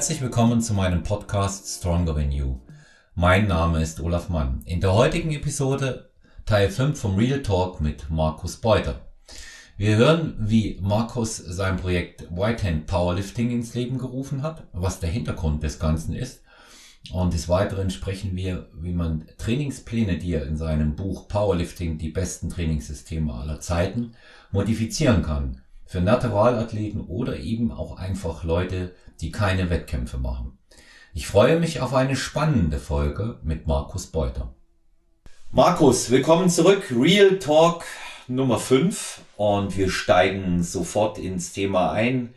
Herzlich 0.00 0.22
willkommen 0.22 0.62
zu 0.62 0.72
meinem 0.72 1.02
Podcast 1.02 1.68
Stronger 1.68 2.14
Than 2.14 2.32
You. 2.32 2.58
Mein 3.14 3.46
Name 3.48 3.82
ist 3.82 4.00
Olaf 4.00 4.30
Mann. 4.30 4.62
In 4.64 4.80
der 4.80 4.94
heutigen 4.94 5.30
Episode 5.30 6.10
Teil 6.46 6.70
5 6.70 6.98
vom 6.98 7.16
Real 7.16 7.42
Talk 7.42 7.82
mit 7.82 8.08
Markus 8.08 8.56
Beuter. 8.56 9.10
Wir 9.76 9.98
hören, 9.98 10.36
wie 10.38 10.78
Markus 10.80 11.36
sein 11.36 11.76
Projekt 11.76 12.34
Whitehand 12.34 12.86
Powerlifting 12.86 13.50
ins 13.50 13.74
Leben 13.74 13.98
gerufen 13.98 14.42
hat, 14.42 14.66
was 14.72 15.00
der 15.00 15.10
Hintergrund 15.10 15.62
des 15.62 15.78
Ganzen 15.78 16.14
ist. 16.14 16.44
Und 17.12 17.34
des 17.34 17.50
Weiteren 17.50 17.90
sprechen 17.90 18.34
wir, 18.34 18.70
wie 18.72 18.94
man 18.94 19.26
Trainingspläne, 19.36 20.16
die 20.16 20.32
er 20.32 20.46
in 20.46 20.56
seinem 20.56 20.96
Buch 20.96 21.28
Powerlifting, 21.28 21.98
die 21.98 22.08
besten 22.08 22.48
Trainingssysteme 22.48 23.34
aller 23.34 23.60
Zeiten, 23.60 24.12
modifizieren 24.50 25.22
kann. 25.22 25.60
Für 25.90 26.00
Naturalathleten 26.00 27.00
oder 27.00 27.36
eben 27.36 27.72
auch 27.72 27.98
einfach 27.98 28.44
Leute, 28.44 28.94
die 29.20 29.32
keine 29.32 29.70
Wettkämpfe 29.70 30.18
machen. 30.18 30.56
Ich 31.14 31.26
freue 31.26 31.58
mich 31.58 31.80
auf 31.80 31.94
eine 31.94 32.14
spannende 32.14 32.78
Folge 32.78 33.40
mit 33.42 33.66
Markus 33.66 34.06
Beuter. 34.06 34.54
Markus, 35.50 36.08
willkommen 36.12 36.48
zurück. 36.48 36.94
Real 36.96 37.40
Talk 37.40 37.84
Nummer 38.28 38.60
5 38.60 39.22
und 39.36 39.76
wir 39.76 39.90
steigen 39.90 40.62
sofort 40.62 41.18
ins 41.18 41.52
Thema 41.52 41.90
ein. 41.90 42.34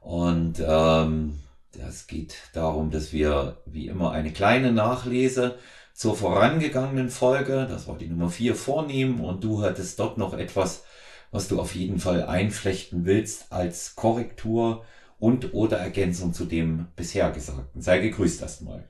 Und 0.00 0.58
ähm, 0.58 1.38
das 1.70 2.08
geht 2.08 2.34
darum, 2.54 2.90
dass 2.90 3.12
wir 3.12 3.58
wie 3.66 3.86
immer 3.86 4.10
eine 4.10 4.32
kleine 4.32 4.72
Nachlese 4.72 5.60
zur 5.94 6.16
vorangegangenen 6.16 7.10
Folge, 7.10 7.68
das 7.70 7.86
war 7.86 7.96
die 7.96 8.08
Nummer 8.08 8.30
4, 8.30 8.56
vornehmen 8.56 9.20
und 9.20 9.44
du 9.44 9.62
hattest 9.62 10.00
dort 10.00 10.18
noch 10.18 10.34
etwas, 10.34 10.82
was 11.30 11.48
du 11.48 11.60
auf 11.60 11.74
jeden 11.74 11.98
Fall 11.98 12.24
einflechten 12.24 13.04
willst 13.04 13.52
als 13.52 13.94
Korrektur 13.94 14.84
und 15.18 15.54
oder 15.54 15.78
Ergänzung 15.78 16.32
zu 16.32 16.44
dem 16.44 16.86
bisher 16.96 17.30
Gesagten. 17.30 17.82
Sei 17.82 17.98
gegrüßt 17.98 18.42
erstmal. 18.42 18.88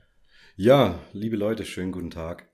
Ja, 0.55 0.99
liebe 1.13 1.35
Leute, 1.35 1.65
schönen 1.65 1.91
guten 1.91 2.09
Tag. 2.09 2.49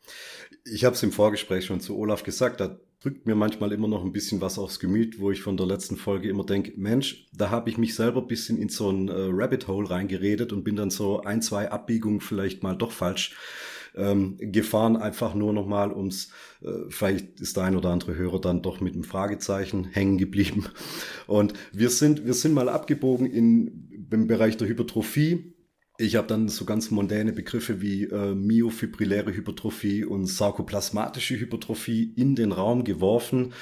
Ich 0.65 0.85
habe 0.85 0.95
es 0.95 1.03
im 1.03 1.11
Vorgespräch 1.11 1.65
schon 1.65 1.79
zu 1.79 1.97
Olaf 1.97 2.23
gesagt, 2.23 2.59
da 2.59 2.79
drückt 3.01 3.25
mir 3.25 3.35
manchmal 3.35 3.71
immer 3.71 3.87
noch 3.87 4.03
ein 4.03 4.11
bisschen 4.11 4.41
was 4.41 4.57
aufs 4.57 4.79
Gemüt, 4.79 5.19
wo 5.19 5.31
ich 5.31 5.41
von 5.41 5.55
der 5.55 5.67
letzten 5.67 5.97
Folge 5.97 6.29
immer 6.29 6.45
denke, 6.45 6.73
Mensch, 6.75 7.27
da 7.33 7.49
habe 7.49 7.69
ich 7.69 7.77
mich 7.77 7.95
selber 7.95 8.21
ein 8.21 8.27
bisschen 8.27 8.57
in 8.57 8.69
so 8.69 8.89
ein 8.89 9.07
äh, 9.07 9.13
Rabbit 9.29 9.67
Hole 9.67 9.89
reingeredet 9.89 10.51
und 10.51 10.63
bin 10.63 10.75
dann 10.75 10.89
so 10.89 11.21
ein, 11.21 11.41
zwei 11.41 11.69
Abbiegungen 11.69 12.21
vielleicht 12.21 12.63
mal 12.63 12.75
doch 12.75 12.91
falsch 12.91 13.35
ähm, 13.97 14.37
gefahren, 14.39 14.95
einfach 14.95 15.33
nur 15.35 15.53
nochmal 15.53 15.91
ums, 15.91 16.31
äh, 16.61 16.89
vielleicht 16.89 17.39
ist 17.39 17.57
der 17.57 17.63
ein 17.63 17.75
oder 17.75 17.89
andere 17.89 18.15
Hörer 18.15 18.39
dann 18.39 18.61
doch 18.61 18.79
mit 18.79 18.93
einem 18.93 19.03
Fragezeichen 19.03 19.85
hängen 19.85 20.17
geblieben. 20.17 20.65
Und 21.27 21.53
wir 21.73 21.89
sind, 21.89 22.25
wir 22.25 22.33
sind 22.33 22.53
mal 22.53 22.69
abgebogen 22.69 23.25
in, 23.25 24.07
im 24.11 24.27
Bereich 24.27 24.57
der 24.57 24.67
Hypertrophie 24.67 25.53
ich 25.99 26.15
habe 26.15 26.27
dann 26.27 26.47
so 26.47 26.65
ganz 26.65 26.91
mondäne 26.91 27.33
Begriffe 27.33 27.81
wie 27.81 28.03
äh, 28.03 28.35
myofibrilläre 28.35 29.33
Hypertrophie 29.33 30.05
und 30.05 30.27
sarkoplasmatische 30.27 31.39
Hypertrophie 31.39 32.13
in 32.15 32.35
den 32.35 32.51
Raum 32.51 32.83
geworfen. 32.83 33.53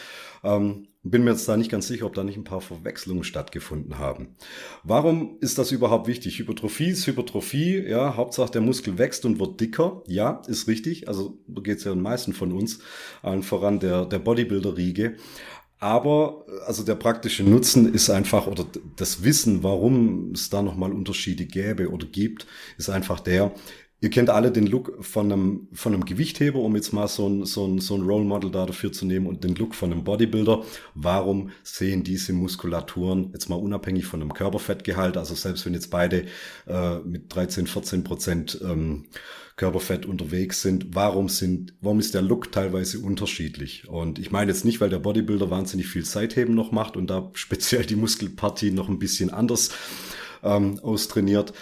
Ähm, 0.43 0.87
bin 1.05 1.23
mir 1.23 1.31
jetzt 1.31 1.47
da 1.47 1.55
nicht 1.55 1.71
ganz 1.71 1.87
sicher, 1.87 2.07
ob 2.07 2.15
da 2.15 2.23
nicht 2.23 2.35
ein 2.35 2.43
paar 2.43 2.61
Verwechslungen 2.61 3.23
stattgefunden 3.23 3.99
haben. 3.99 4.35
Warum 4.83 5.37
ist 5.39 5.57
das 5.57 5.71
überhaupt 5.71 6.07
wichtig? 6.07 6.39
Hypertrophie 6.39 6.89
ist 6.89 7.05
Hypertrophie, 7.05 7.85
ja, 7.87 8.15
Hauptsache 8.15 8.51
der 8.51 8.61
Muskel 8.61 8.97
wächst 8.97 9.23
und 9.23 9.39
wird 9.39 9.61
dicker. 9.61 10.03
Ja, 10.07 10.41
ist 10.47 10.67
richtig. 10.67 11.07
Also 11.07 11.37
geht 11.47 11.77
es 11.77 11.83
ja 11.83 11.93
den 11.93 12.01
meisten 12.01 12.33
von 12.33 12.51
uns, 12.51 12.79
allen 13.21 13.43
voran 13.43 13.79
der, 13.79 14.05
der 14.05 14.19
Bodybuilder-Riege. 14.19 15.15
Aber 15.77 16.45
also 16.65 16.83
der 16.83 16.95
praktische 16.95 17.43
Nutzen 17.43 17.93
ist 17.93 18.09
einfach, 18.09 18.47
oder 18.47 18.65
das 18.95 19.23
Wissen, 19.23 19.61
warum 19.61 20.31
es 20.31 20.49
da 20.49 20.63
nochmal 20.63 20.91
Unterschiede 20.91 21.45
gäbe 21.45 21.91
oder 21.91 22.07
gibt, 22.07 22.47
ist 22.77 22.89
einfach 22.89 23.19
der, 23.19 23.53
Ihr 24.01 24.09
kennt 24.09 24.29
alle 24.29 24.51
den 24.51 24.67
Look 24.67 25.03
von 25.03 25.31
einem, 25.31 25.67
von 25.71 25.93
einem 25.93 26.05
Gewichtheber, 26.05 26.59
um 26.59 26.75
jetzt 26.75 26.91
mal 26.91 27.07
so 27.07 27.27
ein, 27.27 27.45
so, 27.45 27.65
ein, 27.65 27.79
so 27.79 27.95
ein 27.95 28.01
Role 28.01 28.25
Model 28.25 28.51
da 28.51 28.65
dafür 28.65 28.91
zu 28.91 29.05
nehmen 29.05 29.25
und 29.25 29.43
den 29.43 29.55
Look 29.55 29.73
von 29.73 29.91
einem 29.91 30.03
Bodybuilder. 30.03 30.63
Warum 30.95 31.51
sehen 31.63 32.03
diese 32.03 32.33
Muskulaturen 32.33 33.31
jetzt 33.31 33.49
mal 33.49 33.55
unabhängig 33.55 34.05
von 34.05 34.21
einem 34.21 34.33
Körperfettgehalt, 34.33 35.15
also 35.15 35.33
selbst 35.33 35.65
wenn 35.65 35.73
jetzt 35.73 35.91
beide 35.91 36.25
äh, 36.67 36.99
mit 36.99 37.33
13, 37.33 37.67
14 37.67 38.03
Prozent 38.03 38.59
ähm, 38.61 39.05
Körperfett 39.55 40.05
unterwegs 40.05 40.61
sind, 40.61 40.93
warum 40.93 41.29
sind, 41.29 41.73
warum 41.79 41.99
ist 41.99 42.13
der 42.13 42.21
Look 42.21 42.51
teilweise 42.51 42.99
unterschiedlich? 42.99 43.87
Und 43.87 44.19
ich 44.19 44.29
meine 44.29 44.51
jetzt 44.51 44.65
nicht, 44.65 44.81
weil 44.81 44.89
der 44.89 44.99
Bodybuilder 44.99 45.49
wahnsinnig 45.49 45.87
viel 45.87 46.03
Seitheben 46.03 46.53
noch 46.53 46.73
macht 46.73 46.97
und 46.97 47.09
da 47.09 47.31
speziell 47.33 47.85
die 47.85 47.95
Muskelpartie 47.95 48.71
noch 48.71 48.89
ein 48.89 48.99
bisschen 48.99 49.29
anders 49.29 49.69
ähm, 50.43 50.79
austrainiert. 50.79 51.53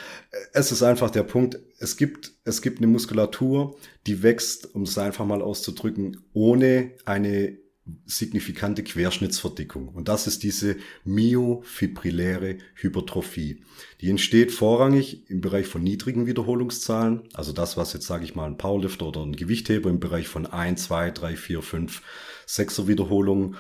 Es 0.54 0.72
ist 0.72 0.84
einfach 0.84 1.10
der 1.10 1.24
Punkt, 1.24 1.60
es 1.80 1.98
gibt, 1.98 2.32
es 2.46 2.62
gibt 2.62 2.80
eine 2.80 2.88
Muskulatur, 2.88 3.76
die 4.08 4.24
wächst, 4.24 4.74
um 4.76 4.84
es 4.84 4.98
einfach 4.98 5.26
mal 5.26 5.42
auszudrücken, 5.42 6.18
ohne 6.34 6.92
eine 7.06 7.58
signifikante 8.06 8.84
Querschnittsverdickung. 8.84 9.90
Und 9.90 10.08
das 10.08 10.26
ist 10.26 10.44
diese 10.44 10.78
myofibrilläre 11.04 12.58
Hypertrophie. 12.76 13.62
Die 14.00 14.10
entsteht 14.10 14.52
vorrangig 14.52 15.30
im 15.30 15.42
Bereich 15.42 15.68
von 15.68 15.84
niedrigen 15.84 16.26
Wiederholungszahlen, 16.26 17.24
also 17.34 17.52
das, 17.52 17.76
was 17.76 17.94
jetzt 17.94 18.08
sage 18.08 18.24
ich 18.24 18.36
mal 18.36 18.46
ein 18.46 18.58
Powerlifter 18.58 19.08
oder 19.08 19.22
ein 19.22 19.36
Gewichtheber 19.36 19.90
im 19.90 20.00
Bereich 20.00 20.28
von 20.28 20.46
1, 20.46 20.84
2, 20.84 21.12
3, 21.12 21.36
4, 21.36 21.62
5, 21.62 22.02
6er 22.48 22.88
Wiederholungen 22.88 23.56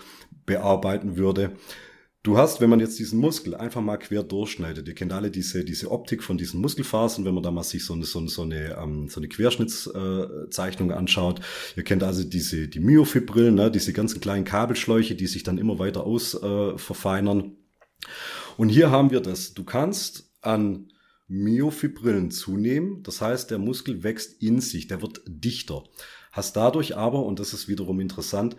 bearbeiten 0.45 1.17
würde. 1.17 1.51
Du 2.23 2.37
hast, 2.37 2.61
wenn 2.61 2.69
man 2.69 2.79
jetzt 2.79 2.97
diesen 2.99 3.19
Muskel 3.19 3.53
einfach 3.53 3.81
mal 3.81 3.97
quer 3.97 4.23
durchschneidet, 4.23 4.87
ihr 4.87 4.95
kennt 4.95 5.11
alle 5.11 5.29
diese, 5.29 5.65
diese 5.65 5.91
Optik 5.91 6.23
von 6.23 6.37
diesen 6.37 6.61
Muskelfasern, 6.61 7.25
wenn 7.25 7.33
man 7.33 7.43
da 7.43 7.51
mal 7.51 7.63
sich 7.63 7.83
so 7.83 7.93
eine, 7.93 8.05
so 8.05 8.19
eine, 8.19 8.29
so 8.29 8.43
eine, 8.43 8.77
ähm, 8.81 9.09
so 9.09 9.19
eine 9.19 9.27
Querschnittszeichnung 9.27 10.91
äh, 10.91 10.93
anschaut. 10.93 11.41
Ihr 11.75 11.83
kennt 11.83 12.01
also 12.01 12.23
diese, 12.23 12.69
die 12.69 12.79
Myofibrillen, 12.79 13.55
ne, 13.55 13.69
diese 13.69 13.91
ganzen 13.91 14.21
kleinen 14.21 14.45
Kabelschläuche, 14.45 15.15
die 15.15 15.27
sich 15.27 15.43
dann 15.43 15.57
immer 15.57 15.79
weiter 15.79 16.05
aus 16.05 16.33
äh, 16.33 16.77
verfeinern. 16.77 17.57
Und 18.55 18.69
hier 18.69 18.89
haben 18.89 19.11
wir 19.11 19.19
das. 19.19 19.53
Du 19.53 19.65
kannst 19.65 20.31
an 20.39 20.93
Myofibrillen 21.27 22.31
zunehmen. 22.31 23.03
Das 23.03 23.19
heißt, 23.19 23.51
der 23.51 23.57
Muskel 23.57 24.03
wächst 24.03 24.41
in 24.41 24.61
sich, 24.61 24.87
der 24.87 25.01
wird 25.01 25.23
dichter. 25.27 25.83
Hast 26.31 26.55
dadurch 26.55 26.95
aber, 26.95 27.25
und 27.25 27.39
das 27.39 27.53
ist 27.53 27.67
wiederum 27.67 27.99
interessant, 27.99 28.55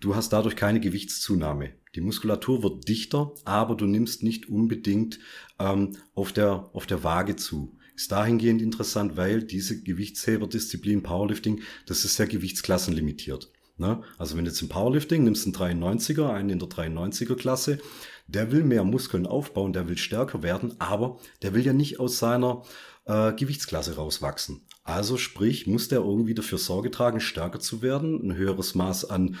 du 0.00 0.14
hast 0.14 0.30
dadurch 0.30 0.56
keine 0.56 0.80
Gewichtszunahme. 0.80 1.70
Die 1.94 2.00
Muskulatur 2.00 2.62
wird 2.62 2.88
dichter, 2.88 3.32
aber 3.44 3.74
du 3.74 3.86
nimmst 3.86 4.22
nicht 4.22 4.48
unbedingt 4.48 5.18
ähm, 5.58 5.96
auf, 6.14 6.32
der, 6.32 6.70
auf 6.72 6.86
der 6.86 7.02
Waage 7.04 7.36
zu. 7.36 7.76
Ist 7.94 8.12
dahingehend 8.12 8.60
interessant, 8.60 9.16
weil 9.16 9.42
diese 9.42 9.82
Gewichtshaberdisziplin 9.82 11.02
Powerlifting, 11.02 11.62
das 11.86 12.04
ist 12.04 12.18
ja 12.18 12.26
gewichtsklassenlimitiert. 12.26 13.50
Ne? 13.78 14.02
Also 14.18 14.36
wenn 14.36 14.44
du 14.44 14.50
jetzt 14.50 14.60
im 14.60 14.68
Powerlifting 14.68 15.24
nimmst 15.24 15.46
einen 15.46 15.78
93er, 15.78 16.28
einen 16.28 16.50
in 16.50 16.58
der 16.58 16.68
93er 16.68 17.36
Klasse, 17.36 17.78
der 18.26 18.52
will 18.52 18.64
mehr 18.64 18.84
Muskeln 18.84 19.26
aufbauen, 19.26 19.72
der 19.72 19.88
will 19.88 19.96
stärker 19.96 20.42
werden, 20.42 20.74
aber 20.78 21.18
der 21.42 21.54
will 21.54 21.64
ja 21.64 21.72
nicht 21.72 22.00
aus 22.00 22.18
seiner 22.18 22.62
äh, 23.06 23.32
Gewichtsklasse 23.32 23.96
rauswachsen. 23.96 24.65
Also 24.86 25.16
sprich, 25.16 25.66
muss 25.66 25.88
der 25.88 25.98
irgendwie 25.98 26.34
dafür 26.34 26.58
Sorge 26.58 26.92
tragen, 26.92 27.18
stärker 27.18 27.58
zu 27.58 27.82
werden, 27.82 28.20
ein 28.22 28.36
höheres 28.36 28.76
Maß 28.76 29.10
an 29.10 29.36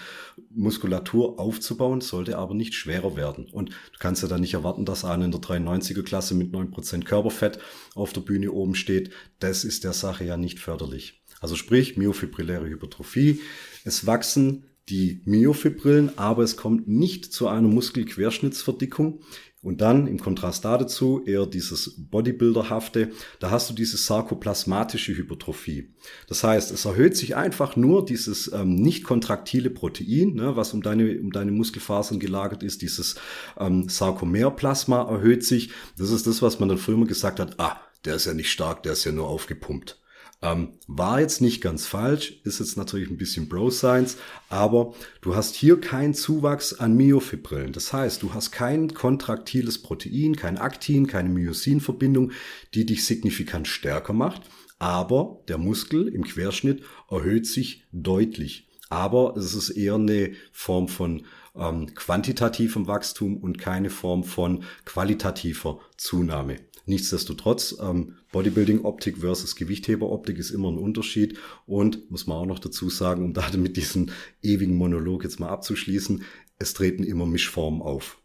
Muskulatur 0.50 1.38
aufzubauen, 1.38 2.00
sollte 2.00 2.36
aber 2.36 2.52
nicht 2.52 2.74
schwerer 2.74 3.14
werden. 3.14 3.46
Und 3.52 3.70
du 3.70 3.98
kannst 4.00 4.22
ja 4.22 4.28
dann 4.28 4.40
nicht 4.40 4.54
erwarten, 4.54 4.84
dass 4.84 5.04
einer 5.04 5.24
in 5.24 5.30
der 5.30 5.40
93er 5.40 6.02
Klasse 6.02 6.34
mit 6.34 6.52
9% 6.52 7.04
Körperfett 7.04 7.60
auf 7.94 8.12
der 8.12 8.22
Bühne 8.22 8.50
oben 8.50 8.74
steht. 8.74 9.10
Das 9.38 9.62
ist 9.62 9.84
der 9.84 9.92
Sache 9.92 10.24
ja 10.24 10.36
nicht 10.36 10.58
förderlich. 10.58 11.22
Also 11.40 11.54
sprich, 11.54 11.96
myofibrilläre 11.96 12.66
Hypertrophie. 12.68 13.40
Es 13.84 14.04
wachsen 14.04 14.64
die 14.88 15.22
Myofibrillen, 15.26 16.18
aber 16.18 16.42
es 16.42 16.56
kommt 16.56 16.88
nicht 16.88 17.32
zu 17.32 17.46
einer 17.46 17.68
Muskelquerschnittsverdickung. 17.68 19.20
Und 19.66 19.80
dann 19.80 20.06
im 20.06 20.20
Kontrast 20.20 20.64
dazu 20.64 21.24
eher 21.26 21.44
dieses 21.44 21.96
Bodybuilderhafte, 21.98 23.10
da 23.40 23.50
hast 23.50 23.68
du 23.68 23.74
diese 23.74 23.96
sarkoplasmatische 23.96 25.16
Hypertrophie. 25.16 25.92
Das 26.28 26.44
heißt, 26.44 26.70
es 26.70 26.84
erhöht 26.84 27.16
sich 27.16 27.34
einfach 27.34 27.74
nur 27.74 28.04
dieses 28.04 28.52
ähm, 28.52 28.76
nicht 28.76 29.02
kontraktile 29.02 29.70
Protein, 29.70 30.34
ne, 30.34 30.54
was 30.54 30.72
um 30.72 30.82
deine, 30.82 31.18
um 31.18 31.32
deine 31.32 31.50
Muskelfasern 31.50 32.20
gelagert 32.20 32.62
ist, 32.62 32.80
dieses 32.80 33.16
ähm, 33.58 33.88
Sarkomerplasma 33.88 35.10
erhöht 35.10 35.44
sich. 35.44 35.70
Das 35.98 36.10
ist 36.12 36.28
das, 36.28 36.42
was 36.42 36.60
man 36.60 36.68
dann 36.68 36.78
früher 36.78 36.94
immer 36.94 37.06
gesagt 37.06 37.40
hat, 37.40 37.58
ah, 37.58 37.80
der 38.04 38.14
ist 38.14 38.26
ja 38.26 38.34
nicht 38.34 38.52
stark, 38.52 38.84
der 38.84 38.92
ist 38.92 39.02
ja 39.02 39.10
nur 39.10 39.26
aufgepumpt. 39.26 40.00
Ähm, 40.46 40.74
war 40.86 41.20
jetzt 41.20 41.40
nicht 41.40 41.60
ganz 41.60 41.86
falsch, 41.86 42.40
ist 42.44 42.60
jetzt 42.60 42.76
natürlich 42.76 43.10
ein 43.10 43.16
bisschen 43.16 43.48
Bro-Science, 43.48 44.16
aber 44.48 44.94
du 45.20 45.34
hast 45.34 45.56
hier 45.56 45.80
keinen 45.80 46.14
Zuwachs 46.14 46.74
an 46.74 46.96
Myofibrillen. 46.96 47.72
Das 47.72 47.92
heißt, 47.92 48.22
du 48.22 48.32
hast 48.32 48.52
kein 48.52 48.94
kontraktiles 48.94 49.82
Protein, 49.82 50.36
kein 50.36 50.58
Aktin, 50.58 51.08
keine 51.08 51.30
Myosin-Verbindung, 51.30 52.30
die 52.74 52.86
dich 52.86 53.04
signifikant 53.04 53.66
stärker 53.66 54.12
macht. 54.12 54.42
Aber 54.78 55.42
der 55.48 55.58
Muskel 55.58 56.06
im 56.06 56.22
Querschnitt 56.22 56.84
erhöht 57.10 57.46
sich 57.46 57.84
deutlich. 57.92 58.68
Aber 58.88 59.36
es 59.36 59.54
ist 59.54 59.70
eher 59.70 59.94
eine 59.94 60.32
Form 60.52 60.86
von 60.86 61.26
ähm, 61.56 61.92
quantitativem 61.94 62.86
Wachstum 62.86 63.38
und 63.38 63.58
keine 63.58 63.90
Form 63.90 64.22
von 64.22 64.62
qualitativer 64.84 65.80
Zunahme. 65.96 66.58
Nichtsdestotrotz, 66.84 67.76
ähm, 67.80 68.14
Bodybuilding-Optik 68.36 69.16
versus 69.16 69.56
Gewichtheber-Optik 69.56 70.36
ist 70.36 70.50
immer 70.50 70.70
ein 70.70 70.76
Unterschied 70.76 71.38
und 71.64 72.10
muss 72.10 72.26
man 72.26 72.36
auch 72.36 72.44
noch 72.44 72.58
dazu 72.58 72.90
sagen, 72.90 73.24
um 73.24 73.32
da 73.32 73.48
mit 73.56 73.78
diesem 73.78 74.10
ewigen 74.42 74.76
Monolog 74.76 75.24
jetzt 75.24 75.40
mal 75.40 75.48
abzuschließen, 75.48 76.22
es 76.58 76.74
treten 76.74 77.02
immer 77.02 77.24
Mischformen 77.24 77.80
auf. 77.80 78.18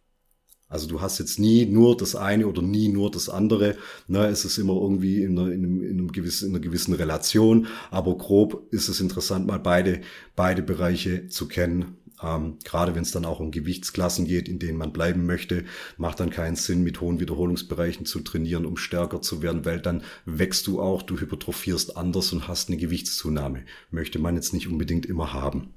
Also 0.68 0.88
du 0.88 1.00
hast 1.00 1.20
jetzt 1.20 1.40
nie 1.40 1.66
nur 1.66 1.96
das 1.96 2.18
eine 2.18 2.48
oder 2.48 2.62
nie 2.62 2.90
nur 2.90 3.10
das 3.10 3.30
andere. 3.30 3.78
Ne, 4.08 4.28
es 4.28 4.44
ist 4.44 4.58
immer 4.58 4.74
irgendwie 4.74 5.24
in 5.24 5.40
einer, 5.40 5.50
in, 5.52 5.64
einem 5.66 6.12
gewissen, 6.12 6.50
in 6.50 6.56
einer 6.56 6.62
gewissen 6.62 6.94
Relation. 6.94 7.68
Aber 7.90 8.18
grob 8.18 8.68
ist 8.72 8.90
es 8.90 9.00
interessant, 9.00 9.48
mal 9.48 9.60
beide, 9.60 10.02
beide 10.36 10.62
Bereiche 10.62 11.28
zu 11.28 11.48
kennen. 11.48 11.98
Ähm, 12.24 12.58
gerade 12.64 12.96
wenn 12.96 13.04
es 13.04 13.12
dann 13.12 13.26
auch 13.26 13.40
um 13.40 13.52
Gewichtsklassen 13.52 14.26
geht, 14.26 14.48
in 14.48 14.60
denen 14.60 14.78
man 14.78 14.94
bleiben 14.94 15.26
möchte, 15.26 15.66
macht 15.98 16.20
dann 16.20 16.30
keinen 16.30 16.56
Sinn, 16.56 16.84
mit 16.84 17.02
hohen 17.02 17.20
Wiederholungsbereichen 17.20 18.06
zu 18.06 18.20
trainieren, 18.20 18.66
um 18.66 18.78
stärker 18.78 19.22
zu 19.22 19.42
werden, 19.42 19.66
weil 19.66 19.80
dann 19.80 20.04
wächst 20.26 20.68
du 20.68 20.82
auch, 20.82 21.02
du 21.02 21.20
hypertrophierst 21.20 21.98
anders 21.98 22.32
und 22.34 22.48
hast 22.48 22.70
eine 22.70 22.78
Gewichtszunahme. 22.78 23.64
Möchte 23.90 24.20
man 24.20 24.36
jetzt 24.36 24.54
nicht 24.54 24.68
unbedingt 24.68 25.06
immer 25.06 25.34
haben. 25.34 25.74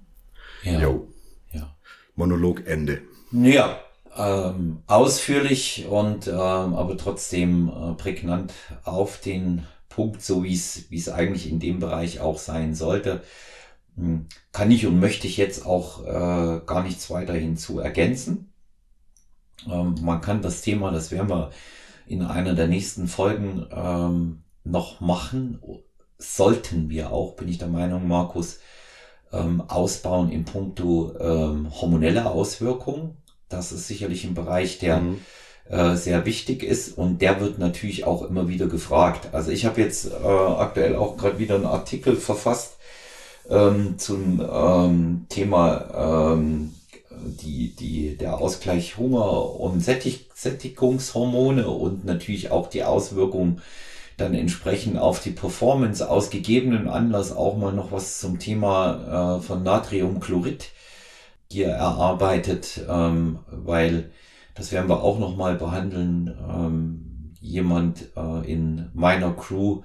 Ja. 0.62 0.80
Jo. 0.80 1.08
ja. 1.52 1.76
Monolog 2.14 2.66
Ende. 2.66 3.02
Ja, 3.32 3.80
ähm, 4.16 4.82
ausführlich 4.86 5.86
und 5.88 6.28
ähm, 6.28 6.34
aber 6.34 6.96
trotzdem 6.96 7.68
äh, 7.68 7.94
prägnant 7.94 8.52
auf 8.84 9.20
den 9.20 9.66
Punkt, 9.88 10.22
so 10.22 10.44
wie 10.44 10.54
es 10.54 10.90
wie 10.90 10.98
es 10.98 11.08
eigentlich 11.08 11.50
in 11.50 11.60
dem 11.60 11.80
Bereich 11.80 12.20
auch 12.20 12.38
sein 12.38 12.74
sollte. 12.74 13.22
Hm, 13.96 14.26
kann 14.52 14.70
ich 14.70 14.86
und 14.86 14.98
möchte 14.98 15.26
ich 15.26 15.36
jetzt 15.36 15.66
auch 15.66 16.04
äh, 16.04 16.60
gar 16.66 16.82
nichts 16.82 17.10
weiter 17.10 17.34
hinzu 17.34 17.78
ergänzen. 17.78 18.52
Ähm, 19.70 19.94
man 20.02 20.20
kann 20.20 20.42
das 20.42 20.62
Thema, 20.62 20.90
das 20.90 21.10
werden 21.10 21.28
wir 21.28 21.50
in 22.06 22.22
einer 22.22 22.54
der 22.54 22.66
nächsten 22.66 23.06
Folgen 23.06 23.66
ähm, 23.70 24.42
noch 24.64 25.00
machen. 25.00 25.60
Sollten 26.18 26.90
wir 26.90 27.12
auch, 27.12 27.36
bin 27.36 27.48
ich 27.48 27.58
der 27.58 27.68
Meinung, 27.68 28.08
Markus, 28.08 28.60
ähm, 29.32 29.62
ausbauen 29.68 30.30
in 30.30 30.44
puncto 30.44 31.14
ähm, 31.18 31.68
hormonelle 31.80 32.26
Auswirkungen. 32.26 33.16
Das 33.48 33.72
ist 33.72 33.86
sicherlich 33.86 34.24
ein 34.24 34.34
Bereich, 34.34 34.78
der 34.78 35.00
mhm. 35.00 35.20
äh, 35.68 35.94
sehr 35.96 36.26
wichtig 36.26 36.62
ist 36.62 36.96
und 36.96 37.22
der 37.22 37.40
wird 37.40 37.58
natürlich 37.58 38.04
auch 38.04 38.22
immer 38.22 38.48
wieder 38.48 38.66
gefragt. 38.66 39.28
Also 39.32 39.50
ich 39.50 39.66
habe 39.66 39.80
jetzt 39.80 40.10
äh, 40.10 40.16
aktuell 40.16 40.96
auch 40.96 41.16
gerade 41.16 41.38
wieder 41.38 41.54
einen 41.54 41.66
Artikel 41.66 42.16
verfasst 42.16 42.73
ähm, 43.48 43.98
zum 43.98 44.40
ähm, 44.40 45.26
Thema 45.28 46.30
ähm, 46.30 46.74
die, 47.10 47.74
die, 47.74 48.16
der 48.16 48.38
Ausgleich 48.38 48.96
Hunger 48.96 49.58
und 49.60 49.80
Sättig 49.80 50.30
Sättigungshormone 50.34 51.68
und 51.68 52.04
natürlich 52.04 52.50
auch 52.50 52.68
die 52.68 52.84
Auswirkungen 52.84 53.62
dann 54.16 54.34
entsprechend 54.34 54.98
auf 54.98 55.20
die 55.20 55.30
Performance 55.30 56.08
aus 56.08 56.30
gegebenen 56.30 56.88
Anlass 56.88 57.32
auch 57.34 57.56
mal 57.56 57.72
noch 57.72 57.92
was 57.92 58.20
zum 58.20 58.38
Thema 58.38 59.38
äh, 59.38 59.42
von 59.42 59.62
Natriumchlorid 59.62 60.70
hier 61.50 61.68
erarbeitet, 61.68 62.84
ähm, 62.88 63.38
weil 63.46 64.10
das 64.54 64.70
werden 64.70 64.88
wir 64.88 65.02
auch 65.02 65.18
noch 65.18 65.36
mal 65.36 65.56
behandeln. 65.56 66.36
Ähm, 66.48 67.14
jemand 67.44 68.10
äh, 68.16 68.50
in 68.50 68.90
meiner 68.94 69.32
Crew, 69.32 69.82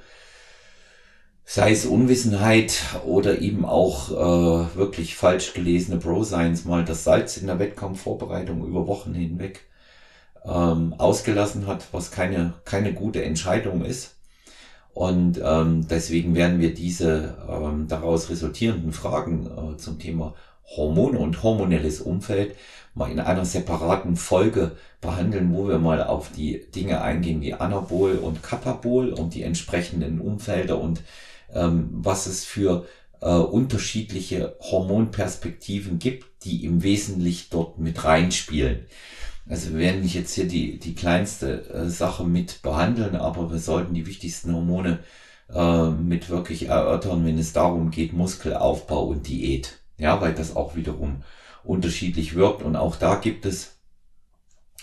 sei 1.51 1.71
es 1.71 1.87
Unwissenheit 1.87 2.79
oder 3.07 3.39
eben 3.39 3.65
auch 3.65 4.11
äh, 4.11 4.75
wirklich 4.75 5.15
falsch 5.15 5.55
gelesene 5.55 5.97
Bro-Science, 5.97 6.65
mal 6.65 6.85
das 6.85 7.03
Salz 7.03 7.37
in 7.37 7.47
der 7.47 7.57
Wettkampfvorbereitung 7.57 8.63
über 8.67 8.85
Wochen 8.85 9.15
hinweg 9.15 9.61
ähm, 10.45 10.93
ausgelassen 10.99 11.65
hat, 11.65 11.87
was 11.91 12.11
keine, 12.11 12.53
keine 12.65 12.93
gute 12.93 13.23
Entscheidung 13.23 13.83
ist. 13.83 14.17
Und 14.93 15.41
ähm, 15.43 15.87
deswegen 15.87 16.35
werden 16.35 16.59
wir 16.59 16.75
diese 16.75 17.35
ähm, 17.49 17.87
daraus 17.87 18.29
resultierenden 18.29 18.93
Fragen 18.93 19.47
äh, 19.47 19.77
zum 19.77 19.97
Thema 19.97 20.35
Hormone 20.77 21.17
und 21.17 21.41
hormonelles 21.41 21.99
Umfeld 21.99 22.55
mal 22.93 23.11
in 23.11 23.19
einer 23.19 23.45
separaten 23.45 24.15
Folge 24.15 24.75
behandeln, 25.01 25.53
wo 25.53 25.67
wir 25.67 25.79
mal 25.79 26.03
auf 26.03 26.31
die 26.31 26.69
Dinge 26.71 27.01
eingehen 27.01 27.41
wie 27.41 27.53
Anabol 27.53 28.17
und 28.17 28.43
Katabol 28.43 29.09
und 29.13 29.33
die 29.33 29.43
entsprechenden 29.43 30.19
Umfelder 30.19 30.79
und 30.79 31.01
ähm, 31.53 31.89
was 31.91 32.25
es 32.25 32.45
für 32.45 32.85
äh, 33.21 33.29
unterschiedliche 33.29 34.55
Hormonperspektiven 34.59 35.99
gibt, 35.99 36.43
die 36.43 36.65
im 36.65 36.83
Wesentlichen 36.83 37.47
dort 37.51 37.79
mit 37.79 38.03
reinspielen. 38.03 38.85
Also 39.47 39.71
wir 39.71 39.79
werden 39.79 40.01
nicht 40.01 40.13
jetzt 40.13 40.33
hier 40.35 40.47
die, 40.47 40.77
die 40.79 40.93
kleinste 40.93 41.69
äh, 41.69 41.89
Sache 41.89 42.23
mit 42.23 42.61
behandeln, 42.61 43.15
aber 43.15 43.51
wir 43.51 43.59
sollten 43.59 43.93
die 43.93 44.05
wichtigsten 44.05 44.53
Hormone 44.53 44.99
äh, 45.53 45.89
mit 45.89 46.29
wirklich 46.29 46.67
erörtern, 46.67 47.25
wenn 47.25 47.39
es 47.39 47.53
darum 47.53 47.89
geht, 47.89 48.13
Muskelaufbau 48.13 49.05
und 49.05 49.27
Diät. 49.27 49.79
Ja, 49.97 50.21
weil 50.21 50.33
das 50.33 50.55
auch 50.55 50.75
wiederum 50.75 51.23
unterschiedlich 51.63 52.35
wirkt. 52.35 52.63
Und 52.63 52.75
auch 52.75 52.95
da 52.95 53.15
gibt 53.15 53.45
es 53.45 53.77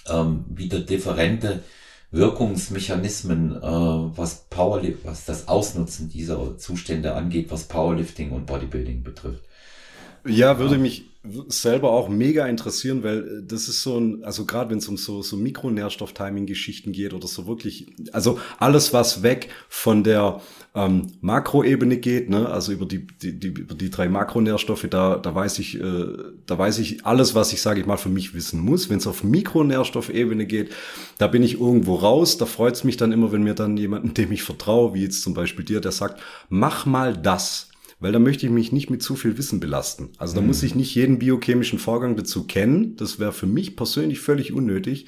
ähm, 0.09 0.45
wieder 0.49 0.81
differente 0.81 1.63
Wirkungsmechanismen, 2.11 3.57
äh, 3.57 3.61
was 3.63 4.47
Powerlift, 4.49 5.05
was 5.05 5.25
das 5.25 5.49
Ausnutzen 5.49 6.09
dieser 6.09 6.57
Zustände 6.59 7.15
angeht, 7.15 7.51
was 7.51 7.65
Powerlifting 7.65 8.31
und 8.31 8.47
Bodybuilding 8.47 9.03
betrifft. 9.03 9.43
Ja, 10.25 10.59
würde 10.59 10.79
mich 10.79 11.05
selber 11.49 11.91
auch 11.91 12.09
mega 12.09 12.47
interessieren, 12.47 13.03
weil 13.03 13.19
äh, 13.19 13.43
das 13.47 13.69
ist 13.69 13.83
so 13.83 13.99
ein, 13.99 14.25
also 14.25 14.45
gerade 14.45 14.71
wenn 14.71 14.79
es 14.79 14.89
um 14.89 14.97
so, 14.97 15.23
so 15.23 15.37
Mikronährstoff-Timing-Geschichten 15.37 16.93
geht 16.93 17.15
oder 17.15 17.27
so 17.27 17.47
wirklich, 17.47 17.87
also 18.13 18.39
alles, 18.59 18.93
was 18.93 19.23
weg 19.23 19.49
von 19.69 20.05
der 20.05 20.41
ähm, 20.75 21.13
Makroebene 21.23 21.97
geht, 21.97 22.29
ne, 22.29 22.49
also 22.49 22.71
über 22.71 22.85
die, 22.85 23.07
die, 23.07 23.39
die, 23.39 23.49
über 23.49 23.75
die 23.75 23.91
drei 23.91 24.09
Makronährstoffe, 24.09 24.87
da, 24.91 25.17
da 25.17 25.35
weiß 25.35 25.59
ich, 25.59 25.81
äh, 25.81 26.07
da 26.47 26.59
weiß 26.59 26.79
ich 26.79 27.07
alles, 27.07 27.35
was 27.35 27.53
ich, 27.53 27.63
sage 27.63 27.81
ich 27.81 27.87
mal, 27.87 27.97
für 27.97 28.11
mich 28.11 28.35
wissen 28.35 28.61
muss. 28.61 28.91
Wenn 28.91 28.99
es 28.99 29.07
auf 29.07 29.25
Mikronährstoffebene 29.25 30.47
geht, 30.47 30.73
da 31.19 31.29
bin 31.29 31.43
ich 31.43 31.59
irgendwo 31.59 31.95
raus. 31.95 32.37
Da 32.37 32.45
freut 32.45 32.75
es 32.75 32.85
mich 32.85 32.99
dann 32.99 33.13
immer, 33.13 33.33
wenn 33.33 33.43
mir 33.43 33.55
dann 33.55 33.77
jemanden, 33.77 34.15
dem 34.15 34.33
ich 34.33 34.43
vertraue, 34.43 34.95
wie 34.95 35.03
jetzt 35.03 35.23
zum 35.23 35.35
Beispiel 35.35 35.65
dir, 35.65 35.81
der 35.81 35.93
sagt, 35.93 36.21
mach 36.51 36.85
mal 36.85 37.17
das 37.17 37.71
weil 37.99 38.13
da 38.13 38.19
möchte 38.19 38.47
ich 38.47 38.53
mich 38.53 38.73
nicht 38.73 38.91
mit 38.91 39.03
zu 39.03 39.17
viel 39.17 39.39
Wissen 39.39 39.59
belasten. 39.59 40.11
Also 40.19 40.35
da 40.35 40.41
mhm. 40.41 40.49
muss 40.49 40.63
ich 40.63 40.75
nicht 40.75 40.95
jeden 40.95 41.19
biochemischen 41.19 41.79
Vorgang 41.79 42.17
dazu 42.17 42.45
kennen. 42.45 42.97
Das 42.97 43.19
wäre 43.19 43.33
für 43.33 43.47
mich 43.47 43.77
persönlich 43.77 44.21
völlig 44.21 44.53
unnötig, 44.53 45.07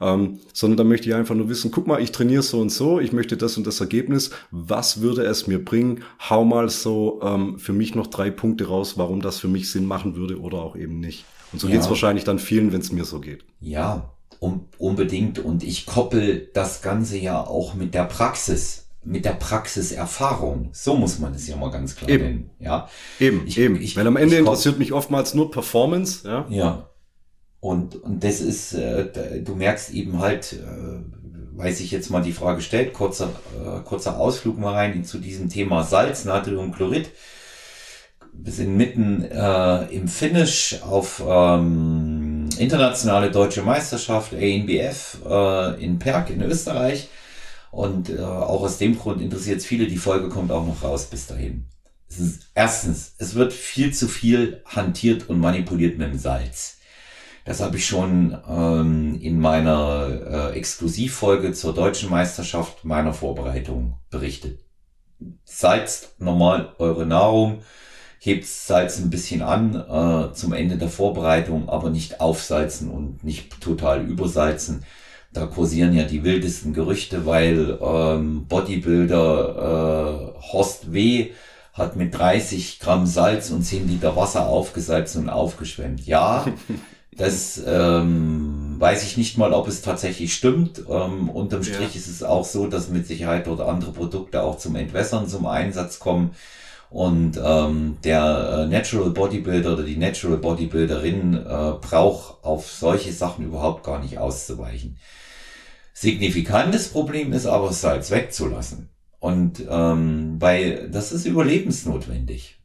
ähm, 0.00 0.38
sondern 0.52 0.76
da 0.76 0.84
möchte 0.84 1.08
ich 1.08 1.14
einfach 1.14 1.34
nur 1.34 1.48
wissen, 1.48 1.70
guck 1.70 1.86
mal, 1.86 2.00
ich 2.00 2.12
trainiere 2.12 2.42
so 2.42 2.60
und 2.60 2.70
so, 2.70 3.00
ich 3.00 3.12
möchte 3.12 3.36
das 3.36 3.56
und 3.56 3.66
das 3.66 3.80
Ergebnis. 3.80 4.30
Was 4.50 5.00
würde 5.00 5.24
es 5.24 5.46
mir 5.46 5.64
bringen? 5.64 6.04
Hau 6.28 6.44
mal 6.44 6.68
so 6.68 7.20
ähm, 7.22 7.58
für 7.58 7.72
mich 7.72 7.94
noch 7.94 8.06
drei 8.06 8.30
Punkte 8.30 8.66
raus, 8.66 8.96
warum 8.96 9.20
das 9.22 9.40
für 9.40 9.48
mich 9.48 9.70
Sinn 9.70 9.86
machen 9.86 10.14
würde 10.14 10.40
oder 10.40 10.58
auch 10.58 10.76
eben 10.76 11.00
nicht. 11.00 11.24
Und 11.52 11.60
so 11.60 11.66
ja. 11.66 11.74
geht 11.74 11.82
es 11.82 11.88
wahrscheinlich 11.88 12.24
dann 12.24 12.38
vielen, 12.38 12.72
wenn 12.72 12.80
es 12.80 12.92
mir 12.92 13.04
so 13.04 13.18
geht. 13.18 13.44
Ja, 13.60 14.12
um, 14.38 14.66
unbedingt. 14.78 15.38
Und 15.38 15.62
ich 15.62 15.86
koppel 15.86 16.48
das 16.54 16.80
Ganze 16.82 17.18
ja 17.18 17.44
auch 17.44 17.74
mit 17.74 17.94
der 17.94 18.04
Praxis 18.04 18.79
mit 19.02 19.24
der 19.24 19.32
Praxiserfahrung. 19.32 20.70
So 20.72 20.94
muss 20.94 21.18
man 21.18 21.34
es 21.34 21.48
ja 21.48 21.56
mal 21.56 21.70
ganz 21.70 21.96
klar 21.96 22.10
eben. 22.10 22.24
nennen. 22.24 22.50
Ja. 22.58 22.88
Eben, 23.18 23.46
ich, 23.46 23.58
eben. 23.58 23.80
Ich, 23.80 23.96
Weil 23.96 24.06
am 24.06 24.16
Ende 24.16 24.36
interessiert 24.36 24.78
mich 24.78 24.92
oftmals 24.92 25.34
nur 25.34 25.50
Performance. 25.50 26.28
Ja. 26.28 26.46
ja. 26.50 26.90
Und, 27.60 27.96
und 27.96 28.24
das 28.24 28.40
ist, 28.40 28.74
äh, 28.74 29.42
du 29.42 29.54
merkst 29.54 29.90
eben 29.90 30.18
halt, 30.18 30.54
äh, 30.54 31.58
weiß 31.58 31.80
ich 31.80 31.90
jetzt 31.90 32.10
mal 32.10 32.22
die 32.22 32.32
Frage 32.32 32.62
stellt, 32.62 32.94
kurzer, 32.94 33.30
äh, 33.62 33.80
kurzer 33.80 34.18
Ausflug 34.18 34.58
mal 34.58 34.72
rein 34.72 35.04
zu 35.04 35.18
diesem 35.18 35.48
Thema 35.48 35.82
Salz, 35.82 36.24
Natriumchlorid. 36.24 37.10
Wir 38.32 38.52
sind 38.52 38.76
mitten 38.76 39.24
äh, 39.24 39.84
im 39.86 40.08
Finish 40.08 40.80
auf 40.82 41.22
ähm, 41.26 42.48
internationale 42.58 43.30
deutsche 43.30 43.62
Meisterschaft 43.62 44.32
ANBF 44.32 45.18
äh, 45.28 45.84
in 45.84 45.98
Perg 45.98 46.30
in 46.30 46.40
Österreich. 46.42 47.08
Und 47.70 48.10
äh, 48.10 48.20
auch 48.20 48.62
aus 48.62 48.78
dem 48.78 48.98
Grund 48.98 49.22
interessiert 49.22 49.58
es 49.58 49.66
viele. 49.66 49.86
Die 49.86 49.96
Folge 49.96 50.28
kommt 50.28 50.50
auch 50.50 50.66
noch 50.66 50.82
raus 50.82 51.06
bis 51.06 51.26
dahin. 51.26 51.66
Es 52.08 52.18
ist, 52.18 52.50
erstens, 52.54 53.14
es 53.18 53.36
wird 53.36 53.52
viel 53.52 53.94
zu 53.94 54.08
viel 54.08 54.62
hantiert 54.66 55.28
und 55.28 55.38
manipuliert 55.38 55.96
mit 55.96 56.08
dem 56.08 56.18
Salz. 56.18 56.78
Das 57.44 57.60
habe 57.60 57.76
ich 57.76 57.86
schon 57.86 58.36
ähm, 58.48 59.18
in 59.20 59.40
meiner 59.40 60.50
äh, 60.52 60.58
Exklusivfolge 60.58 61.52
zur 61.52 61.72
deutschen 61.72 62.10
Meisterschaft 62.10 62.84
meiner 62.84 63.14
Vorbereitung 63.14 63.94
berichtet. 64.10 64.60
Salzt 65.44 66.20
normal 66.20 66.74
eure 66.78 67.06
Nahrung, 67.06 67.62
hebt 68.18 68.46
Salz 68.46 68.98
ein 68.98 69.10
bisschen 69.10 69.42
an 69.42 69.74
äh, 69.74 70.34
zum 70.34 70.52
Ende 70.52 70.76
der 70.76 70.88
Vorbereitung, 70.88 71.68
aber 71.68 71.90
nicht 71.90 72.20
aufsalzen 72.20 72.90
und 72.90 73.24
nicht 73.24 73.60
total 73.60 74.04
übersalzen. 74.04 74.84
Da 75.32 75.46
kursieren 75.46 75.92
ja 75.94 76.04
die 76.04 76.24
wildesten 76.24 76.72
Gerüchte, 76.72 77.24
weil 77.24 77.78
ähm, 77.80 78.46
Bodybuilder 78.46 80.34
äh, 80.36 80.52
Horst 80.52 80.92
W. 80.92 81.30
hat 81.72 81.94
mit 81.96 82.16
30 82.18 82.80
Gramm 82.80 83.06
Salz 83.06 83.50
und 83.50 83.62
10 83.62 83.88
Liter 83.88 84.16
Wasser 84.16 84.48
aufgesalzen 84.48 85.24
und 85.24 85.30
aufgeschwemmt. 85.30 86.04
Ja, 86.06 86.46
Das 87.20 87.60
ähm, 87.66 88.76
weiß 88.78 89.02
ich 89.02 89.16
nicht 89.18 89.36
mal, 89.36 89.52
ob 89.52 89.68
es 89.68 89.82
tatsächlich 89.82 90.32
stimmt. 90.32 90.82
Ähm, 90.88 91.28
unterm 91.28 91.62
Strich 91.62 91.94
ja. 91.94 92.00
ist 92.00 92.06
es 92.06 92.22
auch 92.22 92.46
so, 92.46 92.66
dass 92.66 92.88
mit 92.88 93.06
Sicherheit 93.06 93.46
dort 93.46 93.60
andere 93.60 93.92
Produkte 93.92 94.42
auch 94.42 94.56
zum 94.56 94.74
Entwässern 94.74 95.28
zum 95.28 95.46
Einsatz 95.46 95.98
kommen. 95.98 96.30
Und 96.90 97.40
ähm, 97.42 97.98
der 98.02 98.64
äh, 98.64 98.66
Natural 98.66 99.10
Bodybuilder 99.10 99.74
oder 99.74 99.84
die 99.84 99.96
Natural 99.96 100.38
Bodybuilderin 100.38 101.34
äh, 101.34 101.72
braucht 101.80 102.44
auf 102.44 102.68
solche 102.68 103.12
Sachen 103.12 103.46
überhaupt 103.46 103.84
gar 103.84 104.00
nicht 104.00 104.18
auszuweichen. 104.18 104.98
Signifikantes 105.94 106.88
Problem 106.88 107.32
ist 107.32 107.46
aber, 107.46 107.72
Salz 107.72 108.10
wegzulassen. 108.10 108.88
Und 109.20 109.62
ähm, 109.68 110.36
weil 110.40 110.90
das 110.90 111.12
ist 111.12 111.26
überlebensnotwendig. 111.26 112.58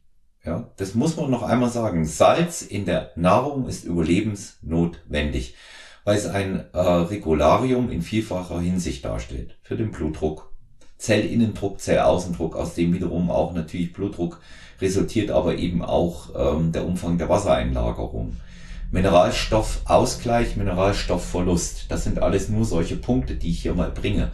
Ja, 0.44 0.72
das 0.76 0.94
muss 0.94 1.16
man 1.16 1.30
noch 1.30 1.42
einmal 1.42 1.70
sagen. 1.70 2.04
Salz 2.04 2.62
in 2.62 2.84
der 2.84 3.10
Nahrung 3.14 3.68
ist 3.68 3.84
überlebensnotwendig, 3.84 5.54
weil 6.04 6.16
es 6.16 6.26
ein 6.26 6.64
äh, 6.72 6.78
Regularium 6.78 7.90
in 7.90 8.02
vielfacher 8.02 8.60
Hinsicht 8.60 9.04
darstellt. 9.04 9.58
Für 9.62 9.76
den 9.76 9.90
Blutdruck, 9.90 10.52
Zellinnendruck, 10.98 11.80
Zellaußendruck, 11.80 12.56
aus 12.56 12.74
dem 12.74 12.92
wiederum 12.92 13.30
auch 13.30 13.52
natürlich 13.52 13.92
Blutdruck 13.92 14.40
resultiert, 14.80 15.30
aber 15.30 15.56
eben 15.56 15.82
auch 15.82 16.30
ähm, 16.36 16.72
der 16.72 16.86
Umfang 16.86 17.18
der 17.18 17.28
Wassereinlagerung. 17.28 18.36
Mineralstoffausgleich, 18.90 20.56
Mineralstoffverlust. 20.56 21.86
Das 21.90 22.04
sind 22.04 22.20
alles 22.20 22.48
nur 22.48 22.64
solche 22.64 22.96
Punkte, 22.96 23.34
die 23.34 23.50
ich 23.50 23.62
hier 23.62 23.74
mal 23.74 23.90
bringe. 23.90 24.30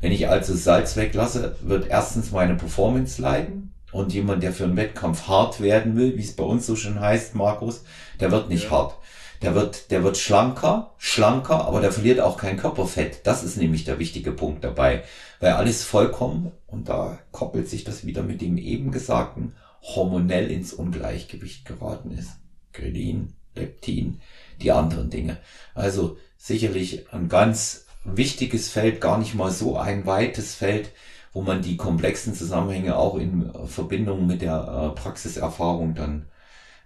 Wenn 0.00 0.12
ich 0.12 0.28
also 0.28 0.54
Salz 0.54 0.96
weglasse, 0.96 1.56
wird 1.62 1.88
erstens 1.88 2.32
meine 2.32 2.56
Performance 2.56 3.22
leiden. 3.22 3.72
Und 3.92 4.14
jemand, 4.14 4.42
der 4.42 4.52
für 4.52 4.64
einen 4.64 4.76
Wettkampf 4.76 5.28
hart 5.28 5.60
werden 5.60 5.96
will, 5.96 6.16
wie 6.16 6.22
es 6.22 6.34
bei 6.34 6.44
uns 6.44 6.66
so 6.66 6.76
schön 6.76 6.98
heißt, 6.98 7.34
Markus, 7.34 7.84
der 8.20 8.30
wird 8.30 8.48
nicht 8.48 8.64
ja. 8.64 8.70
hart. 8.70 8.94
Der 9.42 9.56
wird, 9.56 9.90
der 9.90 10.04
wird 10.04 10.16
schlanker, 10.16 10.94
schlanker, 10.98 11.64
aber 11.64 11.80
der 11.80 11.90
verliert 11.90 12.20
auch 12.20 12.36
kein 12.36 12.56
Körperfett. 12.56 13.26
Das 13.26 13.42
ist 13.42 13.56
nämlich 13.56 13.84
der 13.84 13.98
wichtige 13.98 14.30
Punkt 14.30 14.62
dabei. 14.62 15.02
Weil 15.40 15.52
alles 15.52 15.82
vollkommen, 15.82 16.52
und 16.68 16.88
da 16.88 17.18
koppelt 17.32 17.68
sich 17.68 17.82
das 17.82 18.06
wieder 18.06 18.22
mit 18.22 18.40
dem 18.40 18.56
eben 18.56 18.92
Gesagten, 18.92 19.54
hormonell 19.82 20.48
ins 20.50 20.72
Ungleichgewicht 20.72 21.64
geraten 21.64 22.12
ist. 22.12 22.30
Grelin, 22.72 23.34
Leptin, 23.56 24.20
die 24.60 24.70
anderen 24.70 25.10
Dinge. 25.10 25.38
Also 25.74 26.16
sicherlich 26.36 27.12
ein 27.12 27.28
ganz 27.28 27.86
wichtiges 28.04 28.68
Feld, 28.68 29.00
gar 29.00 29.18
nicht 29.18 29.34
mal 29.34 29.50
so 29.50 29.76
ein 29.76 30.06
weites 30.06 30.54
Feld, 30.54 30.90
wo 31.32 31.42
man 31.42 31.62
die 31.62 31.76
komplexen 31.76 32.34
Zusammenhänge 32.34 32.96
auch 32.96 33.16
in 33.16 33.50
Verbindung 33.66 34.26
mit 34.26 34.42
der 34.42 34.92
äh, 34.92 35.00
Praxiserfahrung 35.00 35.94
dann 35.94 36.26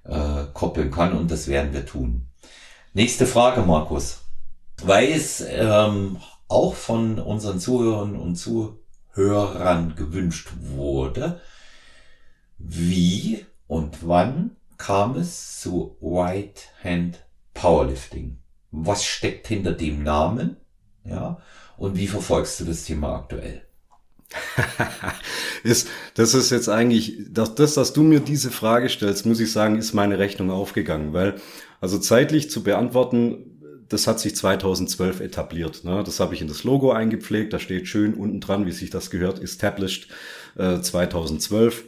äh, 0.05 0.45
koppeln 0.53 0.91
kann 0.91 1.13
und 1.13 1.31
das 1.31 1.49
werden 1.49 1.73
wir 1.73 1.85
tun. 1.85 2.27
Nächste 2.97 3.27
Frage, 3.27 3.61
Markus. 3.61 4.23
Weil 4.83 5.13
es 5.13 5.45
ähm, 5.47 6.17
auch 6.49 6.75
von 6.75 7.19
unseren 7.19 7.61
Zuhörern 7.61 8.17
und 8.17 8.37
Zuhörern 8.37 9.95
gewünscht 9.97 10.49
wurde, 10.61 11.43
wie 12.57 13.45
und 13.67 14.09
wann 14.09 14.53
kam 14.79 15.15
es 15.17 15.61
zu 15.61 15.99
White 16.01 16.63
Hand 16.83 17.19
Powerlifting? 17.53 18.39
Was 18.71 19.05
steckt 19.05 19.47
hinter 19.49 19.73
dem 19.73 20.03
Namen? 20.03 20.57
Ja. 21.05 21.43
Und 21.77 21.99
wie 21.99 22.07
verfolgst 22.07 22.61
du 22.61 22.65
das 22.65 22.85
Thema 22.85 23.15
aktuell? 23.15 23.61
ist, 25.63 25.89
das 26.15 26.33
ist 26.33 26.51
jetzt 26.51 26.71
eigentlich, 26.71 27.19
das, 27.29 27.55
das, 27.55 27.75
dass 27.75 27.93
du 27.93 28.03
mir 28.03 28.21
diese 28.21 28.51
Frage 28.51 28.89
stellst, 28.89 29.27
muss 29.27 29.41
ich 29.41 29.53
sagen, 29.53 29.77
ist 29.77 29.93
meine 29.93 30.19
Rechnung 30.19 30.51
aufgegangen, 30.51 31.13
weil, 31.13 31.37
also 31.87 31.99
zeitlich 32.01 32.51
zu 32.51 32.65
beantworten, 32.65 33.61
das 33.89 34.09
hat 34.09 34.19
sich 34.19 34.35
2012 34.35 35.21
etabliert. 35.21 35.85
Ne? 35.85 36.03
Das 36.03 36.19
habe 36.19 36.35
ich 36.35 36.41
in 36.41 36.49
das 36.49 36.65
Logo 36.65 36.91
eingepflegt, 36.91 37.53
da 37.53 37.61
steht 37.61 37.87
schön 37.87 38.15
unten 38.15 38.41
dran, 38.41 38.67
wie 38.67 38.73
sich 38.73 38.91
das 38.91 39.09
gehört, 39.09 39.41
established 39.41 40.09
äh, 40.57 40.81
2012 40.81 41.85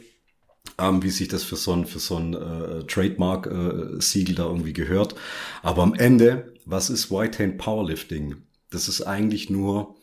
ähm, 0.77 1.03
wie 1.03 1.09
sich 1.09 1.27
das 1.27 1.43
für 1.43 1.57
so 1.57 1.73
ein, 1.73 1.85
für 1.85 1.99
so 1.99 2.15
ein 2.15 2.33
äh, 2.33 2.85
Trademark-Siegel 2.85 4.35
äh, 4.35 4.37
da 4.37 4.45
irgendwie 4.45 4.71
gehört. 4.71 5.15
Aber 5.63 5.83
am 5.83 5.93
Ende, 5.93 6.53
was 6.65 6.89
ist 6.89 7.11
White 7.11 7.43
Hand 7.43 7.57
Powerlifting? 7.57 8.37
Das 8.69 8.87
ist 8.87 9.01
eigentlich 9.01 9.49
nur 9.49 9.97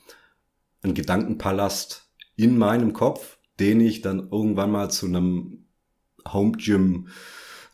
ein 0.82 0.92
Gedankenpalast 0.92 2.10
in 2.36 2.58
meinem 2.58 2.92
Kopf, 2.92 3.38
den 3.58 3.80
ich 3.80 4.02
dann 4.02 4.28
irgendwann 4.30 4.70
mal 4.70 4.90
zu 4.90 5.06
einem 5.06 5.64
Home 6.30 6.52
Gym 6.58 7.08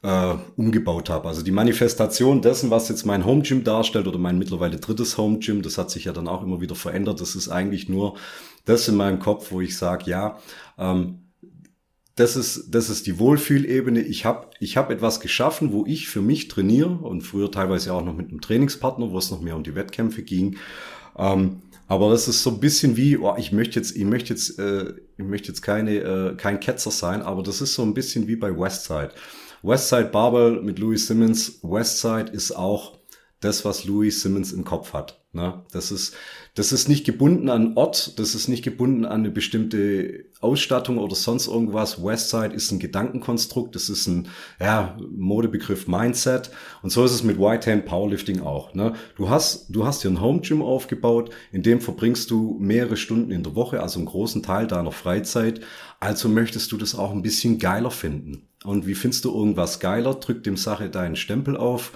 äh, 0.03 0.35
umgebaut 0.57 1.11
habe. 1.11 1.29
Also 1.29 1.43
die 1.43 1.53
Manifestation 1.53 2.43
dessen, 2.43 2.71
was 2.71 2.89
jetzt 2.89 3.07
mein 3.07 3.25
Home 3.25 3.43
Gym 3.43 3.65
darstellt 3.65 4.07
oder 4.07 4.19
mein 4.19 4.39
mittlerweile 4.39 4.79
drittes 4.79 5.17
Home 5.17 5.39
Gym, 5.39 5.63
das 5.63 5.79
hat 5.79 5.91
sich 5.91 6.05
ja 6.05 6.13
dann 6.13 6.29
auch 6.29 6.43
immer 6.43 6.61
wieder 6.61 6.75
verändert. 6.75 7.21
Das 7.21 7.35
ist 7.37 7.49
eigentlich 7.49 7.89
nur 7.89 8.17
das 8.65 8.89
in 8.89 8.97
meinem 8.97 9.21
Kopf, 9.21 9.53
wo 9.53 9.61
ich 9.61 9.77
sage, 9.77 10.11
ja, 10.11 10.39
ähm, 10.79 11.19
das 12.17 12.37
ist, 12.37 12.75
das 12.75 12.91
ist 12.91 13.07
die 13.07 13.19
Wohlfühlebene. 13.19 14.03
Ich 14.03 14.27
habe 14.27 14.49
ich 14.61 14.77
hab 14.77 14.91
etwas 14.91 15.21
geschaffen, 15.21 15.73
wo 15.73 15.87
ich 15.87 16.09
für 16.09 16.21
mich 16.21 16.49
trainiere 16.49 16.91
und 16.91 17.23
früher 17.23 17.51
teilweise 17.51 17.95
auch 17.95 18.05
noch 18.05 18.15
mit 18.15 18.29
einem 18.29 18.41
Trainingspartner, 18.41 19.11
wo 19.11 19.19
es 19.19 19.31
noch 19.31 19.41
mehr 19.41 19.57
um 19.57 19.63
die 19.63 19.75
Wettkämpfe 19.75 20.23
ging. 20.23 20.57
Ähm, 21.17 21.63
aber 21.89 22.11
das 22.11 22.29
ist 22.29 22.43
so 22.43 22.51
ein 22.51 22.61
bisschen 22.61 22.97
wie, 22.97 23.17
oh, 23.19 23.35
ich 23.39 23.53
möchte 23.53 23.79
jetzt, 23.79 23.97
ich 23.97 24.05
möchte 24.05 24.35
jetzt, 24.35 24.59
äh, 24.59 24.93
ich 25.17 25.25
möchte 25.25 25.49
jetzt 25.49 25.63
keine, 25.63 25.97
äh, 25.97 26.35
kein 26.37 26.61
Ketzer 26.61 26.91
sein, 26.91 27.23
aber 27.23 27.43
das 27.43 27.61
ist 27.61 27.75
so 27.75 27.83
ein 27.83 27.95
bisschen 27.95 28.29
wie 28.29 28.37
bei 28.37 28.51
Westside. 28.51 29.13
Westside 29.63 30.07
Barbell 30.07 30.61
mit 30.61 30.81
Louis 30.81 31.07
Simmons. 31.07 31.61
Westside 31.63 32.33
ist 32.33 32.51
auch 32.51 32.99
das, 33.43 33.65
was 33.65 33.85
Louis 33.85 34.23
Simmons 34.23 34.53
im 34.53 34.65
Kopf 34.65 34.93
hat. 34.93 35.23
Ne? 35.35 35.63
Das 35.73 35.91
ist, 35.91 36.15
das 36.55 36.73
ist 36.73 36.91
nicht 36.91 37.05
gebunden 37.05 37.49
an 37.49 37.73
Ort, 37.77 38.19
das 38.19 38.35
ist 38.35 38.49
nicht 38.49 38.63
gebunden 38.63 39.07
an 39.07 39.21
eine 39.21 39.31
bestimmte 39.31 40.27
Ausstattung 40.41 40.99
oder 40.99 41.15
sonst 41.15 41.47
irgendwas. 41.47 42.05
Westside 42.05 42.55
ist 42.55 42.71
ein 42.71 42.79
Gedankenkonstrukt, 42.79 43.75
das 43.75 43.89
ist 43.89 44.07
ein 44.07 44.29
ja, 44.61 44.97
Modebegriff 45.11 45.89
Mindset. 45.89 46.51
Und 46.83 46.91
so 46.91 47.03
ist 47.05 47.13
es 47.13 47.23
mit 47.23 47.39
White 47.39 47.71
Hand 47.71 47.87
Powerlifting 47.87 48.41
auch. 48.41 48.75
Ne? 48.75 48.93
Du 49.17 49.31
hast, 49.31 49.67
du 49.71 49.87
hast 49.87 50.05
dir 50.05 50.09
ein 50.11 50.21
Home 50.21 50.41
Gym 50.41 50.61
aufgebaut, 50.61 51.31
in 51.51 51.63
dem 51.63 51.81
verbringst 51.81 52.31
du 52.31 52.59
mehrere 52.61 52.99
Stunden 52.99 53.31
in 53.31 53.43
der 53.43 53.55
Woche, 53.55 53.83
also 53.83 53.99
einen 53.99 54.07
großen 54.07 54.43
Teil 54.43 54.67
deiner 54.67 54.93
Freizeit. 54.93 55.63
Also 55.99 56.29
möchtest 56.29 56.71
du 56.73 56.77
das 56.77 56.95
auch 56.95 57.11
ein 57.11 57.23
bisschen 57.23 57.59
geiler 57.59 57.91
finden. 57.91 58.49
Und 58.65 58.87
wie 58.87 58.95
findest 58.95 59.25
du 59.25 59.35
irgendwas 59.35 59.81
geiler? 59.81 60.15
Drück 60.15 60.45
dem 60.45 60.57
Sache 60.57 60.91
deinen 60.91 61.17
Stempel 61.17 61.57
auf 61.57 61.93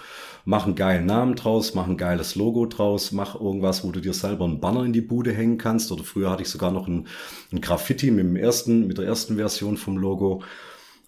mach 0.47 0.65
einen 0.65 0.77
geilen 0.77 1.07
Namen 1.07 1.35
draus, 1.35 1.75
mach 1.75 1.89
ein 1.89 1.97
geiles 1.97 2.37
Logo 2.37 2.67
draus, 2.67 3.11
mach 3.11 3.35
irgendwas, 3.35 3.85
wo 3.85 3.91
du 3.91 4.01
dir 4.01 4.15
selber 4.15 4.45
einen 4.45 4.61
Banner 4.61 4.85
in 4.85 4.93
die 4.93 5.01
Bude 5.01 5.33
hängen 5.33 5.59
kannst. 5.59 5.91
Oder 5.91 6.05
früher 6.05 6.31
hatte 6.31 6.43
ich 6.43 6.49
sogar 6.49 6.71
noch 6.71 6.87
ein, 6.87 7.09
ein 7.53 7.61
Graffiti 7.61 8.13
mit 8.13 8.25
dem 8.25 8.37
ersten, 8.37 8.87
mit 8.87 8.97
der 8.97 9.07
ersten 9.07 9.37
Version 9.37 9.77
vom 9.77 9.99
Logo. 9.99 10.43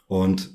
Und 0.09 0.51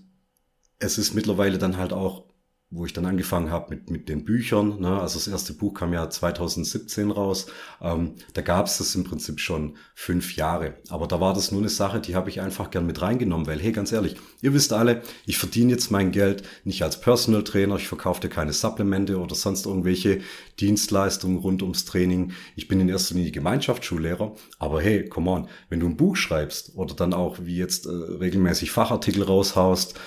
es 0.80 0.98
ist 0.98 1.16
mittlerweile 1.16 1.58
dann 1.58 1.78
halt 1.78 1.94
auch 1.94 2.26
wo 2.74 2.86
ich 2.86 2.94
dann 2.94 3.06
angefangen 3.06 3.52
habe 3.52 3.76
mit, 3.76 3.92
mit 3.92 4.10
den 4.10 4.26
Büchern. 4.26 4.80
Ne? 4.80 5.00
Also 5.00 5.20
das 5.20 5.28
erste 5.28 5.54
Buch 5.54 5.76
kam 5.76 5.94
ja 5.94 6.10
2017 6.10 7.12
raus. 7.12 7.46
Ähm, 7.82 8.16
da 8.34 8.42
gab 8.42 8.66
es 8.66 8.80
das 8.80 8.96
im 8.96 9.04
Prinzip 9.04 9.40
schon 9.40 9.78
fünf 9.94 10.36
Jahre. 10.36 10.76
Aber 10.90 11.08
da 11.08 11.22
war 11.22 11.34
das 11.34 11.52
nur 11.52 11.62
eine 11.62 11.70
Sache, 11.70 12.00
die 12.00 12.16
habe 12.16 12.30
ich 12.30 12.42
einfach 12.42 12.72
gern 12.72 12.88
mit 12.88 13.02
reingenommen, 13.02 13.46
weil, 13.46 13.60
hey, 13.60 13.72
ganz 13.72 13.92
ehrlich, 13.92 14.16
ihr 14.42 14.54
wisst 14.54 14.74
alle, 14.74 15.04
ich 15.26 15.38
verdiene 15.38 15.72
jetzt 15.72 15.92
mein 15.92 16.12
Geld 16.12 16.44
nicht 16.64 16.82
als 16.82 17.00
Personal 17.00 17.44
Trainer, 17.44 17.76
ich 17.76 17.88
verkaufe 17.88 18.28
keine 18.28 18.54
Supplemente 18.54 19.20
oder 19.20 19.36
sonst 19.36 19.66
irgendwelche 19.66 20.22
Dienstleistungen 20.60 21.38
rund 21.38 21.62
ums 21.62 21.86
Training. 21.86 22.32
Ich 22.56 22.68
bin 22.68 22.80
in 22.80 22.90
erster 22.90 23.16
Linie 23.16 23.32
Gemeinschaftsschullehrer. 23.32 24.36
Aber 24.58 24.82
hey, 24.82 25.08
come 25.08 25.30
on, 25.30 25.48
wenn 25.70 25.80
du 25.80 25.88
ein 25.88 25.98
Buch 25.98 26.16
schreibst 26.16 26.76
oder 26.76 26.96
dann 26.96 27.14
auch 27.14 27.38
wie 27.42 27.58
jetzt 27.58 27.86
äh, 27.86 27.90
regelmäßig 27.90 28.72
Fachartikel 28.72 29.24
raushaust, 29.24 30.00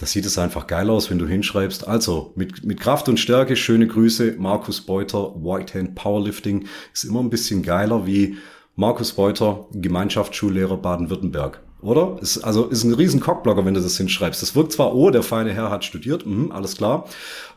da 0.00 0.06
sieht 0.06 0.24
es 0.24 0.38
einfach 0.38 0.66
geil 0.66 0.88
aus, 0.88 1.10
wenn 1.10 1.18
du 1.18 1.26
hinschreibst. 1.26 1.86
Also 1.86 2.32
mit, 2.34 2.64
mit 2.64 2.80
Kraft 2.80 3.10
und 3.10 3.20
Stärke, 3.20 3.54
schöne 3.54 3.86
Grüße, 3.86 4.36
Markus 4.38 4.80
Beuter, 4.80 5.34
White 5.36 5.78
Hand 5.78 5.94
Powerlifting 5.94 6.66
ist 6.94 7.04
immer 7.04 7.20
ein 7.20 7.28
bisschen 7.28 7.62
geiler 7.62 8.06
wie 8.06 8.38
Markus 8.76 9.12
Beuter, 9.12 9.66
Gemeinschaftsschullehrer 9.72 10.78
Baden-Württemberg. 10.78 11.60
Oder? 11.82 12.16
Ist, 12.22 12.38
also 12.38 12.66
ist 12.66 12.84
ein 12.84 12.94
riesen 12.94 13.20
Cockblocker, 13.20 13.66
wenn 13.66 13.74
du 13.74 13.80
das 13.82 13.98
hinschreibst. 13.98 14.40
Das 14.40 14.56
wirkt 14.56 14.72
zwar, 14.72 14.94
oh, 14.94 15.10
der 15.10 15.22
feine 15.22 15.52
Herr 15.52 15.70
hat 15.70 15.84
studiert, 15.84 16.24
mh, 16.24 16.54
alles 16.54 16.78
klar. 16.78 17.06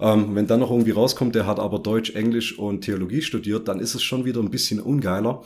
Ähm, 0.02 0.36
wenn 0.36 0.48
dann 0.48 0.60
noch 0.60 0.72
irgendwie 0.72 0.92
rauskommt, 0.92 1.36
der 1.36 1.48
hat 1.48 1.60
aber 1.60 1.80
Deutsch, 1.80 2.12
Englisch 2.12 2.60
und 2.60 2.82
Theologie 2.82 3.22
studiert, 3.22 3.70
dann 3.70 3.80
ist 3.80 3.96
es 3.96 4.04
schon 4.04 4.26
wieder 4.26 4.42
ein 4.42 4.52
bisschen 4.52 4.82
ungeiler. 4.82 5.44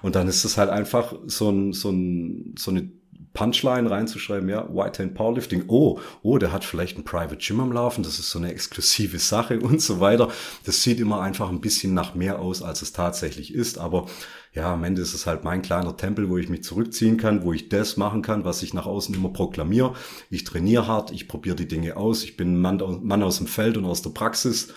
Und 0.00 0.14
dann 0.16 0.26
ist 0.26 0.44
es 0.44 0.56
halt 0.56 0.70
einfach 0.70 1.14
so, 1.26 1.50
ein, 1.50 1.74
so, 1.74 1.90
ein, 1.90 2.54
so 2.58 2.70
eine 2.70 2.90
Punchline 3.34 3.90
reinzuschreiben, 3.90 4.48
ja, 4.48 4.66
White 4.72 5.02
Hand 5.02 5.14
Powerlifting, 5.14 5.64
oh, 5.66 5.98
oh, 6.22 6.38
der 6.38 6.52
hat 6.52 6.64
vielleicht 6.64 6.96
ein 6.96 7.04
Private 7.04 7.36
Gym 7.36 7.60
am 7.60 7.72
Laufen, 7.72 8.04
das 8.04 8.20
ist 8.20 8.30
so 8.30 8.38
eine 8.38 8.52
exklusive 8.52 9.18
Sache 9.18 9.58
und 9.60 9.82
so 9.82 10.00
weiter. 10.00 10.28
Das 10.64 10.82
sieht 10.82 11.00
immer 11.00 11.20
einfach 11.20 11.50
ein 11.50 11.60
bisschen 11.60 11.94
nach 11.94 12.14
mehr 12.14 12.38
aus, 12.38 12.62
als 12.62 12.80
es 12.80 12.92
tatsächlich 12.92 13.52
ist, 13.52 13.76
aber 13.76 14.06
ja, 14.54 14.72
am 14.72 14.84
Ende 14.84 15.02
ist 15.02 15.14
es 15.14 15.26
halt 15.26 15.42
mein 15.42 15.62
kleiner 15.62 15.96
Tempel, 15.96 16.30
wo 16.30 16.38
ich 16.38 16.48
mich 16.48 16.62
zurückziehen 16.62 17.16
kann, 17.16 17.42
wo 17.42 17.52
ich 17.52 17.68
das 17.68 17.96
machen 17.96 18.22
kann, 18.22 18.44
was 18.44 18.62
ich 18.62 18.72
nach 18.72 18.86
außen 18.86 19.12
immer 19.12 19.30
proklamiere. 19.30 19.94
Ich 20.30 20.44
trainiere 20.44 20.86
hart, 20.86 21.10
ich 21.10 21.26
probiere 21.26 21.56
die 21.56 21.66
Dinge 21.66 21.96
aus, 21.96 22.22
ich 22.22 22.36
bin 22.36 22.54
ein 22.54 22.60
Mann, 22.60 23.00
Mann 23.02 23.24
aus 23.24 23.38
dem 23.38 23.48
Feld 23.48 23.76
und 23.76 23.84
aus 23.84 24.02
der 24.02 24.10
Praxis. 24.10 24.72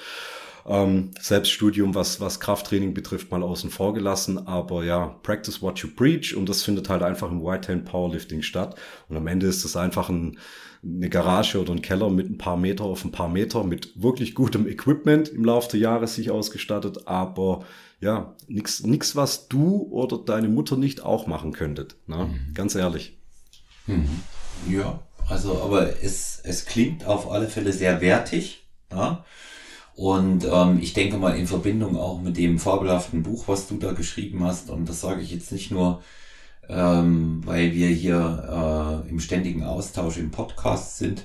Ähm, 0.68 1.12
Selbststudium, 1.20 1.96
was, 1.96 2.20
was 2.20 2.42
Krafttraining 2.42 2.94
betrifft, 2.94 3.32
mal 3.32 3.42
außen 3.42 3.70
vor 3.70 3.94
gelassen. 3.94 4.48
Aber 4.48 4.84
ja, 4.84 5.18
practice 5.24 5.62
what 5.62 5.80
you 5.80 5.90
preach 5.96 6.36
und 6.36 6.50
das 6.50 6.64
findet 6.64 6.90
halt 6.90 7.04
einfach 7.04 7.32
im 7.32 7.42
White 7.42 7.72
Hand 7.72 7.86
Powerlifting 7.86 8.42
statt. 8.42 8.76
Und 9.08 9.16
am 9.16 9.28
Ende 9.28 9.48
ist 9.48 9.64
es 9.64 9.78
einfach 9.78 10.10
ein, 10.10 10.38
eine 10.84 11.10
Garage 11.10 11.60
oder 11.60 11.72
ein 11.72 11.82
Keller 11.82 12.10
mit 12.10 12.30
ein 12.30 12.38
paar 12.38 12.58
Meter 12.58 12.84
auf 12.84 13.06
ein 13.06 13.12
paar 13.12 13.30
Meter 13.30 13.64
mit 13.64 14.02
wirklich 14.02 14.36
gutem 14.36 14.68
Equipment 14.68 15.30
im 15.30 15.46
Laufe 15.46 15.70
der 15.72 15.80
Jahre 15.80 16.08
sich 16.08 16.32
ausgestattet, 16.32 17.08
aber 17.08 17.64
ja, 18.00 18.36
nichts, 18.48 18.84
nix, 18.84 19.16
was 19.16 19.48
du 19.48 19.88
oder 19.90 20.18
deine 20.20 20.50
Mutter 20.50 20.78
nicht 20.78 21.02
auch 21.02 21.28
machen 21.28 21.52
könntet. 21.52 21.96
Ne? 22.08 22.26
Mhm. 22.26 22.54
Ganz 22.54 22.76
ehrlich. 22.76 23.18
Mhm. 23.88 24.22
Ja, 24.70 25.00
also, 25.30 25.62
aber 25.62 26.04
es, 26.04 26.40
es 26.44 26.66
klingt 26.66 27.06
auf 27.06 27.32
alle 27.32 27.48
Fälle 27.48 27.74
sehr 27.74 28.02
wertig. 28.02 28.68
Ja? 28.92 29.26
Und 29.98 30.46
ähm, 30.46 30.78
ich 30.80 30.94
denke 30.94 31.18
mal 31.18 31.36
in 31.36 31.48
Verbindung 31.48 31.98
auch 31.98 32.22
mit 32.22 32.38
dem 32.38 32.60
fabelhaften 32.60 33.24
Buch, 33.24 33.48
was 33.48 33.68
du 33.68 33.78
da 33.78 33.94
geschrieben 33.94 34.44
hast, 34.44 34.70
und 34.70 34.88
das 34.88 35.02
sage 35.02 35.24
ich 35.24 35.32
jetzt 35.32 35.52
nicht 35.52 35.72
nur, 35.72 36.04
ähm, 36.70 37.42
weil 37.44 37.74
wir 37.74 37.88
hier 37.88 39.04
äh, 39.08 39.10
im 39.10 39.20
ständigen 39.20 39.64
Austausch 39.64 40.18
im 40.18 40.30
Podcast 40.30 41.00
sind, 41.00 41.24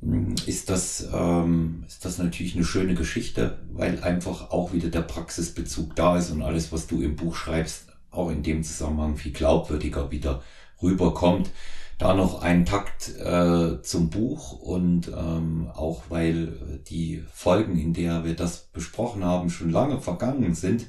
hm, 0.00 0.36
ist 0.46 0.70
das, 0.70 1.06
ähm, 1.12 1.84
ist 1.86 2.02
das 2.06 2.16
natürlich 2.16 2.54
eine 2.56 2.64
schöne 2.64 2.94
Geschichte, 2.94 3.58
weil 3.74 4.02
einfach 4.02 4.52
auch 4.52 4.72
wieder 4.72 4.88
der 4.88 5.02
Praxisbezug 5.02 5.94
da 5.94 6.16
ist 6.16 6.30
und 6.30 6.40
alles, 6.40 6.72
was 6.72 6.86
du 6.86 7.02
im 7.02 7.14
Buch 7.14 7.36
schreibst, 7.36 7.88
auch 8.10 8.30
in 8.30 8.42
dem 8.42 8.62
Zusammenhang 8.64 9.16
viel 9.16 9.32
glaubwürdiger 9.32 10.10
wieder 10.10 10.42
rüberkommt 10.80 11.50
da 11.98 12.14
noch 12.14 12.42
einen 12.42 12.64
Takt 12.64 13.16
äh, 13.18 13.80
zum 13.82 14.10
Buch 14.10 14.52
und 14.52 15.08
ähm, 15.08 15.70
auch 15.72 16.04
weil 16.08 16.80
die 16.88 17.22
Folgen, 17.32 17.78
in 17.78 17.92
der 17.92 18.24
wir 18.24 18.34
das 18.34 18.68
besprochen 18.72 19.24
haben, 19.24 19.50
schon 19.50 19.70
lange 19.70 20.00
vergangen 20.00 20.54
sind, 20.54 20.86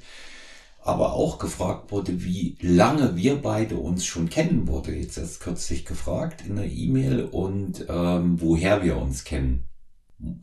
aber 0.81 1.13
auch 1.13 1.39
gefragt 1.39 1.91
wurde, 1.91 2.23
wie 2.23 2.57
lange 2.61 3.15
wir 3.15 3.41
beide 3.41 3.77
uns 3.77 4.05
schon 4.05 4.29
kennen, 4.29 4.67
wurde 4.67 4.93
jetzt 4.93 5.17
erst 5.17 5.39
kürzlich 5.39 5.85
gefragt 5.85 6.43
in 6.45 6.55
der 6.55 6.69
E-Mail 6.69 7.25
und 7.25 7.85
ähm, 7.89 8.41
woher 8.41 8.83
wir 8.83 8.97
uns 8.97 9.23
kennen. 9.23 9.63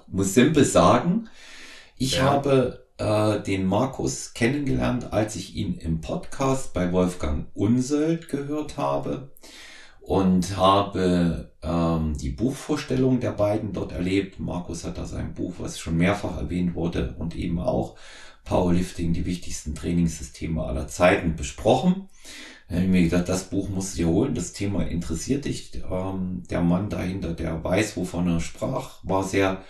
Muss 0.06 0.34
simpel 0.34 0.64
sagen, 0.64 1.28
ich 1.96 2.16
ja. 2.16 2.24
habe 2.24 2.86
äh, 2.96 3.40
den 3.40 3.66
Markus 3.66 4.32
kennengelernt, 4.34 5.12
als 5.12 5.36
ich 5.36 5.56
ihn 5.56 5.74
im 5.74 6.00
Podcast 6.00 6.72
bei 6.72 6.92
Wolfgang 6.92 7.46
Unseld 7.54 8.28
gehört 8.28 8.76
habe 8.76 9.30
und 10.10 10.56
habe 10.56 11.52
ähm, 11.62 12.16
die 12.18 12.30
Buchvorstellung 12.30 13.20
der 13.20 13.30
beiden 13.30 13.72
dort 13.72 13.92
erlebt. 13.92 14.40
Markus 14.40 14.82
hat 14.82 14.98
da 14.98 15.04
sein 15.04 15.34
Buch, 15.34 15.54
was 15.58 15.78
schon 15.78 15.96
mehrfach 15.96 16.36
erwähnt 16.36 16.74
wurde, 16.74 17.14
und 17.20 17.36
eben 17.36 17.60
auch 17.60 17.94
Powerlifting, 18.42 19.12
die 19.12 19.24
wichtigsten 19.24 19.76
Trainingssysteme 19.76 20.64
aller 20.64 20.88
Zeiten 20.88 21.36
besprochen. 21.36 22.08
Da 22.68 22.74
habe 22.74 22.86
ich 22.86 22.90
mir 22.90 23.02
gedacht, 23.04 23.28
das 23.28 23.50
Buch 23.50 23.68
musst 23.68 23.92
du 23.94 23.98
dir 23.98 24.08
holen, 24.08 24.34
das 24.34 24.52
Thema 24.52 24.84
interessiert 24.84 25.44
dich. 25.44 25.80
Ähm, 25.88 26.42
der 26.50 26.62
Mann 26.62 26.90
dahinter, 26.90 27.32
der 27.32 27.62
weiß, 27.62 27.96
wovon 27.96 28.26
er 28.26 28.40
sprach, 28.40 28.98
war 29.04 29.22
sehr 29.22 29.62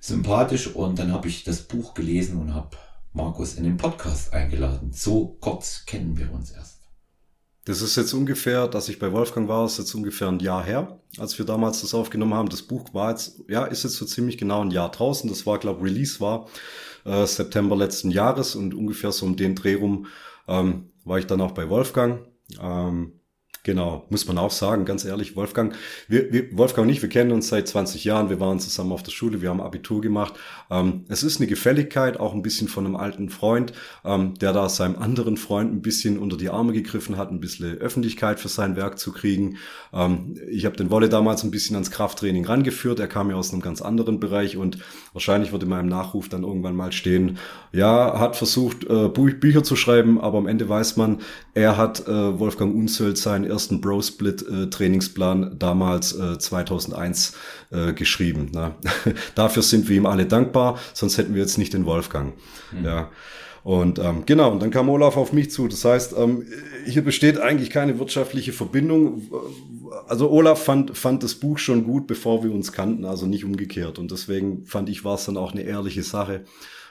sympathisch 0.00 0.74
und 0.74 0.98
dann 0.98 1.12
habe 1.12 1.28
ich 1.28 1.44
das 1.44 1.62
Buch 1.62 1.94
gelesen 1.94 2.40
und 2.40 2.52
habe 2.52 2.76
Markus 3.12 3.54
in 3.54 3.62
den 3.62 3.76
Podcast 3.76 4.34
eingeladen. 4.34 4.92
So 4.92 5.36
kurz 5.40 5.84
kennen 5.86 6.18
wir 6.18 6.32
uns 6.32 6.50
erst. 6.50 6.83
Das 7.64 7.80
ist 7.80 7.96
jetzt 7.96 8.12
ungefähr, 8.12 8.68
dass 8.68 8.90
ich 8.90 8.98
bei 8.98 9.10
Wolfgang 9.12 9.48
war, 9.48 9.64
ist 9.64 9.78
jetzt 9.78 9.94
ungefähr 9.94 10.28
ein 10.28 10.38
Jahr 10.38 10.62
her, 10.62 11.00
als 11.18 11.38
wir 11.38 11.46
damals 11.46 11.80
das 11.80 11.94
aufgenommen 11.94 12.34
haben. 12.34 12.50
Das 12.50 12.62
Buch 12.62 12.92
war 12.92 13.10
jetzt, 13.10 13.40
ja, 13.48 13.64
ist 13.64 13.84
jetzt 13.84 13.96
so 13.96 14.04
ziemlich 14.04 14.36
genau 14.36 14.60
ein 14.60 14.70
Jahr 14.70 14.90
draußen. 14.90 15.30
Das 15.30 15.46
war, 15.46 15.58
glaube 15.58 15.82
Release 15.82 16.20
war 16.20 16.46
äh, 17.04 17.24
September 17.26 17.74
letzten 17.74 18.10
Jahres 18.10 18.54
und 18.54 18.74
ungefähr 18.74 19.12
so 19.12 19.24
um 19.24 19.36
den 19.36 19.54
Dreh 19.54 19.74
rum 19.74 20.06
ähm, 20.46 20.90
war 21.04 21.18
ich 21.18 21.26
dann 21.26 21.40
auch 21.40 21.52
bei 21.52 21.68
Wolfgang. 21.70 22.26
Ähm, 22.60 23.20
Genau, 23.64 24.04
muss 24.10 24.28
man 24.28 24.36
auch 24.36 24.50
sagen, 24.50 24.84
ganz 24.84 25.06
ehrlich, 25.06 25.36
Wolfgang, 25.36 25.74
wir, 26.06 26.30
wir, 26.30 26.56
Wolfgang 26.56 26.86
und 26.86 26.92
ich, 26.92 27.00
wir 27.00 27.08
kennen 27.08 27.32
uns 27.32 27.48
seit 27.48 27.66
20 27.66 28.04
Jahren, 28.04 28.28
wir 28.28 28.38
waren 28.38 28.60
zusammen 28.60 28.92
auf 28.92 29.02
der 29.02 29.10
Schule, 29.10 29.40
wir 29.40 29.48
haben 29.48 29.62
Abitur 29.62 30.02
gemacht. 30.02 30.34
Ähm, 30.70 31.06
es 31.08 31.22
ist 31.22 31.40
eine 31.40 31.46
Gefälligkeit, 31.46 32.20
auch 32.20 32.34
ein 32.34 32.42
bisschen 32.42 32.68
von 32.68 32.84
einem 32.84 32.94
alten 32.94 33.30
Freund, 33.30 33.72
ähm, 34.04 34.34
der 34.34 34.52
da 34.52 34.68
seinem 34.68 34.96
anderen 34.96 35.38
Freund 35.38 35.72
ein 35.72 35.80
bisschen 35.80 36.18
unter 36.18 36.36
die 36.36 36.50
Arme 36.50 36.74
gegriffen 36.74 37.16
hat, 37.16 37.30
ein 37.30 37.40
bisschen 37.40 37.78
Öffentlichkeit 37.78 38.38
für 38.38 38.48
sein 38.48 38.76
Werk 38.76 38.98
zu 38.98 39.12
kriegen. 39.12 39.56
Ähm, 39.94 40.38
ich 40.46 40.66
habe 40.66 40.76
den 40.76 40.90
Wolle 40.90 41.08
damals 41.08 41.42
ein 41.42 41.50
bisschen 41.50 41.74
ans 41.74 41.90
Krafttraining 41.90 42.44
rangeführt, 42.44 43.00
er 43.00 43.08
kam 43.08 43.30
ja 43.30 43.36
aus 43.36 43.50
einem 43.50 43.62
ganz 43.62 43.80
anderen 43.80 44.20
Bereich 44.20 44.58
und 44.58 44.76
wahrscheinlich 45.14 45.52
wird 45.52 45.62
in 45.62 45.70
meinem 45.70 45.88
Nachruf 45.88 46.28
dann 46.28 46.42
irgendwann 46.42 46.76
mal 46.76 46.92
stehen, 46.92 47.38
ja, 47.72 48.18
hat 48.18 48.36
versucht, 48.36 48.84
äh, 48.84 49.08
Bü 49.08 49.32
Bücher 49.34 49.62
zu 49.62 49.76
schreiben, 49.76 50.20
aber 50.20 50.36
am 50.36 50.46
Ende 50.46 50.68
weiß 50.68 50.98
man, 50.98 51.20
er 51.54 51.78
hat 51.78 52.06
äh, 52.06 52.38
Wolfgang 52.38 52.74
Unzöld 52.74 53.16
sein 53.16 53.44
ersten 53.44 53.80
Bro-Split-Trainingsplan 53.80 55.58
damals 55.58 56.12
äh, 56.12 56.38
2001 56.38 57.36
äh, 57.70 57.92
geschrieben. 57.94 58.50
Ne? 58.52 58.74
Dafür 59.34 59.62
sind 59.62 59.88
wir 59.88 59.96
ihm 59.96 60.06
alle 60.06 60.26
dankbar, 60.26 60.78
sonst 60.92 61.16
hätten 61.16 61.34
wir 61.34 61.40
jetzt 61.40 61.58
nicht 61.58 61.72
den 61.72 61.86
Wolfgang. 61.86 62.34
Mhm. 62.72 62.84
Ja. 62.84 63.10
Und 63.64 63.98
ähm, 63.98 64.24
genau, 64.26 64.52
und 64.52 64.60
dann 64.62 64.70
kam 64.70 64.90
Olaf 64.90 65.16
auf 65.16 65.32
mich 65.32 65.50
zu. 65.50 65.68
Das 65.68 65.86
heißt, 65.86 66.14
ähm, 66.18 66.46
hier 66.84 67.02
besteht 67.02 67.38
eigentlich 67.38 67.70
keine 67.70 67.98
wirtschaftliche 67.98 68.52
Verbindung. 68.52 69.22
Also 70.06 70.30
Olaf 70.30 70.62
fand, 70.62 70.96
fand 70.96 71.22
das 71.22 71.34
Buch 71.34 71.56
schon 71.56 71.84
gut, 71.84 72.06
bevor 72.06 72.44
wir 72.44 72.52
uns 72.52 72.72
kannten, 72.72 73.06
also 73.06 73.24
nicht 73.24 73.42
umgekehrt. 73.42 73.98
Und 73.98 74.10
deswegen 74.10 74.66
fand 74.66 74.90
ich, 74.90 75.02
war 75.02 75.14
es 75.14 75.24
dann 75.24 75.38
auch 75.38 75.52
eine 75.52 75.62
ehrliche 75.62 76.02
Sache 76.02 76.44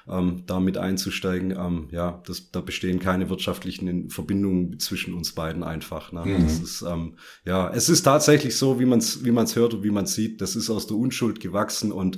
ähm, 0.10 0.44
damit 0.48 0.78
einzusteigen. 0.80 1.52
Ähm, 1.52 1.90
ja, 1.92 2.24
das, 2.26 2.50
da 2.52 2.60
bestehen 2.60 3.00
keine 3.00 3.30
wirtschaftlichen 3.30 4.10
Verbindungen 4.10 4.80
zwischen 4.80 5.14
uns 5.14 5.34
beiden 5.34 5.64
einfach. 5.64 6.12
Ne? 6.12 6.26
Mhm. 6.26 6.44
Das 6.44 6.60
ist, 6.60 6.82
ähm, 6.82 7.18
ja, 7.46 7.70
es 7.70 7.88
ist 7.88 8.02
tatsächlich 8.02 8.58
so, 8.58 8.80
wie 8.80 8.86
man 8.86 8.98
es 8.98 9.24
wie 9.24 9.32
man's 9.32 9.56
hört 9.56 9.76
und 9.76 9.84
wie 9.84 9.92
man 9.92 10.08
sieht. 10.08 10.42
Das 10.42 10.56
ist 10.56 10.72
aus 10.72 10.88
der 10.88 10.98
Unschuld 10.98 11.40
gewachsen 11.40 11.92
und 11.92 12.18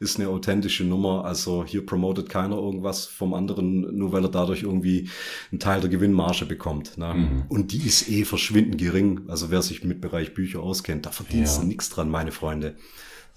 ist 0.00 0.18
eine 0.18 0.28
authentische 0.28 0.84
Nummer. 0.84 1.24
Also 1.24 1.64
hier 1.64 1.84
promotet 1.84 2.28
keiner 2.28 2.56
irgendwas 2.56 3.06
vom 3.06 3.34
anderen, 3.34 3.96
nur 3.96 4.12
weil 4.12 4.24
er 4.24 4.30
dadurch 4.30 4.62
irgendwie 4.62 5.08
einen 5.50 5.60
Teil 5.60 5.80
der 5.80 5.90
Gewinnmarge 5.90 6.46
bekommt. 6.46 6.98
Ne? 6.98 7.14
Mhm. 7.14 7.44
Und 7.48 7.72
die 7.72 7.86
ist 7.86 8.08
eh 8.08 8.24
verschwindend 8.24 8.78
gering. 8.78 9.22
Also 9.28 9.50
wer 9.50 9.62
sich 9.62 9.84
mit 9.84 10.00
Bereich 10.00 10.34
Bücher 10.34 10.60
auskennt, 10.60 11.06
da 11.06 11.10
verdient 11.10 11.46
ja. 11.46 11.64
nichts 11.64 11.90
dran, 11.90 12.10
meine 12.10 12.32
Freunde. 12.32 12.76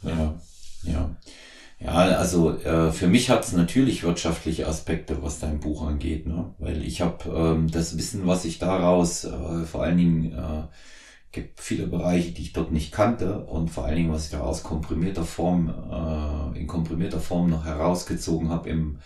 Ja, 0.04 0.40
ja. 0.84 1.16
Ja, 1.82 1.94
also 1.94 2.58
äh, 2.58 2.92
für 2.92 3.08
mich 3.08 3.30
hat 3.30 3.46
es 3.46 3.54
natürlich 3.54 4.04
wirtschaftliche 4.04 4.68
Aspekte, 4.68 5.24
was 5.24 5.40
dein 5.40 5.62
Buch 5.62 5.88
angeht, 5.88 6.28
ne? 6.28 6.54
weil 6.60 6.84
ich 6.84 7.00
habe 7.00 7.30
ähm, 7.30 7.72
das 7.72 7.98
Wissen, 7.98 8.28
was 8.28 8.44
ich 8.44 8.60
daraus, 8.60 9.24
äh, 9.24 9.64
vor 9.64 9.84
allen 9.84 9.98
Dingen 9.98 10.34
äh, 10.34 10.64
gibt 11.32 11.60
viele 11.60 11.88
Bereiche, 11.88 12.32
die 12.32 12.42
ich 12.42 12.54
dort 12.54 12.72
nicht 12.72 12.92
kannte 12.92 13.46
und 13.46 13.70
vor 13.70 13.86
allen 13.86 13.96
Dingen, 13.96 14.12
was 14.12 14.26
ich 14.26 14.32
daraus 14.32 14.64
komprimierter 14.64 15.24
Form, 15.24 15.70
äh, 15.70 16.60
in 16.60 16.68
komprimierter 16.68 17.20
Form 17.20 17.50
noch 17.50 17.66
herausgezogen 17.66 18.50
habe 18.50 18.70
im, 18.70 19.00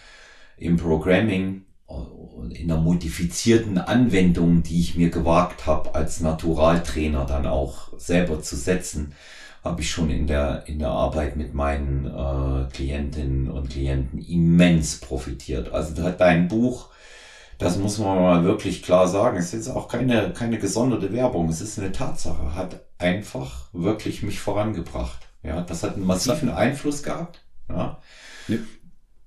im 0.57 0.77
Programming 0.77 1.65
und 1.86 2.51
in 2.57 2.69
der 2.69 2.77
modifizierten 2.77 3.77
Anwendung, 3.77 4.63
die 4.63 4.79
ich 4.79 4.95
mir 4.95 5.09
gewagt 5.09 5.67
habe, 5.67 5.93
als 5.95 6.21
Naturaltrainer 6.21 7.25
dann 7.25 7.45
auch 7.45 7.97
selber 7.97 8.41
zu 8.41 8.55
setzen 8.55 9.13
habe 9.63 9.81
ich 9.81 9.89
schon 9.89 10.09
in 10.09 10.27
der, 10.27 10.63
in 10.67 10.79
der 10.79 10.89
Arbeit 10.89 11.38
mit 11.38 11.53
meinen 11.53 12.05
äh, 12.05 12.69
Klientinnen 12.73 13.49
und 13.49 13.69
Klienten 13.69 14.19
immens 14.19 14.99
profitiert. 14.99 15.71
Also 15.71 15.95
da 15.95 16.03
hat 16.03 16.19
dein 16.19 16.49
Buch, 16.49 16.89
das 17.63 17.78
muss 17.78 17.97
man 17.97 18.21
mal 18.21 18.43
wirklich 18.43 18.84
klar 18.84 19.08
sagen, 19.08 19.38
es 19.38 19.45
ist 19.45 19.54
jetzt 19.54 19.69
auch 19.69 19.88
keine, 19.88 20.34
keine 20.34 20.60
gesonderte 20.60 21.13
Werbung, 21.13 21.47
es 21.47 21.62
ist 21.62 21.80
eine 21.80 21.93
Tatsache, 21.93 22.56
hat 22.56 22.82
einfach 22.97 23.69
wirklich 23.71 24.21
mich 24.21 24.39
vorangebracht. 24.41 25.28
Ja, 25.43 25.62
das 25.62 25.84
hat 25.84 25.95
einen 25.95 26.06
massiven 26.06 26.49
Einfluss 26.49 27.04
gehabt. 27.04 27.41
Ja. 27.69 27.99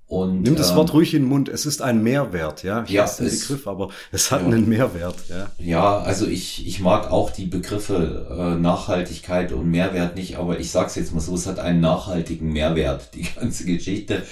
Und, 0.09 0.43
Nimm 0.43 0.55
das 0.55 0.71
ähm, 0.71 0.77
Wort 0.77 0.93
ruhig 0.93 1.13
in 1.13 1.23
den 1.23 1.29
Mund. 1.29 1.49
Es 1.49 1.65
ist 1.65 1.81
ein 1.81 2.01
Mehrwert, 2.01 2.63
ja. 2.63 2.83
Ich 2.83 2.91
ja, 2.91 3.03
weiß 3.03 3.17
den 3.17 3.29
Begriff, 3.29 3.67
aber 3.67 3.89
es 4.13 4.31
hat 4.31 4.39
ja. 4.41 4.47
einen 4.47 4.69
Mehrwert, 4.69 5.17
ja. 5.27 5.49
Ja, 5.59 5.97
also 5.97 6.25
ich, 6.25 6.65
ich 6.65 6.79
mag 6.79 7.11
auch 7.11 7.29
die 7.29 7.45
Begriffe 7.45 8.27
äh, 8.31 8.55
Nachhaltigkeit 8.57 9.51
und 9.51 9.69
Mehrwert 9.69 10.15
nicht, 10.15 10.37
aber 10.37 10.59
ich 10.61 10.71
sag's 10.71 10.95
jetzt 10.95 11.13
mal 11.13 11.19
so, 11.19 11.35
es 11.35 11.45
hat 11.45 11.59
einen 11.59 11.81
nachhaltigen 11.81 12.53
Mehrwert, 12.53 13.13
die 13.15 13.23
ganze 13.35 13.65
Geschichte. 13.65 14.23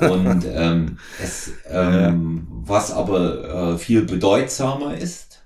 Und 0.00 0.46
ähm, 0.50 0.98
es, 1.22 1.50
ähm, 1.68 2.46
ja. 2.50 2.56
was 2.66 2.90
aber 2.90 3.74
äh, 3.74 3.78
viel 3.78 4.06
bedeutsamer 4.06 4.96
ist, 4.96 5.42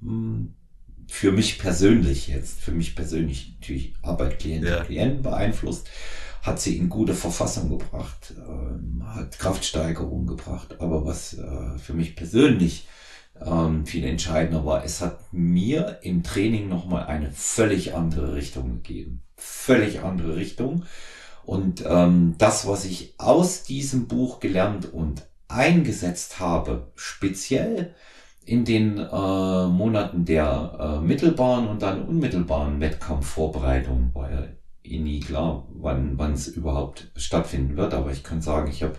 mh, 0.00 0.10
hm, 0.10 0.54
für 1.08 1.32
mich 1.32 1.58
persönlich 1.58 2.28
jetzt, 2.28 2.60
für 2.60 2.72
mich 2.72 2.94
persönlich 2.94 3.56
natürlich 3.58 3.94
Arbeit, 4.02 4.38
Klienten, 4.38 4.68
ja. 4.68 4.84
Klienten 4.84 5.22
beeinflusst, 5.22 5.88
hat 6.42 6.60
sie 6.60 6.76
in 6.76 6.88
gute 6.88 7.14
Verfassung 7.14 7.70
gebracht, 7.70 8.34
ähm, 8.36 9.02
hat 9.06 9.38
Kraftsteigerung 9.38 10.26
gebracht. 10.26 10.76
Aber 10.80 11.04
was 11.04 11.34
äh, 11.34 11.78
für 11.78 11.94
mich 11.94 12.16
persönlich 12.16 12.88
ähm, 13.44 13.86
viel 13.86 14.04
entscheidender 14.04 14.64
war, 14.64 14.84
es 14.84 15.00
hat 15.00 15.32
mir 15.32 15.98
im 16.02 16.22
Training 16.22 16.68
nochmal 16.68 17.06
eine 17.06 17.30
völlig 17.32 17.94
andere 17.94 18.34
Richtung 18.34 18.76
gegeben. 18.82 19.22
Völlig 19.36 20.02
andere 20.02 20.36
Richtung. 20.36 20.84
Und 21.44 21.82
ähm, 21.86 22.34
das, 22.38 22.66
was 22.66 22.84
ich 22.84 23.14
aus 23.18 23.62
diesem 23.62 24.06
Buch 24.06 24.40
gelernt 24.40 24.92
und 24.92 25.26
eingesetzt 25.48 26.40
habe, 26.40 26.92
speziell 26.94 27.94
in 28.44 28.64
den 28.64 28.98
äh, 28.98 29.66
Monaten 29.66 30.24
der 30.24 31.00
äh, 31.00 31.04
mittelbaren 31.04 31.68
und 31.68 31.82
dann 31.82 32.02
unmittelbaren 32.02 32.80
Wettkampfvorbereitung, 32.80 34.12
ja 34.14 34.57
eh 34.92 34.98
nie 34.98 35.20
klar, 35.20 35.66
wann 35.74 36.18
wann 36.18 36.32
es 36.32 36.48
überhaupt 36.48 37.10
stattfinden 37.16 37.76
wird. 37.76 37.94
Aber 37.94 38.10
ich 38.10 38.22
kann 38.22 38.40
sagen, 38.40 38.70
ich 38.70 38.82
habe 38.82 38.96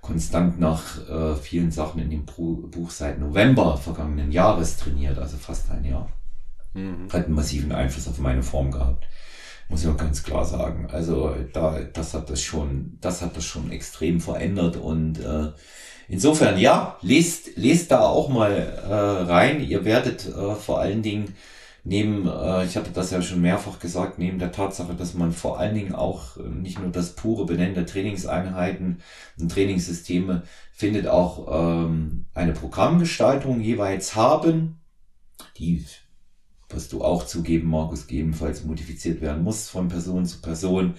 konstant 0.00 0.58
nach 0.58 1.08
äh, 1.08 1.36
vielen 1.36 1.70
Sachen 1.70 2.00
in 2.00 2.10
dem 2.10 2.24
Buch 2.24 2.90
seit 2.90 3.18
November 3.18 3.76
vergangenen 3.76 4.32
Jahres 4.32 4.76
trainiert, 4.76 5.18
also 5.18 5.36
fast 5.36 5.70
ein 5.70 5.84
Jahr. 5.84 6.10
Mhm. 6.74 7.08
Hat 7.12 7.26
einen 7.26 7.34
massiven 7.34 7.72
Einfluss 7.72 8.08
auf 8.08 8.18
meine 8.18 8.42
Form 8.42 8.70
gehabt. 8.70 9.06
Muss 9.68 9.82
ich 9.82 9.88
auch 9.88 9.96
ganz 9.96 10.22
klar 10.22 10.44
sagen. 10.44 10.88
Also 10.90 11.34
da, 11.52 11.80
das 11.92 12.14
hat 12.14 12.30
das 12.30 12.40
schon, 12.40 12.96
das 13.00 13.20
hat 13.20 13.36
das 13.36 13.44
schon 13.44 13.70
extrem 13.70 14.20
verändert 14.20 14.76
und 14.76 15.20
äh, 15.20 15.52
insofern 16.08 16.58
ja, 16.58 16.96
lest, 17.02 17.56
lest 17.56 17.90
da 17.90 18.00
auch 18.00 18.30
mal 18.30 18.50
äh, 18.50 19.30
rein. 19.30 19.60
Ihr 19.60 19.84
werdet 19.84 20.26
äh, 20.26 20.54
vor 20.54 20.80
allen 20.80 21.02
Dingen 21.02 21.34
neben, 21.88 22.28
äh, 22.28 22.64
ich 22.66 22.76
hatte 22.76 22.90
das 22.92 23.10
ja 23.10 23.22
schon 23.22 23.40
mehrfach 23.40 23.78
gesagt, 23.78 24.18
neben 24.18 24.38
der 24.38 24.52
Tatsache, 24.52 24.94
dass 24.94 25.14
man 25.14 25.32
vor 25.32 25.58
allen 25.58 25.74
Dingen 25.74 25.94
auch 25.94 26.36
äh, 26.36 26.42
nicht 26.42 26.78
nur 26.78 26.92
das 26.92 27.14
pure 27.14 27.46
Benennen 27.46 27.74
der 27.74 27.86
Trainingseinheiten 27.86 29.00
und 29.40 29.50
Trainingssysteme 29.50 30.42
findet, 30.72 31.06
auch 31.06 31.48
ähm, 31.86 32.26
eine 32.34 32.52
Programmgestaltung 32.52 33.60
jeweils 33.60 34.14
haben, 34.14 34.80
die, 35.56 35.84
was 36.68 36.88
du 36.88 37.02
auch 37.02 37.24
zugeben, 37.24 37.70
Markus, 37.70 38.06
gegebenenfalls 38.06 38.64
modifiziert 38.64 39.22
werden 39.22 39.42
muss 39.42 39.70
von 39.70 39.88
Person 39.88 40.26
zu 40.26 40.42
Person 40.42 40.94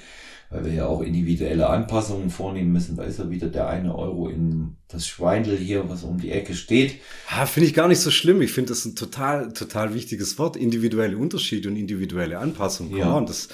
weil 0.49 0.65
wir 0.65 0.73
ja 0.73 0.88
auch 0.88 1.01
individuelle 1.01 1.69
Anpassungen 1.69 2.31
vornehmen 2.31 2.71
müssen. 2.71 2.95
Da 2.95 3.03
ist 3.03 3.19
ja 3.19 3.29
wieder 3.29 3.47
der 3.47 3.67
eine 3.67 3.95
Euro 3.95 4.29
in 4.29 4.77
das 4.88 5.07
Schweindel 5.07 5.55
hier, 5.55 5.89
was 5.89 6.03
um 6.03 6.19
die 6.19 6.31
Ecke 6.31 6.55
steht. 6.55 6.95
Ah, 7.29 7.45
finde 7.45 7.67
ich 7.67 7.75
gar 7.75 7.88
nicht 7.88 7.99
so 7.99 8.09
schlimm. 8.09 8.41
Ich 8.41 8.51
finde 8.51 8.69
das 8.69 8.83
ein 8.85 8.95
total, 8.95 9.53
total 9.53 9.93
wichtiges 9.93 10.39
Wort. 10.39 10.57
Individuelle 10.57 11.17
Unterschiede 11.17 11.69
und 11.69 11.75
individuelle 11.75 12.39
Anpassung. 12.39 12.95
Ja. 12.95 13.13
Und 13.13 13.29
das, 13.29 13.49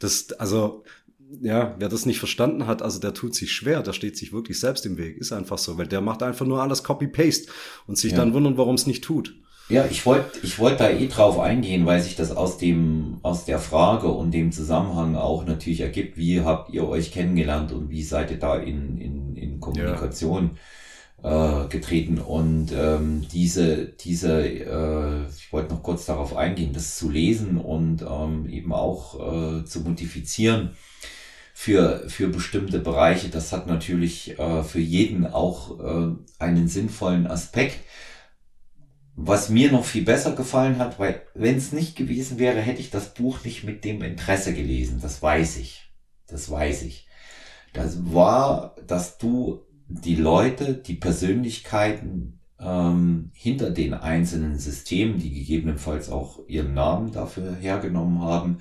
das, 0.00 0.32
also, 0.32 0.82
ja, 1.40 1.76
wer 1.78 1.88
das 1.88 2.04
nicht 2.04 2.18
verstanden 2.18 2.66
hat, 2.66 2.82
also 2.82 2.98
der 2.98 3.14
tut 3.14 3.36
sich 3.36 3.52
schwer, 3.52 3.84
der 3.84 3.92
steht 3.92 4.16
sich 4.16 4.32
wirklich 4.32 4.58
selbst 4.58 4.84
im 4.86 4.98
Weg. 4.98 5.18
Ist 5.18 5.32
einfach 5.32 5.58
so, 5.58 5.78
weil 5.78 5.86
der 5.86 6.00
macht 6.00 6.24
einfach 6.24 6.46
nur 6.46 6.60
alles 6.60 6.82
Copy-Paste 6.82 7.52
und 7.86 7.96
sich 7.96 8.10
ja. 8.10 8.18
dann 8.18 8.34
wundern, 8.34 8.58
warum 8.58 8.74
es 8.74 8.88
nicht 8.88 9.04
tut. 9.04 9.36
Ja, 9.70 9.86
ich 9.88 10.04
wollte 10.04 10.40
ich 10.42 10.58
wollte 10.58 10.78
da 10.78 10.90
eh 10.90 11.06
drauf 11.06 11.38
eingehen, 11.38 11.86
weil 11.86 12.02
sich 12.02 12.16
das 12.16 12.32
aus 12.32 12.58
dem 12.58 13.18
aus 13.22 13.44
der 13.44 13.60
Frage 13.60 14.08
und 14.08 14.32
dem 14.32 14.50
Zusammenhang 14.50 15.14
auch 15.14 15.46
natürlich 15.46 15.80
ergibt, 15.80 16.16
wie 16.16 16.40
habt 16.40 16.74
ihr 16.74 16.88
euch 16.88 17.12
kennengelernt 17.12 17.70
und 17.70 17.88
wie 17.88 18.02
seid 18.02 18.32
ihr 18.32 18.40
da 18.40 18.56
in 18.56 18.98
in, 18.98 19.36
in 19.36 19.60
Kommunikation 19.60 20.58
ja. 21.22 21.66
äh, 21.66 21.68
getreten 21.68 22.18
und 22.18 22.72
ähm, 22.72 23.26
diese 23.32 23.86
diese 23.86 24.42
äh, 24.44 25.28
ich 25.38 25.52
wollte 25.52 25.72
noch 25.72 25.84
kurz 25.84 26.04
darauf 26.04 26.36
eingehen, 26.36 26.72
das 26.72 26.98
zu 26.98 27.08
lesen 27.08 27.56
und 27.56 28.02
ähm, 28.02 28.48
eben 28.48 28.72
auch 28.72 29.60
äh, 29.60 29.64
zu 29.64 29.82
modifizieren 29.82 30.70
für 31.54 32.08
für 32.08 32.26
bestimmte 32.28 32.80
Bereiche. 32.80 33.28
Das 33.28 33.52
hat 33.52 33.68
natürlich 33.68 34.36
äh, 34.36 34.64
für 34.64 34.80
jeden 34.80 35.26
auch 35.28 35.78
äh, 35.78 36.12
einen 36.40 36.66
sinnvollen 36.66 37.28
Aspekt 37.28 37.78
was 39.22 39.50
mir 39.50 39.70
noch 39.70 39.84
viel 39.84 40.04
besser 40.04 40.32
gefallen 40.32 40.78
hat, 40.78 40.98
weil 40.98 41.22
wenn 41.34 41.56
es 41.56 41.72
nicht 41.72 41.96
gewesen 41.96 42.38
wäre, 42.38 42.60
hätte 42.60 42.80
ich 42.80 42.90
das 42.90 43.14
Buch 43.14 43.44
nicht 43.44 43.64
mit 43.64 43.84
dem 43.84 44.02
Interesse 44.02 44.54
gelesen. 44.54 45.00
Das 45.02 45.20
weiß 45.20 45.58
ich. 45.58 45.90
Das 46.26 46.50
weiß 46.50 46.82
ich. 46.82 47.06
Das 47.72 48.12
war, 48.12 48.76
dass 48.86 49.18
du 49.18 49.60
die 49.88 50.16
Leute, 50.16 50.74
die 50.74 50.94
Persönlichkeiten 50.94 52.40
ähm, 52.58 53.30
hinter 53.34 53.70
den 53.70 53.94
einzelnen 53.94 54.58
Systemen, 54.58 55.18
die 55.18 55.32
gegebenenfalls 55.32 56.08
auch 56.08 56.40
ihren 56.48 56.74
Namen 56.74 57.12
dafür 57.12 57.56
hergenommen 57.56 58.22
haben, 58.22 58.58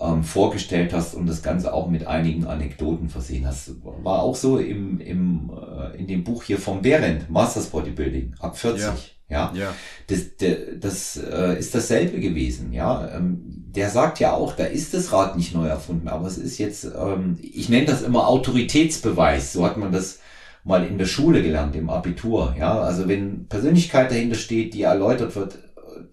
ähm, 0.00 0.24
vorgestellt 0.24 0.92
hast 0.92 1.14
und 1.14 1.26
das 1.26 1.42
Ganze 1.42 1.72
auch 1.72 1.88
mit 1.88 2.06
einigen 2.06 2.46
Anekdoten 2.46 3.08
versehen 3.08 3.46
hast. 3.46 3.70
War 3.84 4.22
auch 4.22 4.34
so 4.34 4.58
im, 4.58 5.00
im, 5.00 5.52
äh, 5.56 5.96
in 5.96 6.06
dem 6.06 6.24
Buch 6.24 6.42
hier 6.42 6.58
vom 6.58 6.82
Behrendt, 6.82 7.30
Masters 7.30 7.68
Bodybuilding, 7.68 8.34
ab 8.40 8.58
40. 8.58 8.82
Ja. 8.82 8.96
Ja, 9.28 9.52
ja. 9.54 9.74
das, 10.06 10.36
das, 10.38 10.56
das 10.78 11.16
äh, 11.16 11.58
ist 11.58 11.74
dasselbe 11.74 12.20
gewesen. 12.20 12.72
Ja, 12.72 13.08
ähm, 13.16 13.42
der 13.74 13.90
sagt 13.90 14.20
ja 14.20 14.32
auch, 14.32 14.54
da 14.54 14.64
ist 14.64 14.94
das 14.94 15.12
Rad 15.12 15.36
nicht 15.36 15.54
neu 15.54 15.66
erfunden, 15.66 16.08
aber 16.08 16.26
es 16.26 16.38
ist 16.38 16.58
jetzt, 16.58 16.84
ähm, 16.84 17.38
ich 17.40 17.68
nenne 17.68 17.86
das 17.86 18.02
immer 18.02 18.28
Autoritätsbeweis. 18.28 19.52
So 19.52 19.64
hat 19.64 19.76
man 19.76 19.92
das 19.92 20.20
mal 20.62 20.86
in 20.86 20.98
der 20.98 21.06
Schule 21.06 21.42
gelernt, 21.42 21.74
im 21.74 21.90
Abitur. 21.90 22.54
Ja, 22.58 22.80
also 22.80 23.08
wenn 23.08 23.46
Persönlichkeit 23.48 24.10
dahinter 24.10 24.36
steht, 24.36 24.74
die 24.74 24.82
erläutert 24.82 25.34
wird, 25.36 25.58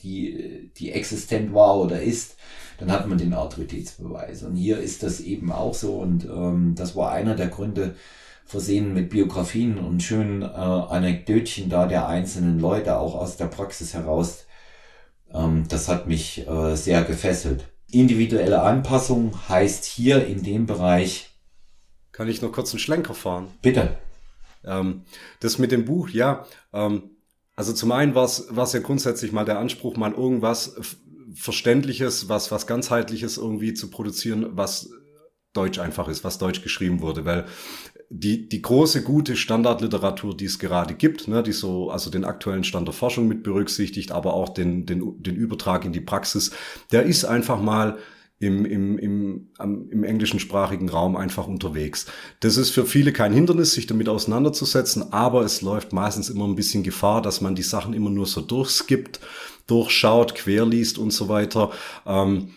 die, 0.03 0.71
die 0.77 0.91
existent 0.91 1.53
war 1.53 1.77
oder 1.79 2.01
ist, 2.01 2.35
dann 2.77 2.91
hat 2.91 3.07
man 3.07 3.17
den 3.17 3.33
Autoritätsbeweis. 3.33 4.43
Und 4.43 4.55
hier 4.55 4.79
ist 4.79 5.03
das 5.03 5.19
eben 5.19 5.51
auch 5.51 5.73
so. 5.73 5.95
Und 5.95 6.25
ähm, 6.25 6.73
das 6.75 6.95
war 6.95 7.11
einer 7.11 7.35
der 7.35 7.47
Gründe, 7.47 7.95
versehen 8.51 8.93
mit 8.93 9.09
Biografien 9.09 9.77
und 9.77 10.03
schönen 10.03 10.41
äh, 10.41 10.45
Anekdötchen 10.45 11.69
da 11.69 11.85
der 11.85 12.07
einzelnen 12.07 12.59
Leute, 12.59 12.97
auch 12.97 13.15
aus 13.15 13.37
der 13.37 13.45
Praxis 13.45 13.93
heraus. 13.93 14.45
Ähm, 15.33 15.65
das 15.69 15.87
hat 15.87 16.07
mich 16.07 16.45
äh, 16.47 16.75
sehr 16.75 17.03
gefesselt. 17.03 17.69
Individuelle 17.89 18.61
Anpassung 18.61 19.33
heißt 19.47 19.85
hier 19.85 20.27
in 20.27 20.43
dem 20.43 20.65
Bereich. 20.65 21.29
Kann 22.11 22.27
ich 22.27 22.41
noch 22.41 22.51
kurz 22.51 22.71
einen 22.71 22.79
Schlenker 22.79 23.13
fahren? 23.13 23.47
Bitte. 23.61 23.97
Ähm, 24.65 25.03
das 25.39 25.57
mit 25.57 25.71
dem 25.71 25.85
Buch, 25.85 26.09
ja. 26.09 26.45
Ähm, 26.73 27.03
also 27.55 27.71
zum 27.71 27.91
einen 27.93 28.15
war 28.15 28.25
es 28.25 28.73
ja 28.73 28.79
grundsätzlich 28.79 29.31
mal 29.31 29.45
der 29.45 29.59
Anspruch, 29.59 29.95
mal 29.95 30.11
irgendwas 30.11 30.75
Verständliches, 31.35 32.27
was, 32.27 32.51
was 32.51 32.67
ganzheitliches 32.67 33.37
irgendwie 33.37 33.73
zu 33.73 33.89
produzieren, 33.89 34.47
was 34.51 34.89
Deutsch 35.53 35.79
einfach 35.79 36.07
ist, 36.07 36.23
was 36.23 36.37
Deutsch 36.37 36.61
geschrieben 36.61 37.01
wurde, 37.01 37.25
weil 37.25 37.45
die, 38.13 38.49
die 38.49 38.61
große, 38.61 39.03
gute 39.03 39.37
Standardliteratur, 39.37 40.35
die 40.35 40.45
es 40.45 40.59
gerade 40.59 40.95
gibt, 40.95 41.29
ne, 41.29 41.41
die 41.41 41.53
so, 41.53 41.89
also 41.89 42.11
den 42.11 42.25
aktuellen 42.25 42.65
Stand 42.65 42.87
der 42.87 42.93
Forschung 42.93 43.27
mit 43.27 43.41
berücksichtigt, 43.41 44.11
aber 44.11 44.33
auch 44.33 44.49
den, 44.49 44.85
den, 44.85 45.23
den 45.23 45.35
Übertrag 45.35 45.85
in 45.85 45.93
die 45.93 46.01
Praxis, 46.01 46.51
der 46.91 47.03
ist 47.03 47.23
einfach 47.23 47.61
mal 47.61 47.97
im, 48.39 48.65
im, 48.65 48.97
im, 48.97 49.49
am, 49.57 49.89
im 49.91 50.03
englischen 50.03 50.39
sprachigen 50.39 50.89
Raum 50.89 51.15
einfach 51.15 51.47
unterwegs. 51.47 52.05
Das 52.41 52.57
ist 52.57 52.71
für 52.71 52.85
viele 52.85 53.13
kein 53.13 53.31
Hindernis, 53.31 53.73
sich 53.73 53.87
damit 53.87 54.09
auseinanderzusetzen, 54.09 55.13
aber 55.13 55.43
es 55.43 55.61
läuft 55.61 55.93
meistens 55.93 56.29
immer 56.29 56.45
ein 56.45 56.55
bisschen 56.55 56.83
Gefahr, 56.83 57.21
dass 57.21 57.39
man 57.39 57.55
die 57.55 57.63
Sachen 57.63 57.93
immer 57.93 58.09
nur 58.09 58.25
so 58.25 58.41
durchskippt, 58.41 59.21
durchschaut, 59.67 60.35
querliest 60.35 60.97
und 60.97 61.11
so 61.13 61.29
weiter. 61.29 61.71
Ähm, 62.05 62.49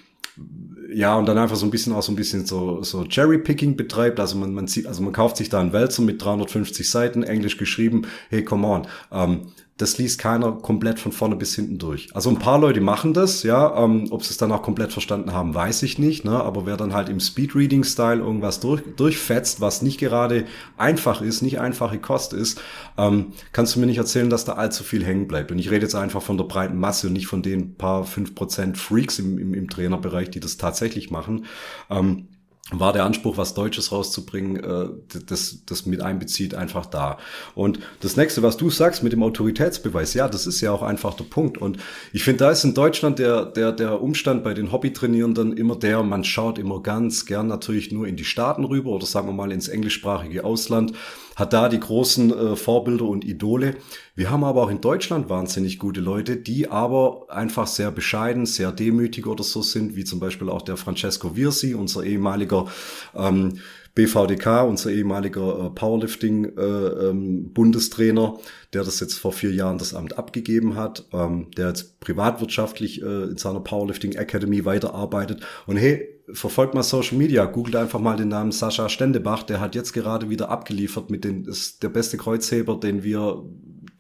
ja, 0.94 1.16
und 1.16 1.26
dann 1.26 1.38
einfach 1.38 1.57
so 1.57 1.66
ein 1.66 1.70
bisschen 1.70 1.92
auch 1.92 2.02
so 2.02 2.12
ein 2.12 2.16
bisschen 2.16 2.46
so, 2.46 2.83
so 2.83 3.04
Cherry-Picking 3.04 3.76
betreibt. 3.76 4.20
Also 4.20 4.37
man, 4.37 4.54
man 4.54 4.66
sieht, 4.66 4.87
also 4.87 5.02
man 5.02 5.12
kauft 5.12 5.37
sich 5.37 5.48
da 5.48 5.61
einen 5.61 5.72
Wälzer 5.72 6.02
mit 6.02 6.22
350 6.22 6.88
Seiten, 6.88 7.22
englisch 7.22 7.57
geschrieben. 7.57 8.07
Hey, 8.30 8.44
come 8.44 8.66
on. 8.66 8.87
Ähm, 9.11 9.40
das 9.76 9.98
liest 9.98 10.20
keiner 10.20 10.52
komplett 10.52 11.00
von 11.00 11.10
vorne 11.10 11.34
bis 11.34 11.56
hinten 11.56 11.78
durch. 11.78 12.14
Also 12.14 12.30
ein 12.30 12.38
paar 12.38 12.60
Leute 12.60 12.80
machen 12.80 13.12
das, 13.12 13.42
ja. 13.42 13.76
Ähm, 13.82 14.06
ob 14.10 14.22
sie 14.22 14.30
es 14.30 14.37
dann 14.37 14.52
auch 14.52 14.62
komplett 14.62 14.92
verstanden 14.92 15.32
haben, 15.32 15.52
weiß 15.52 15.82
ich 15.82 15.98
nicht. 15.98 16.24
Ne? 16.24 16.30
Aber 16.30 16.64
wer 16.64 16.76
dann 16.76 16.94
halt 16.94 17.08
im 17.08 17.18
Speedreading-Style 17.18 18.20
irgendwas 18.20 18.60
durch, 18.60 18.82
durchfetzt, 18.96 19.60
was 19.60 19.82
nicht 19.82 19.98
gerade 19.98 20.44
einfach 20.76 21.22
ist, 21.22 21.42
nicht 21.42 21.58
einfache 21.58 21.98
Kost 21.98 22.34
ist, 22.34 22.60
ähm, 22.96 23.32
kannst 23.50 23.74
du 23.74 23.80
mir 23.80 23.87
nicht 23.87 23.98
erzählen, 23.98 24.30
dass 24.30 24.44
da 24.44 24.52
allzu 24.52 24.84
viel 24.84 25.04
hängen 25.04 25.26
bleibt. 25.26 25.50
Und 25.50 25.58
ich 25.58 25.72
rede 25.72 25.82
jetzt 25.82 25.96
einfach 25.96 26.22
von 26.22 26.38
der 26.38 26.44
breiten 26.44 26.78
Masse 26.78 27.08
und 27.08 27.14
nicht 27.14 27.26
von 27.26 27.42
den 27.42 27.74
paar 27.74 28.04
fünf 28.04 28.37
Prozent 28.37 28.78
Freaks 28.78 29.18
im, 29.18 29.38
im, 29.38 29.54
im 29.54 29.68
Trainerbereich, 29.68 30.30
die 30.30 30.40
das 30.40 30.56
tatsächlich 30.56 31.10
machen. 31.10 31.46
Ähm, 31.90 32.28
war 32.70 32.94
der 32.94 33.05
Anspruch, 33.05 33.37
was 33.37 33.53
Deutsches 33.53 33.92
rauszubringen, 33.92 34.57
äh, 34.57 34.88
das, 35.27 35.64
das 35.66 35.85
mit 35.85 36.00
einbezieht, 36.00 36.55
einfach 36.55 36.87
da. 36.87 37.18
Und 37.55 37.79
das 38.00 38.16
nächste, 38.16 38.42
was 38.42 38.57
du 38.57 38.70
sagst 38.70 39.03
mit 39.03 39.12
dem 39.12 39.22
Autoritätsbeweis, 39.22 40.14
ja, 40.14 40.29
das 40.29 40.46
ist 40.46 40.62
ja 40.62 40.72
auch 40.72 40.83
einfach 40.83 41.14
der 41.14 41.24
Punkt. 41.24 41.59
Und 41.59 41.77
ich 42.12 42.24
finde, 42.24 42.44
da 42.44 42.50
ist 42.50 42.64
in 42.64 42.72
Deutschland 42.72 43.18
der, 43.18 43.44
der, 43.44 43.72
der 43.72 44.00
Umstand 44.00 44.44
bei 44.44 44.55
den 44.55 44.72
Hobbytrainierenden 44.72 45.55
immer 45.57 45.77
der, 45.77 46.03
man 46.03 46.24
schaut 46.24 46.59
immer 46.59 46.83
ganz 46.83 47.27
gern 47.27 47.48
natürlich 47.48 47.92
nur 47.92 48.07
in 48.07 48.16
die 48.16 48.24
Staaten 48.24 48.64
rüber 48.64 48.90
oder 48.90 49.05
sagen 49.05 49.29
wir 49.29 49.35
mal 49.35 49.53
ins 49.53 49.68
englischsprachige 49.68 50.44
Ausland 50.44 50.94
hat 51.37 51.53
da 51.53 51.68
die 51.68 51.81
großen 51.81 52.33
äh, 52.33 52.57
Vorbilder 52.57 53.07
und 53.07 53.25
Idole. 53.25 53.77
Wir 54.14 54.31
haben 54.31 54.44
aber 54.44 54.62
auch 54.62 54.70
in 54.70 54.81
Deutschland 54.81 55.29
wahnsinnig 55.29 55.79
gute 55.79 56.01
Leute, 56.01 56.37
die 56.37 56.68
aber 56.68 57.27
einfach 57.29 57.66
sehr 57.66 57.90
bescheiden, 57.90 58.47
sehr 58.47 58.73
demütig 58.73 59.27
oder 59.27 59.44
so 59.44 59.62
sind, 59.62 59.97
wie 59.97 60.05
zum 60.05 60.20
Beispiel 60.20 60.49
auch 60.49 60.62
der 60.62 60.77
Francesco 60.77 61.37
Virsi, 61.37 61.75
unser 61.75 62.05
ehemaliger 62.05 62.66
ähm, 63.14 63.59
BVDK, 63.94 64.64
unser 64.64 64.90
ehemaliger 64.90 65.66
äh, 65.66 65.70
Powerlifting-Bundestrainer, 65.70 68.23
äh, 68.23 68.27
ähm, 68.27 68.38
der 68.73 68.85
das 68.85 69.01
jetzt 69.01 69.14
vor 69.14 69.33
vier 69.33 69.53
Jahren 69.53 69.79
das 69.79 69.94
Amt 69.94 70.18
abgegeben 70.18 70.75
hat, 70.75 71.07
ähm, 71.12 71.51
der 71.57 71.68
jetzt 71.68 72.01
privatwirtschaftlich 72.01 73.03
äh, 73.03 73.25
in 73.25 73.37
seiner 73.37 73.61
Powerlifting 73.61 74.14
Academy 74.14 74.64
weiterarbeitet. 74.64 75.44
Und 75.66 75.77
hey, 75.77 76.09
verfolgt 76.32 76.74
mal 76.74 76.82
Social 76.82 77.18
Media, 77.18 77.44
googelt 77.44 77.76
einfach 77.76 78.00
mal 78.00 78.16
den 78.16 78.28
Namen 78.28 78.52
Sascha 78.52 78.88
Stendebach, 78.88 79.42
der 79.42 79.60
hat 79.60 79.74
jetzt 79.74 79.92
gerade 79.92 80.30
wieder 80.30 80.48
abgeliefert 80.48 81.10
mit 81.10 81.24
den, 81.24 81.44
ist 81.44 81.82
der 81.82 81.90
beste 81.90 82.16
Kreuzheber, 82.16 82.78
den 82.78 83.02
wir 83.02 83.44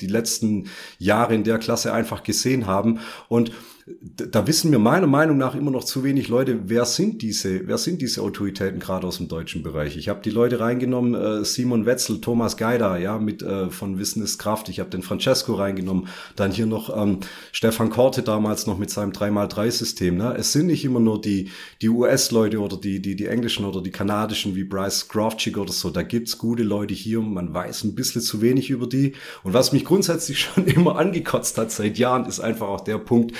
die 0.00 0.06
letzten 0.06 0.68
Jahre 0.98 1.34
in 1.34 1.44
der 1.44 1.58
Klasse 1.58 1.92
einfach 1.92 2.22
gesehen 2.22 2.66
haben. 2.66 3.00
Und 3.28 3.52
da 3.86 4.46
wissen 4.46 4.72
wir 4.72 4.78
meiner 4.78 5.06
Meinung 5.06 5.36
nach 5.36 5.54
immer 5.54 5.70
noch 5.70 5.84
zu 5.84 6.04
wenig 6.04 6.28
Leute, 6.28 6.58
wer 6.70 6.86
sind 6.86 7.20
diese, 7.20 7.68
wer 7.68 7.76
sind 7.76 8.00
diese 8.00 8.22
Autoritäten 8.22 8.80
gerade 8.80 9.06
aus 9.06 9.18
dem 9.18 9.28
deutschen 9.28 9.62
Bereich. 9.62 9.98
Ich 9.98 10.08
habe 10.08 10.22
die 10.22 10.30
Leute 10.30 10.58
reingenommen, 10.58 11.14
äh, 11.14 11.44
Simon 11.44 11.84
Wetzel, 11.84 12.22
Thomas 12.22 12.56
Geider, 12.56 12.96
ja, 12.96 13.18
mit 13.18 13.42
äh, 13.42 13.68
von 13.68 13.98
Wissen 13.98 14.22
ist 14.22 14.38
Kraft. 14.38 14.70
Ich 14.70 14.80
habe 14.80 14.88
den 14.88 15.02
Francesco 15.02 15.52
reingenommen, 15.52 16.08
dann 16.34 16.50
hier 16.50 16.64
noch 16.64 16.96
ähm, 16.96 17.18
Stefan 17.52 17.90
Korte 17.90 18.22
damals 18.22 18.66
noch 18.66 18.78
mit 18.78 18.88
seinem 18.88 19.12
3x3-System. 19.12 20.16
Ne? 20.16 20.34
Es 20.38 20.52
sind 20.52 20.68
nicht 20.68 20.86
immer 20.86 21.00
nur 21.00 21.20
die, 21.20 21.50
die 21.82 21.90
US-Leute 21.90 22.60
oder 22.60 22.78
die, 22.78 23.02
die, 23.02 23.16
die 23.16 23.26
englischen 23.26 23.66
oder 23.66 23.82
die 23.82 23.90
kanadischen 23.90 24.56
wie 24.56 24.64
Bryce 24.64 25.08
Grafchick 25.08 25.58
oder 25.58 25.72
so. 25.72 25.90
Da 25.90 26.02
gibt's 26.02 26.38
gute 26.38 26.62
Leute 26.62 26.94
hier, 26.94 27.20
man 27.20 27.52
weiß 27.52 27.84
ein 27.84 27.94
bisschen 27.94 28.22
zu 28.22 28.40
wenig 28.40 28.70
über 28.70 28.86
die. 28.86 29.12
Und 29.42 29.52
was 29.52 29.72
mich 29.72 29.84
grundsätzlich 29.84 30.40
schon 30.54 30.64
immer 30.64 30.96
angekotzt 30.96 31.58
hat 31.58 31.70
seit 31.70 31.98
Jahren, 31.98 32.24
ist 32.24 32.40
einfach 32.40 32.68
auch 32.68 32.80
der 32.80 32.96
Punkt, 32.96 33.34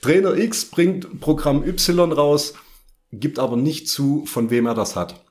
Trainer 0.00 0.36
X 0.36 0.66
bringt 0.66 1.20
Programm 1.20 1.64
Y 1.64 2.12
raus, 2.12 2.54
gibt 3.12 3.38
aber 3.38 3.56
nicht 3.56 3.88
zu, 3.88 4.24
von 4.26 4.50
wem 4.50 4.66
er 4.66 4.74
das 4.74 4.96
hat. 4.96 5.24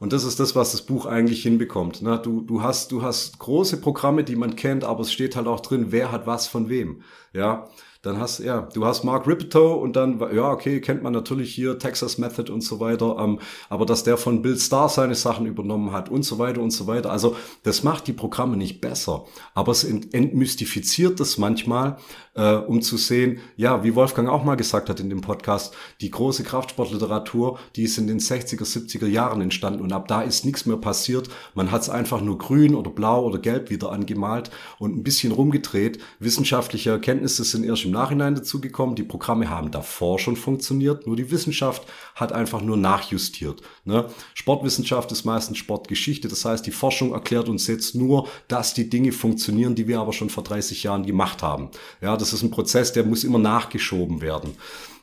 Und 0.00 0.12
das 0.12 0.24
ist 0.24 0.40
das, 0.40 0.54
was 0.54 0.72
das 0.72 0.82
Buch 0.82 1.06
eigentlich 1.06 1.42
hinbekommt. 1.42 2.02
Ne? 2.02 2.20
Du, 2.22 2.42
du, 2.42 2.62
hast, 2.62 2.92
du 2.92 3.02
hast 3.02 3.38
große 3.38 3.80
Programme, 3.80 4.24
die 4.24 4.36
man 4.36 4.56
kennt, 4.56 4.84
aber 4.84 5.00
es 5.00 5.12
steht 5.12 5.36
halt 5.36 5.46
auch 5.46 5.60
drin, 5.60 5.86
wer 5.90 6.12
hat 6.12 6.26
was 6.26 6.46
von 6.46 6.68
wem. 6.68 7.02
Ja, 7.32 7.68
dann 8.04 8.18
hast 8.18 8.38
ja, 8.40 8.68
du 8.74 8.84
hast 8.84 9.02
Mark 9.02 9.26
Ripito 9.26 9.74
und 9.74 9.96
dann, 9.96 10.20
ja, 10.34 10.50
okay, 10.50 10.80
kennt 10.82 11.02
man 11.02 11.14
natürlich 11.14 11.54
hier 11.54 11.78
Texas 11.78 12.18
Method 12.18 12.52
und 12.52 12.60
so 12.60 12.78
weiter, 12.78 13.16
ähm, 13.18 13.38
aber 13.70 13.86
dass 13.86 14.04
der 14.04 14.18
von 14.18 14.42
Bill 14.42 14.58
Starr 14.58 14.90
seine 14.90 15.14
Sachen 15.14 15.46
übernommen 15.46 15.90
hat 15.90 16.10
und 16.10 16.22
so 16.22 16.38
weiter 16.38 16.60
und 16.60 16.70
so 16.70 16.86
weiter. 16.86 17.10
Also 17.10 17.34
das 17.62 17.82
macht 17.82 18.06
die 18.06 18.12
Programme 18.12 18.58
nicht 18.58 18.82
besser, 18.82 19.24
aber 19.54 19.72
es 19.72 19.84
entmystifiziert 19.84 21.18
das 21.18 21.38
manchmal, 21.38 21.96
äh, 22.34 22.54
um 22.56 22.82
zu 22.82 22.98
sehen, 22.98 23.38
ja, 23.56 23.82
wie 23.84 23.94
Wolfgang 23.94 24.28
auch 24.28 24.44
mal 24.44 24.56
gesagt 24.56 24.90
hat 24.90 25.00
in 25.00 25.08
dem 25.08 25.22
Podcast, 25.22 25.74
die 26.02 26.10
große 26.10 26.42
Kraftsportliteratur, 26.44 27.58
die 27.74 27.84
ist 27.84 27.96
in 27.96 28.06
den 28.06 28.18
60er, 28.18 28.64
70er 28.64 29.06
Jahren 29.06 29.40
entstanden 29.40 29.80
und 29.80 29.92
ab 29.92 30.08
da 30.08 30.20
ist 30.20 30.44
nichts 30.44 30.66
mehr 30.66 30.76
passiert. 30.76 31.30
Man 31.54 31.70
hat 31.70 31.82
es 31.82 31.88
einfach 31.88 32.20
nur 32.20 32.36
grün 32.36 32.74
oder 32.74 32.90
blau 32.90 33.24
oder 33.24 33.38
gelb 33.38 33.70
wieder 33.70 33.92
angemalt 33.92 34.50
und 34.78 34.94
ein 34.94 35.04
bisschen 35.04 35.32
rumgedreht. 35.32 36.00
Wissenschaftliche 36.18 36.90
Erkenntnisse 36.90 37.44
sind 37.44 37.64
erst 37.64 37.86
im 37.86 37.93
Nachhinein 37.94 38.34
dazugekommen. 38.34 38.94
Die 38.94 39.02
Programme 39.02 39.48
haben 39.48 39.70
davor 39.70 40.18
schon 40.18 40.36
funktioniert, 40.36 41.06
nur 41.06 41.16
die 41.16 41.30
Wissenschaft 41.30 41.86
hat 42.14 42.32
einfach 42.32 42.60
nur 42.60 42.76
nachjustiert. 42.76 43.62
Ne? 43.84 44.06
Sportwissenschaft 44.34 45.10
ist 45.12 45.24
meistens 45.24 45.58
Sportgeschichte, 45.58 46.28
das 46.28 46.44
heißt, 46.44 46.66
die 46.66 46.70
Forschung 46.70 47.12
erklärt 47.12 47.48
uns 47.48 47.66
jetzt 47.66 47.94
nur, 47.94 48.28
dass 48.48 48.74
die 48.74 48.90
Dinge 48.90 49.12
funktionieren, 49.12 49.74
die 49.74 49.88
wir 49.88 50.00
aber 50.00 50.12
schon 50.12 50.30
vor 50.30 50.44
30 50.44 50.82
Jahren 50.82 51.06
gemacht 51.06 51.42
haben. 51.42 51.70
Ja, 52.02 52.16
das 52.16 52.32
ist 52.32 52.42
ein 52.42 52.50
Prozess, 52.50 52.92
der 52.92 53.04
muss 53.04 53.24
immer 53.24 53.38
nachgeschoben 53.38 54.20
werden. 54.20 54.56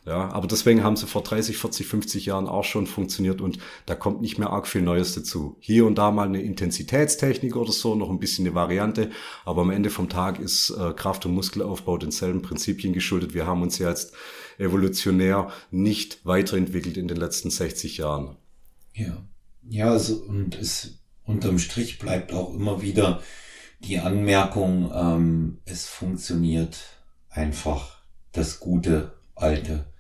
Ja, 0.04 0.32
aber 0.32 0.48
deswegen 0.48 0.84
haben 0.84 0.96
sie 0.96 1.06
vor 1.06 1.22
30, 1.22 1.58
40, 1.58 1.86
50 1.86 2.26
Jahren 2.26 2.48
auch 2.48 2.64
schon 2.64 2.88
funktioniert 2.88 3.40
und 3.40 3.60
da 3.86 3.94
kommt 3.94 4.20
nicht 4.20 4.40
mehr 4.40 4.50
arg 4.50 4.68
viel 4.68 4.82
Neues 4.82 5.14
dazu. 5.14 5.58
Hier 5.60 5.86
und 5.86 5.96
da 5.96 6.10
mal 6.10 6.28
eine 6.28 6.42
Intensitätstechnik 6.42 7.56
oder 7.56 7.72
so, 7.72 7.94
noch 7.94 8.10
ein 8.10 8.20
bisschen 8.20 8.48
eine 8.48 8.56
Variante, 8.56 9.12
aber 9.46 9.62
am 9.62 9.70
Ende 9.70 9.92
vom 9.92 10.10
Tag 10.10 10.40
ist 10.40 10.72
äh, 10.72 10.94
Kraft- 10.94 11.28
und 11.28 11.36
Muskelaufbau 11.36 11.98
denselben 11.98 12.42
Prinzipien 12.42 12.94
geschuldet. 12.94 13.36
Wir 13.36 13.46
haben 13.46 13.62
uns 13.62 13.78
ja 13.78 13.90
jetzt 13.90 14.14
evolutionär 14.58 15.52
nicht 15.70 16.26
weiterentwickelt 16.26 16.98
in 16.98 17.08
den 17.08 17.18
letzten 17.18 17.52
60 17.52 17.98
Jahren. 17.98 18.38
Ja, 18.96 19.24
ja, 19.70 19.92
also, 19.92 20.16
und 20.16 20.60
es 20.60 21.00
unterm 21.26 21.60
Strich 21.60 22.00
bleibt 22.00 22.34
auch 22.34 22.56
immer 22.56 22.82
wieder 22.82 23.22
die 23.82 24.00
Anmerkung, 24.00 24.92
ähm, 24.94 25.60
es 25.66 25.86
funktioniert 25.88 26.80
einfach 27.30 28.02
das 28.32 28.60
gute 28.60 29.14
alte 29.36 29.91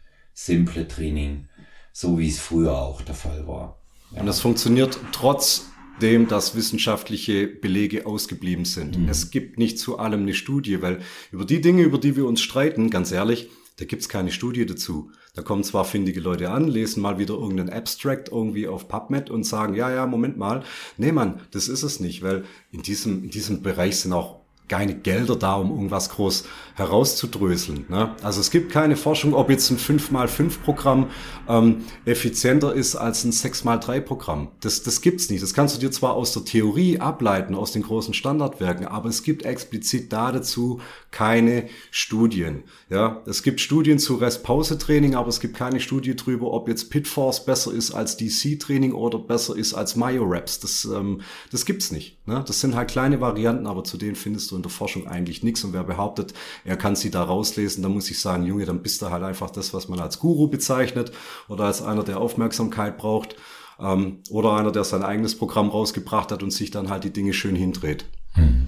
simple 0.45 0.87
Training, 0.87 1.45
so 1.93 2.17
wie 2.17 2.29
es 2.29 2.39
früher 2.39 2.73
auch 2.73 3.01
der 3.01 3.15
Fall 3.15 3.47
war. 3.47 3.79
Ja. 4.11 4.21
Und 4.21 4.25
das 4.25 4.39
funktioniert 4.39 4.99
trotzdem, 5.11 6.27
dass 6.27 6.55
wissenschaftliche 6.55 7.47
Belege 7.47 8.05
ausgeblieben 8.05 8.65
sind. 8.65 8.97
Mhm. 8.97 9.07
Es 9.07 9.29
gibt 9.29 9.59
nicht 9.59 9.77
zu 9.77 9.99
allem 9.99 10.21
eine 10.21 10.33
Studie, 10.33 10.81
weil 10.81 11.01
über 11.31 11.45
die 11.45 11.61
Dinge, 11.61 11.83
über 11.83 11.97
die 11.97 12.15
wir 12.15 12.25
uns 12.25 12.41
streiten, 12.41 12.89
ganz 12.89 13.11
ehrlich, 13.11 13.49
da 13.77 13.85
gibt's 13.85 14.09
keine 14.09 14.31
Studie 14.31 14.65
dazu. 14.65 15.11
Da 15.33 15.41
kommen 15.43 15.63
zwar 15.63 15.85
findige 15.85 16.19
Leute 16.19 16.49
an, 16.49 16.67
lesen 16.67 17.01
mal 17.01 17.19
wieder 17.19 17.35
irgendeinen 17.35 17.69
Abstract 17.69 18.29
irgendwie 18.29 18.67
auf 18.67 18.87
PubMed 18.87 19.29
und 19.29 19.43
sagen, 19.43 19.75
ja, 19.75 19.91
ja, 19.91 20.05
Moment 20.05 20.37
mal. 20.37 20.63
Nee, 20.97 21.11
Mann, 21.11 21.39
das 21.51 21.67
ist 21.67 21.83
es 21.83 21.99
nicht, 21.99 22.21
weil 22.21 22.43
in 22.71 22.81
diesem, 22.81 23.23
in 23.23 23.29
diesem 23.29 23.61
Bereich 23.61 23.97
sind 23.97 24.13
auch 24.13 24.40
keine 24.71 24.95
Gelder 24.95 25.35
da, 25.35 25.55
um 25.55 25.69
irgendwas 25.69 26.09
groß 26.11 26.45
herauszudröseln. 26.75 27.85
Ne? 27.89 28.15
Also 28.23 28.39
es 28.39 28.51
gibt 28.51 28.71
keine 28.71 28.95
Forschung, 28.95 29.33
ob 29.33 29.49
jetzt 29.49 29.69
ein 29.69 29.77
5x5-Programm 29.77 31.09
ähm, 31.49 31.83
effizienter 32.05 32.73
ist 32.73 32.95
als 32.95 33.25
ein 33.25 33.33
6x3-Programm. 33.33 34.47
Das, 34.61 34.81
das 34.81 35.01
gibt's 35.01 35.29
nicht. 35.29 35.43
Das 35.43 35.53
kannst 35.53 35.75
du 35.75 35.81
dir 35.81 35.91
zwar 35.91 36.13
aus 36.13 36.31
der 36.31 36.45
Theorie 36.45 36.99
ableiten, 36.99 37.53
aus 37.53 37.73
den 37.73 37.83
großen 37.83 38.13
Standardwerken, 38.13 38.87
aber 38.87 39.09
es 39.09 39.23
gibt 39.23 39.43
explizit 39.43 40.13
da 40.13 40.31
dazu 40.31 40.79
keine 41.11 41.67
Studien. 41.91 42.63
Ja, 42.89 43.21
es 43.25 43.43
gibt 43.43 43.59
Studien 43.59 43.99
zu 43.99 44.15
Rest-Pause-Training, 44.15 45.15
aber 45.15 45.27
es 45.27 45.41
gibt 45.41 45.57
keine 45.57 45.81
Studie 45.81 46.15
drüber, 46.15 46.53
ob 46.53 46.69
jetzt 46.69 46.89
Pitforce 46.89 47.43
besser 47.45 47.73
ist 47.73 47.91
als 47.91 48.15
DC-Training 48.15 48.93
oder 48.93 49.19
besser 49.19 49.57
ist 49.57 49.73
als 49.73 49.97
Myo-Raps. 49.97 50.61
Das, 50.61 50.85
ähm, 50.85 51.19
das 51.51 51.65
gibt's 51.65 51.91
nicht. 51.91 52.25
Ne? 52.25 52.41
Das 52.47 52.61
sind 52.61 52.75
halt 52.75 52.89
kleine 52.89 53.19
Varianten, 53.19 53.67
aber 53.67 53.83
zu 53.83 53.97
denen 53.97 54.15
findest 54.15 54.51
du 54.51 54.60
in 54.61 54.63
der 54.63 54.71
Forschung 54.71 55.07
eigentlich 55.07 55.43
nichts. 55.43 55.63
Und 55.63 55.73
wer 55.73 55.83
behauptet, 55.83 56.33
er 56.63 56.77
kann 56.77 56.95
sie 56.95 57.09
da 57.09 57.23
rauslesen, 57.23 57.81
dann 57.81 57.93
muss 57.93 58.11
ich 58.11 58.19
sagen, 58.19 58.45
Junge, 58.45 58.65
dann 58.65 58.83
bist 58.83 59.01
du 59.01 59.09
halt 59.09 59.23
einfach 59.23 59.49
das, 59.49 59.73
was 59.73 59.89
man 59.89 59.99
als 59.99 60.19
Guru 60.19 60.47
bezeichnet 60.47 61.11
oder 61.47 61.65
als 61.65 61.81
einer, 61.81 62.03
der 62.03 62.19
Aufmerksamkeit 62.19 62.97
braucht 62.97 63.35
ähm, 63.79 64.19
oder 64.29 64.53
einer, 64.53 64.71
der 64.71 64.83
sein 64.83 65.03
eigenes 65.03 65.37
Programm 65.37 65.69
rausgebracht 65.69 66.31
hat 66.31 66.43
und 66.43 66.51
sich 66.51 66.71
dann 66.71 66.89
halt 66.89 67.03
die 67.03 67.13
Dinge 67.13 67.33
schön 67.33 67.55
hindreht. 67.55 68.05
Hm. 68.33 68.67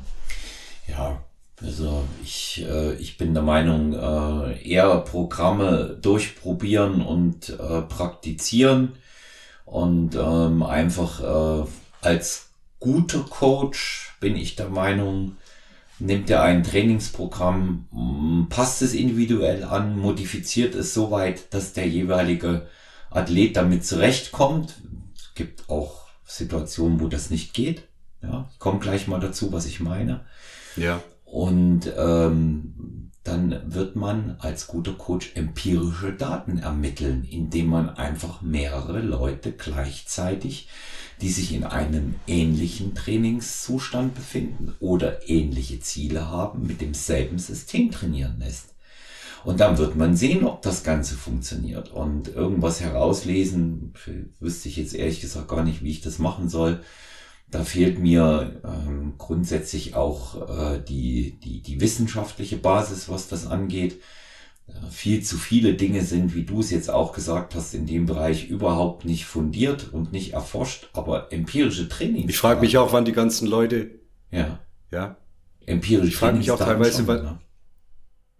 Ja, 0.87 1.21
also 1.61 2.03
ich, 2.23 2.65
äh, 2.67 2.95
ich 2.95 3.17
bin 3.17 3.33
der 3.33 3.43
Meinung, 3.43 3.93
äh, 3.93 4.67
eher 4.67 4.97
Programme 4.99 5.97
durchprobieren 6.01 7.01
und 7.01 7.49
äh, 7.49 7.81
praktizieren 7.83 8.93
und 9.65 10.15
ähm, 10.15 10.63
einfach 10.63 11.21
äh, 11.21 11.67
als 12.01 12.49
guter 12.79 13.21
Coach 13.21 14.15
bin 14.19 14.35
ich 14.35 14.55
der 14.55 14.69
Meinung, 14.69 15.37
nimmt 15.99 16.29
er 16.29 16.43
ein 16.43 16.63
Trainingsprogramm, 16.63 17.87
mm, 17.91 18.49
passt 18.49 18.81
es 18.81 18.93
individuell 18.93 19.63
an, 19.63 19.97
modifiziert 19.97 20.75
es 20.75 20.93
so 20.93 21.11
weit, 21.11 21.53
dass 21.53 21.73
der 21.73 21.87
jeweilige 21.87 22.67
Athlet 23.09 23.55
damit 23.55 23.85
zurechtkommt. 23.85 24.81
Es 25.15 25.33
gibt 25.35 25.69
auch 25.69 26.07
Situationen, 26.25 26.99
wo 26.99 27.07
das 27.07 27.29
nicht 27.29 27.53
geht. 27.53 27.87
Ja, 28.21 28.49
ich 28.51 28.59
komme 28.59 28.79
gleich 28.79 29.07
mal 29.07 29.19
dazu, 29.19 29.51
was 29.51 29.65
ich 29.65 29.79
meine. 29.79 30.21
Ja. 30.75 31.01
Und 31.25 31.91
ähm, 31.97 33.11
dann 33.23 33.61
wird 33.73 33.95
man 33.95 34.35
als 34.39 34.67
guter 34.67 34.93
Coach 34.93 35.31
empirische 35.35 36.13
Daten 36.13 36.57
ermitteln, 36.57 37.23
indem 37.23 37.67
man 37.67 37.89
einfach 37.89 38.41
mehrere 38.41 38.99
Leute 38.99 39.51
gleichzeitig 39.53 40.67
die 41.23 41.29
sich 41.29 41.53
in 41.53 41.63
einem 41.63 42.15
ähnlichen 42.27 42.95
Trainingszustand 42.95 44.13
befinden 44.13 44.73
oder 44.81 45.29
ähnliche 45.29 45.79
Ziele 45.79 46.29
haben, 46.29 46.67
mit 46.67 46.81
demselben 46.81 47.39
System 47.39 47.91
trainieren 47.91 48.39
lässt. 48.39 48.73
Und 49.45 49.61
dann 49.61 49.77
wird 49.77 49.95
man 49.95 50.17
sehen, 50.17 50.43
ob 50.43 50.61
das 50.63 50.83
Ganze 50.83 51.15
funktioniert. 51.15 51.93
Und 51.93 52.27
irgendwas 52.27 52.81
herauslesen, 52.81 53.93
wüsste 54.41 54.67
ich 54.67 54.75
jetzt 54.75 54.93
ehrlich 54.93 55.21
gesagt 55.21 55.47
gar 55.47 55.63
nicht, 55.63 55.81
wie 55.81 55.91
ich 55.91 56.01
das 56.01 56.19
machen 56.19 56.49
soll. 56.49 56.81
Da 57.49 57.63
fehlt 57.63 57.99
mir 57.99 58.59
ähm, 58.65 59.13
grundsätzlich 59.17 59.95
auch 59.95 60.49
äh, 60.49 60.83
die, 60.83 61.39
die, 61.39 61.61
die 61.61 61.79
wissenschaftliche 61.79 62.57
Basis, 62.57 63.07
was 63.07 63.29
das 63.29 63.47
angeht. 63.47 64.01
Viel 64.89 65.23
zu 65.23 65.37
viele 65.37 65.73
Dinge 65.73 66.03
sind, 66.03 66.35
wie 66.35 66.43
du 66.43 66.59
es 66.59 66.69
jetzt 66.71 66.89
auch 66.89 67.13
gesagt 67.13 67.55
hast, 67.55 67.73
in 67.73 67.85
dem 67.85 68.05
Bereich 68.05 68.49
überhaupt 68.49 69.05
nicht 69.05 69.25
fundiert 69.25 69.91
und 69.91 70.11
nicht 70.11 70.33
erforscht, 70.33 70.89
aber 70.93 71.31
empirische 71.31 71.89
Trainings. 71.89 72.29
Ich 72.29 72.37
frage 72.37 72.61
mich 72.61 72.77
auch, 72.77 72.93
wann 72.93 73.05
die 73.05 73.11
ganzen 73.11 73.47
Leute. 73.47 73.99
Ja. 74.31 74.59
Ja. 74.91 75.17
Empirische 75.65 76.07
Ich 76.07 76.15
frage 76.15 76.37
mich 76.37 76.51
auch 76.51 76.59
teilweise, 76.59 77.07
wann, 77.07 77.23
ne? 77.23 77.39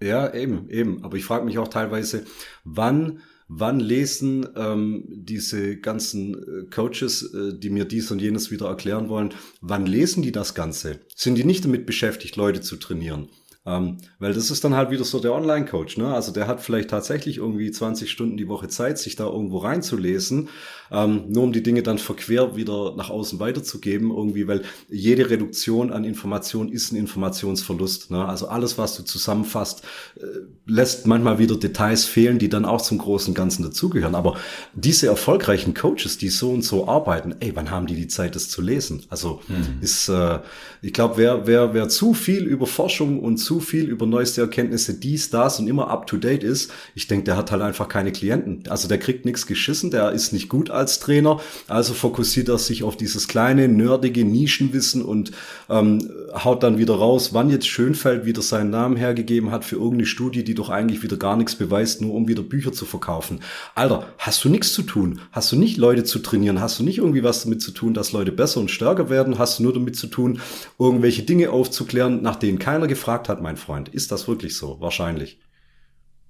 Ja, 0.02 0.34
eben, 0.34 0.70
eben. 0.70 1.04
Aber 1.04 1.18
ich 1.18 1.26
frage 1.26 1.46
mich 1.46 1.58
auch 1.58 1.68
teilweise, 1.68 2.26
wann, 2.64 3.22
wann 3.48 3.80
lesen 3.80 4.48
ähm, 4.56 5.06
diese 5.08 5.78
ganzen 5.78 6.36
äh, 6.36 6.70
Coaches, 6.70 7.34
äh, 7.34 7.58
die 7.58 7.70
mir 7.70 7.86
dies 7.86 8.12
und 8.12 8.22
jenes 8.22 8.52
wieder 8.52 8.68
erklären 8.68 9.10
wollen, 9.10 9.34
wann 9.62 9.86
lesen 9.86 10.22
die 10.22 10.32
das 10.32 10.56
Ganze? 10.56 11.00
Sind 11.16 11.36
die 11.36 11.46
nicht 11.46 11.64
damit 11.64 11.86
beschäftigt, 11.86 12.36
Leute 12.36 12.62
zu 12.62 12.76
trainieren? 12.76 13.30
Ähm, 13.66 14.00
weil 14.20 14.34
das 14.34 14.52
ist 14.52 14.66
dann 14.66 14.76
halt 14.76 14.92
wieder 14.92 15.06
so 15.06 15.20
der 15.20 15.34
Online-Coach, 15.34 15.96
ne? 15.96 16.14
Also 16.14 16.34
der 16.34 16.48
hat 16.48 16.60
vielleicht 16.60 16.90
tatsächlich 16.90 17.38
irgendwie 17.38 17.72
20 17.72 18.12
Stunden 18.12 18.36
die 18.36 18.50
Woche 18.50 18.68
Zeit, 18.68 19.00
sich 19.00 19.16
da 19.16 19.26
irgendwo 19.26 19.60
reinzulesen, 19.60 20.50
ähm, 20.92 21.24
nur 21.30 21.44
um 21.44 21.54
die 21.54 21.64
Dinge 21.64 21.82
dann 21.82 21.98
verquer 21.98 22.58
wieder 22.58 22.94
nach 22.98 23.10
außen 23.10 23.40
weiterzugeben, 23.40 24.12
irgendwie, 24.12 24.50
weil 24.50 24.64
jede 24.90 25.30
Reduktion 25.30 25.94
an 25.94 26.04
Information 26.04 26.70
ist 26.70 26.92
ein 26.92 26.98
Informationsverlust. 26.98 28.12
Ne? 28.12 28.26
Also 28.26 28.50
alles, 28.50 28.78
was 28.78 28.98
du 28.98 29.04
zusammenfasst, 29.04 29.84
äh, 30.18 30.26
lässt 30.66 31.08
manchmal 31.08 31.40
wieder 31.40 31.56
Details 31.56 32.04
fehlen, 32.04 32.40
die 32.40 32.50
dann 32.50 32.66
auch 32.66 32.82
zum 32.82 32.98
großen 32.98 33.34
Ganzen 33.34 33.64
dazugehören. 33.64 34.16
Aber 34.16 34.36
diese 34.74 35.08
erfolgreichen 35.08 35.74
Coaches, 35.74 36.18
die 36.18 36.30
so 36.30 36.52
und 36.52 36.64
so 36.64 36.90
arbeiten, 36.90 37.36
ey, 37.40 37.56
wann 37.56 37.72
haben 37.72 37.88
die 37.88 37.96
die 37.96 38.08
Zeit, 38.08 38.36
das 38.36 38.50
zu 38.50 38.62
lesen? 38.62 39.04
Also 39.10 39.40
ist, 39.82 40.10
äh, 40.10 40.40
ich 40.82 40.92
glaube, 40.92 41.16
wer, 41.16 41.48
wer, 41.48 41.74
wer 41.74 41.88
zu 41.88 42.14
viel 42.14 42.44
über 42.44 42.68
Forschung 42.68 43.22
und 43.22 43.38
zu 43.38 43.53
viel 43.60 43.88
über 43.90 44.06
neueste 44.06 44.42
Erkenntnisse, 44.42 44.94
dies, 44.94 45.30
das 45.30 45.60
und 45.60 45.68
immer 45.68 45.90
up 45.90 46.08
to 46.08 46.18
date 46.18 46.44
ist, 46.44 46.72
ich 46.96 47.08
denke, 47.08 47.26
der 47.26 47.38
hat 47.38 47.52
halt 47.52 47.62
einfach 47.62 47.88
keine 47.88 48.12
Klienten. 48.12 48.64
Also 48.70 48.88
der 48.88 48.98
kriegt 48.98 49.26
nichts 49.26 49.48
geschissen, 49.48 49.92
der 49.92 50.12
ist 50.12 50.34
nicht 50.34 50.50
gut 50.50 50.70
als 50.70 51.00
Trainer, 51.00 51.40
also 51.68 51.94
fokussiert 51.94 52.50
er 52.50 52.58
sich 52.58 52.84
auf 52.84 52.98
dieses 52.98 53.28
kleine, 53.28 53.68
nerdige 53.68 54.26
Nischenwissen 54.26 55.02
und 55.02 55.32
ähm, 55.70 56.10
haut 56.34 56.64
dann 56.64 56.78
wieder 56.78 56.96
raus, 56.96 57.34
wann 57.34 57.50
jetzt 57.50 57.68
Schönfeld 57.68 58.26
wieder 58.26 58.42
seinen 58.42 58.70
Namen 58.70 58.98
hergegeben 58.98 59.52
hat 59.52 59.66
für 59.66 59.76
irgendeine 59.76 60.06
Studie, 60.06 60.44
die 60.44 60.56
doch 60.56 60.70
eigentlich 60.70 61.04
wieder 61.04 61.18
gar 61.18 61.38
nichts 61.38 61.56
beweist, 61.56 62.02
nur 62.02 62.14
um 62.14 62.28
wieder 62.28 62.44
Bücher 62.44 62.72
zu 62.72 62.86
verkaufen. 62.86 63.40
Alter, 63.76 64.08
hast 64.18 64.44
du 64.44 64.50
nichts 64.50 64.74
zu 64.74 64.84
tun? 64.84 65.22
Hast 65.32 65.52
du 65.52 65.56
nicht 65.56 65.78
Leute 65.78 66.04
zu 66.04 66.20
trainieren? 66.20 66.60
Hast 66.60 66.80
du 66.80 66.84
nicht 66.84 66.98
irgendwie 66.98 67.24
was 67.24 67.44
damit 67.44 67.62
zu 67.62 67.72
tun, 67.72 67.94
dass 67.94 68.12
Leute 68.12 68.32
besser 68.32 68.60
und 68.60 68.72
stärker 68.72 69.10
werden? 69.10 69.38
Hast 69.38 69.60
du 69.60 69.64
nur 69.64 69.74
damit 69.74 69.96
zu 69.96 70.08
tun, 70.08 70.40
irgendwelche 70.80 71.24
Dinge 71.24 71.52
aufzuklären, 71.52 72.22
nach 72.22 72.36
denen 72.36 72.60
keiner 72.60 72.88
gefragt 72.88 73.30
hat, 73.30 73.42
mein 73.44 73.58
Freund? 73.58 73.90
Ist 73.90 74.12
das 74.12 74.28
wirklich 74.28 74.58
so? 74.58 74.80
Wahrscheinlich. 74.82 75.40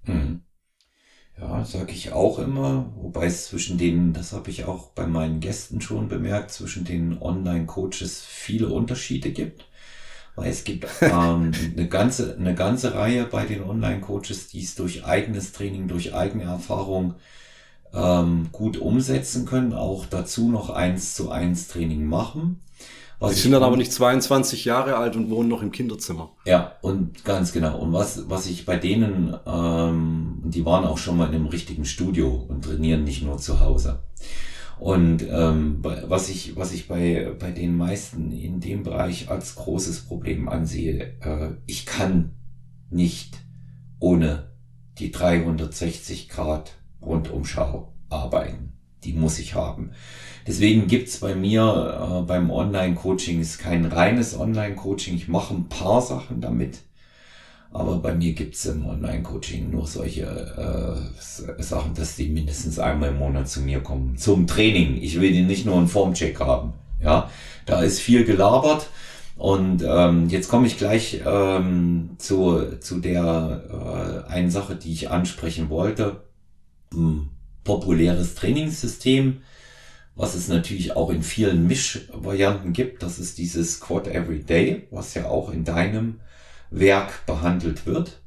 Mhm. 0.05 0.41
Ja, 1.39 1.65
sage 1.65 1.91
ich 1.93 2.11
auch 2.11 2.37
immer, 2.39 2.91
wobei 2.95 3.25
es 3.25 3.47
zwischen 3.47 3.77
den, 3.77 4.13
das 4.13 4.33
habe 4.33 4.51
ich 4.51 4.65
auch 4.65 4.89
bei 4.89 5.07
meinen 5.07 5.39
Gästen 5.39 5.81
schon 5.81 6.07
bemerkt, 6.07 6.51
zwischen 6.51 6.85
den 6.85 7.19
Online-Coaches 7.21 8.21
viele 8.23 8.69
Unterschiede 8.69 9.31
gibt. 9.31 9.65
Weil 10.35 10.51
es 10.51 10.63
gibt 10.63 10.87
ähm, 11.01 11.51
eine, 11.77 11.87
ganze, 11.89 12.37
eine 12.37 12.55
ganze 12.55 12.95
Reihe 12.95 13.25
bei 13.25 13.45
den 13.45 13.63
Online-Coaches, 13.63 14.49
die 14.49 14.63
es 14.63 14.75
durch 14.75 15.05
eigenes 15.05 15.53
Training, 15.53 15.87
durch 15.87 16.13
eigene 16.15 16.45
Erfahrung 16.45 17.15
ähm, 17.93 18.49
gut 18.51 18.77
umsetzen 18.77 19.45
können, 19.45 19.73
auch 19.73 20.05
dazu 20.05 20.49
noch 20.49 20.69
eins 20.69 21.15
zu 21.15 21.31
eins 21.31 21.67
Training 21.67 22.05
machen. 22.05 22.61
Was 23.23 23.31
Die 23.31 23.37
ich 23.37 23.43
sind 23.43 23.53
dann 23.53 23.63
aber 23.63 23.77
nicht 23.77 23.93
22 23.93 24.65
Jahre 24.65 24.97
alt 24.97 25.15
und 25.15 25.29
wohnen 25.29 25.47
noch 25.47 25.61
im 25.61 25.71
Kinderzimmer. 25.71 26.33
Ja, 26.43 26.73
und 26.81 27.23
ganz 27.23 27.53
genau. 27.53 27.79
Und 27.79 27.93
was, 27.93 28.29
was 28.29 28.47
ich 28.47 28.65
bei 28.65 28.75
denen, 28.75 29.33
ähm, 29.45 30.41
die 30.43 30.65
waren 30.65 30.83
auch 30.83 30.97
schon 30.97 31.15
mal 31.15 31.29
in 31.29 31.35
einem 31.35 31.45
richtigen 31.45 31.85
Studio 31.85 32.45
und 32.49 32.65
trainieren 32.65 33.05
nicht 33.05 33.23
nur 33.23 33.37
zu 33.37 33.61
Hause. 33.61 34.03
Und 34.77 35.25
ähm, 35.29 35.77
was 35.81 36.27
ich, 36.27 36.57
was 36.57 36.73
ich 36.73 36.89
bei, 36.89 37.33
bei 37.39 37.51
den 37.51 37.77
meisten 37.77 38.33
in 38.33 38.59
dem 38.59 38.83
Bereich 38.83 39.29
als 39.29 39.55
großes 39.55 40.01
Problem 40.01 40.49
ansehe, 40.49 41.13
äh, 41.21 41.51
ich 41.65 41.85
kann 41.85 42.33
nicht 42.89 43.37
ohne 43.99 44.51
die 44.99 45.11
360 45.11 46.27
Grad 46.27 46.73
Rundumschau 47.01 47.93
arbeiten. 48.09 48.73
Die 49.03 49.13
muss 49.13 49.39
ich 49.39 49.55
haben. 49.55 49.91
Deswegen 50.45 50.87
gibt's 50.87 51.17
bei 51.17 51.35
mir 51.35 52.21
äh, 52.21 52.25
beim 52.25 52.51
Online-Coaching 52.51 53.39
ist 53.39 53.59
kein 53.59 53.85
reines 53.85 54.37
Online-Coaching. 54.37 55.15
Ich 55.15 55.27
mache 55.27 55.53
ein 55.53 55.69
paar 55.69 56.01
Sachen 56.01 56.41
damit. 56.41 56.79
Aber 57.71 57.97
bei 57.97 58.13
mir 58.13 58.33
gibt's 58.33 58.65
im 58.65 58.85
Online-Coaching 58.85 59.71
nur 59.71 59.87
solche 59.87 60.23
äh, 60.25 61.63
Sachen, 61.63 61.95
dass 61.95 62.15
die 62.15 62.29
mindestens 62.29 62.77
einmal 62.77 63.09
im 63.09 63.17
Monat 63.17 63.49
zu 63.49 63.61
mir 63.61 63.79
kommen. 63.79 64.17
Zum 64.17 64.45
Training. 64.45 65.01
Ich 65.01 65.19
will 65.19 65.31
die 65.31 65.41
nicht 65.41 65.65
nur 65.65 65.77
einen 65.77 65.87
Formcheck 65.87 66.39
haben. 66.39 66.73
Ja, 67.01 67.29
da 67.65 67.81
ist 67.81 67.99
viel 67.99 68.25
gelabert. 68.25 68.89
Und 69.35 69.83
ähm, 69.85 70.29
jetzt 70.29 70.49
komme 70.49 70.67
ich 70.67 70.77
gleich 70.77 71.21
ähm, 71.25 72.11
zu, 72.19 72.77
zu 72.79 72.99
der 72.99 74.25
äh, 74.27 74.31
einen 74.31 74.51
Sache, 74.51 74.75
die 74.75 74.91
ich 74.91 75.09
ansprechen 75.09 75.69
wollte. 75.69 76.21
Hm, 76.93 77.29
populäres 77.63 78.35
Trainingssystem, 78.35 79.41
was 80.15 80.35
es 80.35 80.47
natürlich 80.47 80.95
auch 80.95 81.09
in 81.09 81.23
vielen 81.23 81.65
Mischvarianten 81.67 82.73
gibt. 82.73 83.01
Das 83.01 83.19
ist 83.19 83.37
dieses 83.37 83.75
Squat 83.75 84.07
Every 84.07 84.43
Day, 84.43 84.87
was 84.91 85.13
ja 85.13 85.27
auch 85.27 85.51
in 85.51 85.63
deinem 85.63 86.19
Werk 86.69 87.25
behandelt 87.25 87.85
wird. 87.85 88.21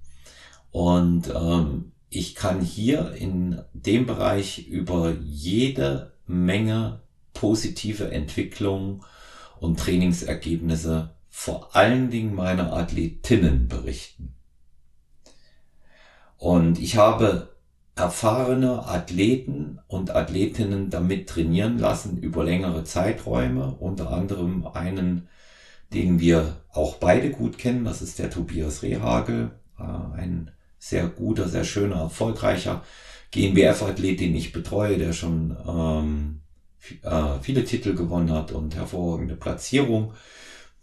Und 0.70 1.28
ähm, 1.34 1.92
ich 2.08 2.34
kann 2.34 2.60
hier 2.60 3.12
in 3.12 3.62
dem 3.72 4.06
Bereich 4.06 4.66
über 4.68 5.14
jede 5.22 6.12
Menge 6.26 7.00
positive 7.34 8.10
Entwicklung 8.10 9.04
und 9.60 9.78
Trainingsergebnisse 9.78 11.14
vor 11.28 11.76
allen 11.76 12.10
Dingen 12.10 12.34
meiner 12.34 12.72
Athletinnen 12.72 13.68
berichten. 13.68 14.34
Und 16.38 16.78
ich 16.78 16.96
habe 16.96 17.55
erfahrene 17.96 18.86
Athleten 18.86 19.80
und 19.88 20.14
Athletinnen 20.14 20.90
damit 20.90 21.28
trainieren 21.28 21.78
lassen 21.78 22.18
über 22.18 22.44
längere 22.44 22.84
Zeiträume, 22.84 23.74
unter 23.80 24.12
anderem 24.12 24.66
einen, 24.66 25.28
den 25.94 26.20
wir 26.20 26.56
auch 26.72 26.96
beide 26.96 27.30
gut 27.30 27.56
kennen, 27.56 27.84
das 27.84 28.02
ist 28.02 28.18
der 28.18 28.30
Tobias 28.30 28.82
Rehagel, 28.82 29.50
äh, 29.78 29.82
ein 29.82 30.50
sehr 30.78 31.08
guter, 31.08 31.48
sehr 31.48 31.64
schöner, 31.64 31.96
erfolgreicher 31.96 32.84
GNBF-Athlet, 33.30 34.20
den 34.20 34.36
ich 34.36 34.52
betreue, 34.52 34.98
der 34.98 35.14
schon 35.14 35.56
ähm, 35.66 36.40
äh, 37.02 37.40
viele 37.40 37.64
Titel 37.64 37.94
gewonnen 37.94 38.30
hat 38.30 38.52
und 38.52 38.76
hervorragende 38.76 39.36
Platzierung, 39.36 40.12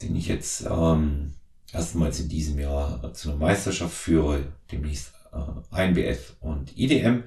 den 0.02 0.15
ich 0.15 0.28
jetzt 0.28 0.65
ähm, 0.69 1.36
erstmals 1.71 2.19
in 2.19 2.30
diesem 2.30 2.60
Jahr 2.60 3.13
zu 3.13 3.30
einer 3.30 3.38
Meisterschaft 3.38 3.93
führe, 3.93 4.45
demnächst 4.71 5.13
äh, 5.34 5.86
INBF 5.86 6.36
und 6.41 6.78
IDM. 6.78 7.24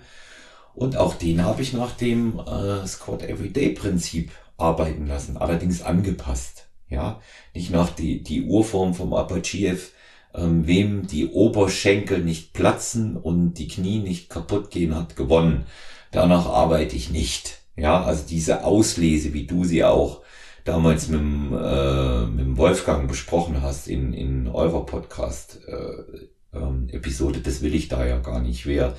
Und 0.75 0.97
auch 0.97 1.15
den 1.15 1.43
habe 1.43 1.63
ich 1.63 1.73
nach 1.73 1.93
dem 1.93 2.39
äh, 2.39 2.87
Squat 2.87 3.23
Everyday 3.23 3.71
Prinzip 3.71 4.31
arbeiten 4.59 5.07
lassen, 5.07 5.37
allerdings 5.37 5.83
angepasst. 5.83 6.69
Ja, 6.89 7.21
nicht 7.55 7.71
nach 7.71 7.91
die, 7.91 8.23
die 8.23 8.43
Urform 8.43 8.95
vom 8.95 9.13
Apachev, 9.13 9.91
ähm, 10.35 10.67
wem 10.67 11.07
die 11.07 11.29
Oberschenkel 11.29 12.23
nicht 12.23 12.53
platzen 12.53 13.17
und 13.17 13.55
die 13.55 13.69
Knie 13.69 13.99
nicht 13.99 14.29
kaputt 14.29 14.71
gehen, 14.71 14.95
hat 14.95 15.17
gewonnen. 15.17 15.67
Danach 16.13 16.47
arbeite 16.47 16.95
ich 16.95 17.11
nicht. 17.11 17.61
Ja, 17.77 18.05
also 18.05 18.25
diese 18.29 18.65
Auslese, 18.65 19.35
wie 19.35 19.47
du 19.47 19.65
sie 19.65 19.85
auch 19.85 20.23
damals 20.65 21.09
mit 21.09 21.21
dem, 21.21 21.53
äh, 21.53 22.27
mit 22.27 22.45
dem 22.45 22.57
Wolfgang 22.57 23.09
besprochen 23.09 23.63
hast 23.63 23.89
in, 23.89 24.13
in 24.13 24.49
eurer 24.49 24.85
Podcast 24.87 25.61
äh, 25.67 26.27
ähm, 26.61 26.89
Episode, 26.91 27.41
das 27.41 27.63
will 27.63 27.75
ich 27.75 27.89
da 27.89 28.07
ja 28.07 28.19
gar 28.19 28.41
nicht, 28.41 28.67
wer, 28.67 28.97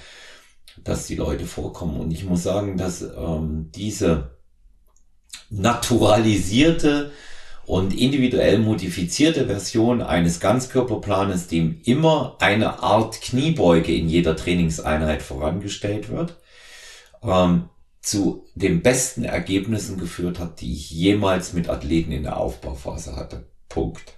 dass 0.84 1.08
die 1.08 1.16
Leute 1.16 1.46
vorkommen. 1.46 2.00
Und 2.00 2.12
ich 2.12 2.24
muss 2.24 2.44
sagen, 2.44 2.78
dass 2.78 3.02
ähm, 3.02 3.72
diese 3.76 4.38
naturalisierte 5.50 7.12
und 7.66 7.94
individuell 7.94 8.60
modifizierte 8.60 9.46
Version 9.48 10.02
eines 10.02 10.40
Ganzkörperplanes, 10.40 11.48
dem 11.48 11.82
immer 11.84 12.38
eine 12.40 12.82
Art 12.82 13.22
Kniebeuge 13.22 13.94
in 13.94 14.08
jeder 14.08 14.36
Trainingseinheit 14.36 15.22
vorangestellt 15.22 16.10
wird, 16.10 16.38
ähm, 17.22 17.70
zu 18.02 18.46
den 18.56 18.82
besten 18.82 19.26
Ergebnissen 19.26 19.98
geführt 20.00 20.40
hat, 20.40 20.62
die 20.62 20.72
ich 20.72 20.92
jemals 20.92 21.52
mit 21.52 21.68
Athleten 21.68 22.14
in 22.14 22.24
der 22.24 22.38
Aufbauphase 22.38 23.18
hatte. 23.18 23.50
Punkt. 23.68 24.17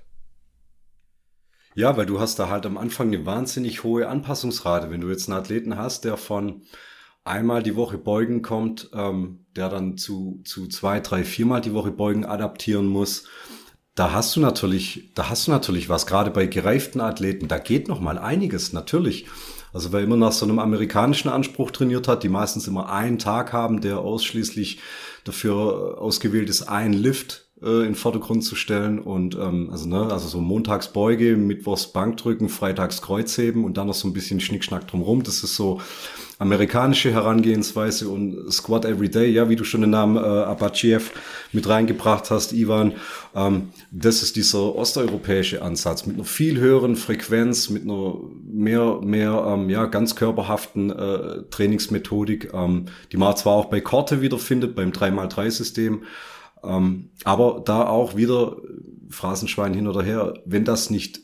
Ja, 1.80 1.96
weil 1.96 2.06
du 2.06 2.20
hast 2.20 2.38
da 2.40 2.50
halt 2.50 2.66
am 2.66 2.78
Anfang 2.78 3.08
eine 3.08 3.26
wahnsinnig 3.26 3.86
hohe 3.86 4.10
Anpassungsrate. 4.10 4.92
Wenn 4.92 5.00
du 5.00 5.08
jetzt 5.08 5.30
einen 5.30 5.40
Athleten 5.40 5.78
hast, 5.78 6.04
der 6.04 6.18
von 6.18 6.64
einmal 7.24 7.64
die 7.64 7.78
Woche 7.78 7.98
beugen 7.98 8.42
kommt, 8.42 8.90
ähm, 8.94 9.46
der 9.56 9.70
dann 9.70 9.98
zu, 9.98 10.42
zu 10.44 10.68
zwei, 10.68 11.00
drei, 11.00 11.24
viermal 11.24 11.62
die 11.62 11.74
Woche 11.74 11.92
beugen 11.92 12.26
adaptieren 12.26 12.86
muss, 12.86 13.30
da 13.96 14.12
hast 14.12 14.36
du 14.36 14.42
natürlich, 14.42 15.14
da 15.16 15.30
hast 15.30 15.48
du 15.48 15.52
natürlich 15.52 15.88
was, 15.88 16.06
gerade 16.06 16.32
bei 16.32 16.48
gereiften 16.48 17.00
Athleten, 17.00 17.48
da 17.48 17.60
geht 17.60 17.88
noch 17.88 18.02
mal 18.02 18.18
einiges, 18.18 18.74
natürlich. 18.74 19.28
Also 19.72 19.94
wer 19.94 20.02
immer 20.02 20.18
nach 20.18 20.34
so 20.34 20.46
einem 20.46 20.60
amerikanischen 20.60 21.30
Anspruch 21.30 21.72
trainiert 21.72 22.10
hat, 22.10 22.24
die 22.24 22.30
meistens 22.30 22.68
immer 22.68 22.92
einen 22.92 23.20
Tag 23.20 23.54
haben, 23.54 23.80
der 23.80 24.00
ausschließlich 24.00 24.82
dafür 25.24 25.98
ausgewählt 26.02 26.50
ist, 26.50 26.64
einen 26.64 26.92
Lift 26.92 27.49
äh, 27.64 27.86
in 27.86 27.96
Vordergrund 27.96 28.44
zu 28.44 28.56
stellen 28.56 29.00
und 29.00 29.36
ähm, 29.36 29.70
also 29.72 29.88
ne, 29.88 30.12
also 30.12 30.28
so 30.28 30.40
Montagsbeuge, 30.40 31.36
Mittwochs 31.36 31.88
Bankdrücken, 31.88 32.50
Freitags 32.50 33.02
Kreuzheben 33.02 33.64
und 33.64 33.78
dann 33.78 33.88
noch 33.88 33.94
so 33.94 34.08
ein 34.08 34.14
bisschen 34.14 34.40
Schnickschnack 34.40 34.88
drumherum. 34.88 35.24
Das 35.24 35.44
ist 35.44 35.56
so 35.56 35.82
amerikanische 36.40 37.12
Herangehensweise 37.12 38.08
und 38.08 38.52
Squat 38.52 38.86
Every 38.86 39.10
Day, 39.10 39.30
ja, 39.30 39.50
wie 39.50 39.58
du 39.58 39.66
schon 39.66 39.82
den 39.82 39.90
Namen 39.90 40.16
äh, 40.16 40.20
Abachiev 40.20 41.12
mit 41.52 41.68
reingebracht 41.68 42.32
hast, 42.32 42.54
Ivan, 42.54 42.94
ähm, 43.36 43.70
das 43.92 44.24
ist 44.24 44.38
dieser 44.38 44.74
osteuropäische 44.74 45.62
Ansatz 45.62 46.06
mit 46.06 46.16
einer 46.16 46.24
viel 46.24 46.58
höheren 46.58 46.96
Frequenz, 46.96 47.70
mit 47.70 47.84
einer 47.84 48.16
mehr, 48.50 49.02
mehr, 49.04 49.44
ähm, 49.48 49.70
ja, 49.70 49.86
ganz 49.86 50.16
körperhaften 50.16 50.92
äh, 50.92 51.44
Trainingsmethodik, 51.52 52.54
ähm, 52.54 52.86
die 53.12 53.18
man 53.18 53.36
zwar 53.36 53.54
auch 53.54 53.66
bei 53.66 53.82
Korte 53.82 54.22
wiederfindet, 54.22 54.76
beim 54.76 54.92
3x3-System, 54.92 56.04
ähm, 56.64 57.10
aber 57.24 57.62
da 57.66 57.88
auch 57.88 58.16
wieder 58.16 58.58
Phrasenschwein 59.10 59.74
hin 59.74 59.88
oder 59.88 60.04
her, 60.04 60.34
wenn 60.46 60.66
das 60.66 60.90
nicht 60.90 61.22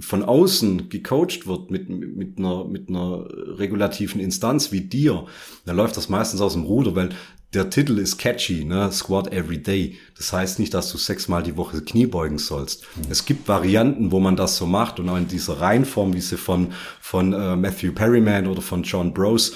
von 0.00 0.22
außen 0.22 0.88
gecoacht 0.88 1.46
wird 1.46 1.70
mit, 1.70 1.88
mit, 1.88 2.38
einer, 2.38 2.64
mit 2.64 2.88
einer 2.88 3.26
regulativen 3.58 4.20
Instanz 4.20 4.72
wie 4.72 4.80
dir, 4.80 5.26
dann 5.66 5.76
läuft 5.76 5.96
das 5.96 6.08
meistens 6.08 6.40
aus 6.40 6.54
dem 6.54 6.62
Ruder, 6.62 6.94
weil 6.94 7.10
der 7.54 7.70
Titel 7.70 7.98
ist 7.98 8.18
catchy, 8.18 8.64
ne? 8.64 8.90
Squat 8.90 9.32
every 9.32 9.58
day. 9.58 9.96
Das 10.16 10.32
heißt 10.32 10.58
nicht, 10.58 10.74
dass 10.74 10.90
du 10.90 10.98
sechsmal 10.98 11.42
die 11.42 11.56
Woche 11.56 11.80
Knie 11.82 12.06
beugen 12.06 12.38
sollst. 12.38 12.82
Mhm. 12.96 13.02
Es 13.10 13.24
gibt 13.24 13.48
Varianten, 13.48 14.12
wo 14.12 14.20
man 14.20 14.36
das 14.36 14.56
so 14.56 14.66
macht 14.66 15.00
und 15.00 15.08
auch 15.08 15.16
in 15.16 15.28
dieser 15.28 15.60
Reihenform, 15.60 16.14
wie 16.14 16.20
sie 16.20 16.36
von, 16.36 16.72
von 17.00 17.32
äh, 17.32 17.56
Matthew 17.56 17.92
Perryman 17.92 18.46
oder 18.46 18.62
von 18.62 18.82
John 18.82 19.14
Bros 19.14 19.52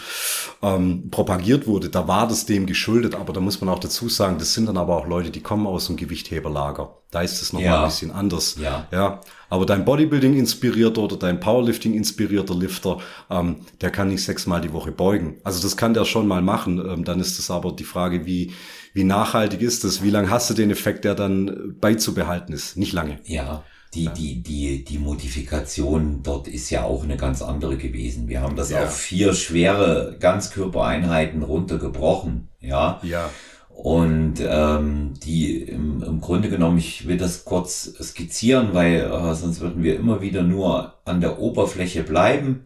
ähm, 0.63 1.11
propagiert 1.11 1.67
wurde, 1.67 1.89
da 1.89 2.09
war 2.09 2.29
das 2.29 2.47
dem 2.47 2.67
geschuldet. 2.67 3.15
Aber 3.15 3.33
da 3.33 3.41
muss 3.41 3.61
man 3.61 3.71
auch 3.71 3.79
dazu 3.79 4.09
sagen, 4.09 4.39
das 4.39 4.55
sind 4.55 4.67
dann 4.67 4.77
aber 4.77 4.97
auch 4.97 5.07
Leute, 5.07 5.31
die 5.31 5.41
kommen 5.41 5.67
aus 5.67 5.87
dem 5.87 5.97
Gewichtheberlager. 5.97 6.97
Da 7.11 7.23
ist 7.23 7.41
es 7.43 7.53
nochmal 7.53 7.69
ja. 7.69 7.83
ein 7.83 7.89
bisschen 7.89 8.11
anders. 8.11 8.57
Ja. 8.61 8.87
ja. 8.93 9.21
Aber 9.51 9.67
dein 9.67 9.85
Bodybuilding 9.85 10.37
inspirierter 10.37 11.03
oder 11.03 11.17
dein 11.17 11.41
Powerlifting 11.41 11.95
inspirierter 11.95 12.55
Lifter, 12.55 12.99
ähm, 13.31 13.57
der 13.81 13.91
kann 13.91 14.09
nicht 14.09 14.25
sechsmal 14.25 14.61
die 14.61 14.73
Woche 14.73 14.93
beugen. 14.93 15.37
Also 15.45 15.63
das 15.63 15.77
kann 15.77 15.95
der 15.95 16.05
schon 16.05 16.27
mal 16.27 16.43
machen. 16.43 16.79
Ähm, 16.79 17.05
dann 17.05 17.21
ist 17.21 17.39
es 17.39 17.51
aber 17.51 17.73
die 17.73 17.85
Frage, 17.85 18.27
wie, 18.27 18.53
wie 18.93 19.05
nachhaltig 19.05 19.63
ist 19.63 19.85
das? 19.85 20.03
Wie 20.03 20.11
lange 20.11 20.31
hast 20.31 20.51
du 20.51 20.55
den 20.55 20.71
Effekt, 20.71 21.05
der 21.05 21.15
dann 21.15 21.77
beizubehalten 21.81 22.53
ist? 22.53 22.77
Nicht 22.77 22.93
lange. 22.93 23.19
Ja. 23.25 23.65
Die, 23.95 24.09
die, 24.09 24.43
die, 24.43 24.85
die 24.85 24.99
Modifikation 24.99 26.23
dort 26.23 26.47
ist 26.47 26.69
ja 26.69 26.85
auch 26.85 27.05
eine 27.05 27.17
ganz 27.17 27.41
andere 27.41 27.79
gewesen. 27.79 28.29
Wir 28.29 28.43
haben 28.43 28.55
das 28.55 28.71
ja. 28.71 28.85
auf 28.85 28.95
vier 28.95 29.33
schwere 29.33 30.17
Ganzkörpereinheiten 30.21 31.43
runtergebrochen. 31.43 32.49
Ja. 32.61 33.01
Ja. 33.03 33.31
Und 33.79 34.41
ähm, 34.41 35.15
die 35.23 35.63
im, 35.63 36.03
im 36.03 36.21
Grunde 36.21 36.51
genommen, 36.51 36.79
ich 36.79 37.07
will 37.07 37.17
das 37.17 37.45
kurz 37.45 37.85
skizzieren, 38.03 38.71
weil 38.73 39.03
äh, 39.03 39.35
sonst 39.37 39.61
würden 39.61 39.85
wir 39.85 39.95
immer 39.95 40.21
wieder 40.21 40.43
nur 40.43 40.95
an 41.05 41.21
der 41.21 41.39
Oberfläche 41.39 42.03
bleiben. 42.03 42.65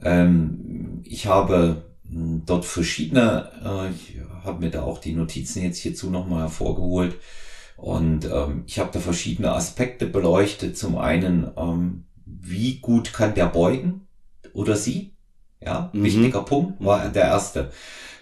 Ähm, 0.00 1.00
ich 1.02 1.26
habe 1.26 1.82
hm, 2.08 2.44
dort 2.46 2.64
verschiedene, 2.64 3.50
äh, 3.64 3.90
ich 3.90 4.20
habe 4.44 4.60
mir 4.60 4.70
da 4.70 4.84
auch 4.84 4.98
die 4.98 5.14
Notizen 5.14 5.64
jetzt 5.64 5.78
hierzu 5.78 6.10
nochmal 6.10 6.42
hervorgeholt. 6.42 7.16
Und 7.76 8.26
ähm, 8.26 8.62
ich 8.68 8.78
habe 8.78 8.90
da 8.92 9.00
verschiedene 9.00 9.50
Aspekte 9.50 10.06
beleuchtet. 10.06 10.78
Zum 10.78 10.96
einen, 10.96 11.50
ähm, 11.56 12.04
wie 12.24 12.78
gut 12.78 13.12
kann 13.12 13.34
der 13.34 13.46
beugen 13.46 14.06
oder 14.52 14.76
sie? 14.76 15.16
Ja, 15.60 15.90
mhm. 15.92 16.04
wichtiger 16.04 16.42
Punkt 16.42 16.84
war 16.84 17.08
der 17.08 17.24
erste. 17.24 17.72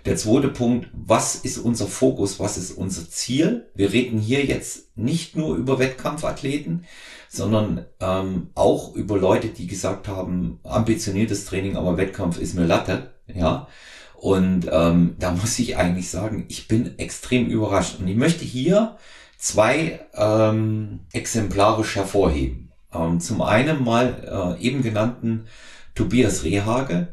Der 0.04 0.16
zweite 0.16 0.48
Punkt, 0.48 0.88
was 0.92 1.34
ist 1.34 1.56
unser 1.56 1.86
Fokus, 1.86 2.38
was 2.38 2.58
ist 2.58 2.72
unser 2.72 3.08
Ziel? 3.08 3.70
Wir 3.74 3.92
reden 3.92 4.18
hier 4.18 4.44
jetzt 4.44 4.96
nicht 4.96 5.34
nur 5.34 5.56
über 5.56 5.78
Wettkampfathleten, 5.78 6.84
sondern 7.30 7.86
ähm, 8.00 8.50
auch 8.54 8.94
über 8.94 9.16
Leute, 9.16 9.48
die 9.48 9.66
gesagt 9.66 10.06
haben, 10.06 10.60
ambitioniertes 10.62 11.46
Training, 11.46 11.76
aber 11.76 11.96
Wettkampf 11.96 12.38
ist 12.38 12.54
mir 12.54 12.66
Latte. 12.66 13.14
Ja. 13.26 13.66
Und 14.14 14.68
ähm, 14.70 15.16
da 15.18 15.32
muss 15.32 15.58
ich 15.58 15.76
eigentlich 15.78 16.10
sagen, 16.10 16.44
ich 16.48 16.68
bin 16.68 16.98
extrem 16.98 17.46
überrascht. 17.46 17.98
Und 17.98 18.06
ich 18.06 18.16
möchte 18.16 18.44
hier 18.44 18.96
zwei 19.38 20.00
ähm, 20.14 21.00
exemplarisch 21.12 21.96
hervorheben. 21.96 22.72
Ähm, 22.92 23.20
zum 23.20 23.40
einen 23.40 23.82
mal 23.82 24.56
äh, 24.60 24.62
eben 24.62 24.82
genannten 24.82 25.46
Tobias 25.94 26.44
Rehage, 26.44 27.08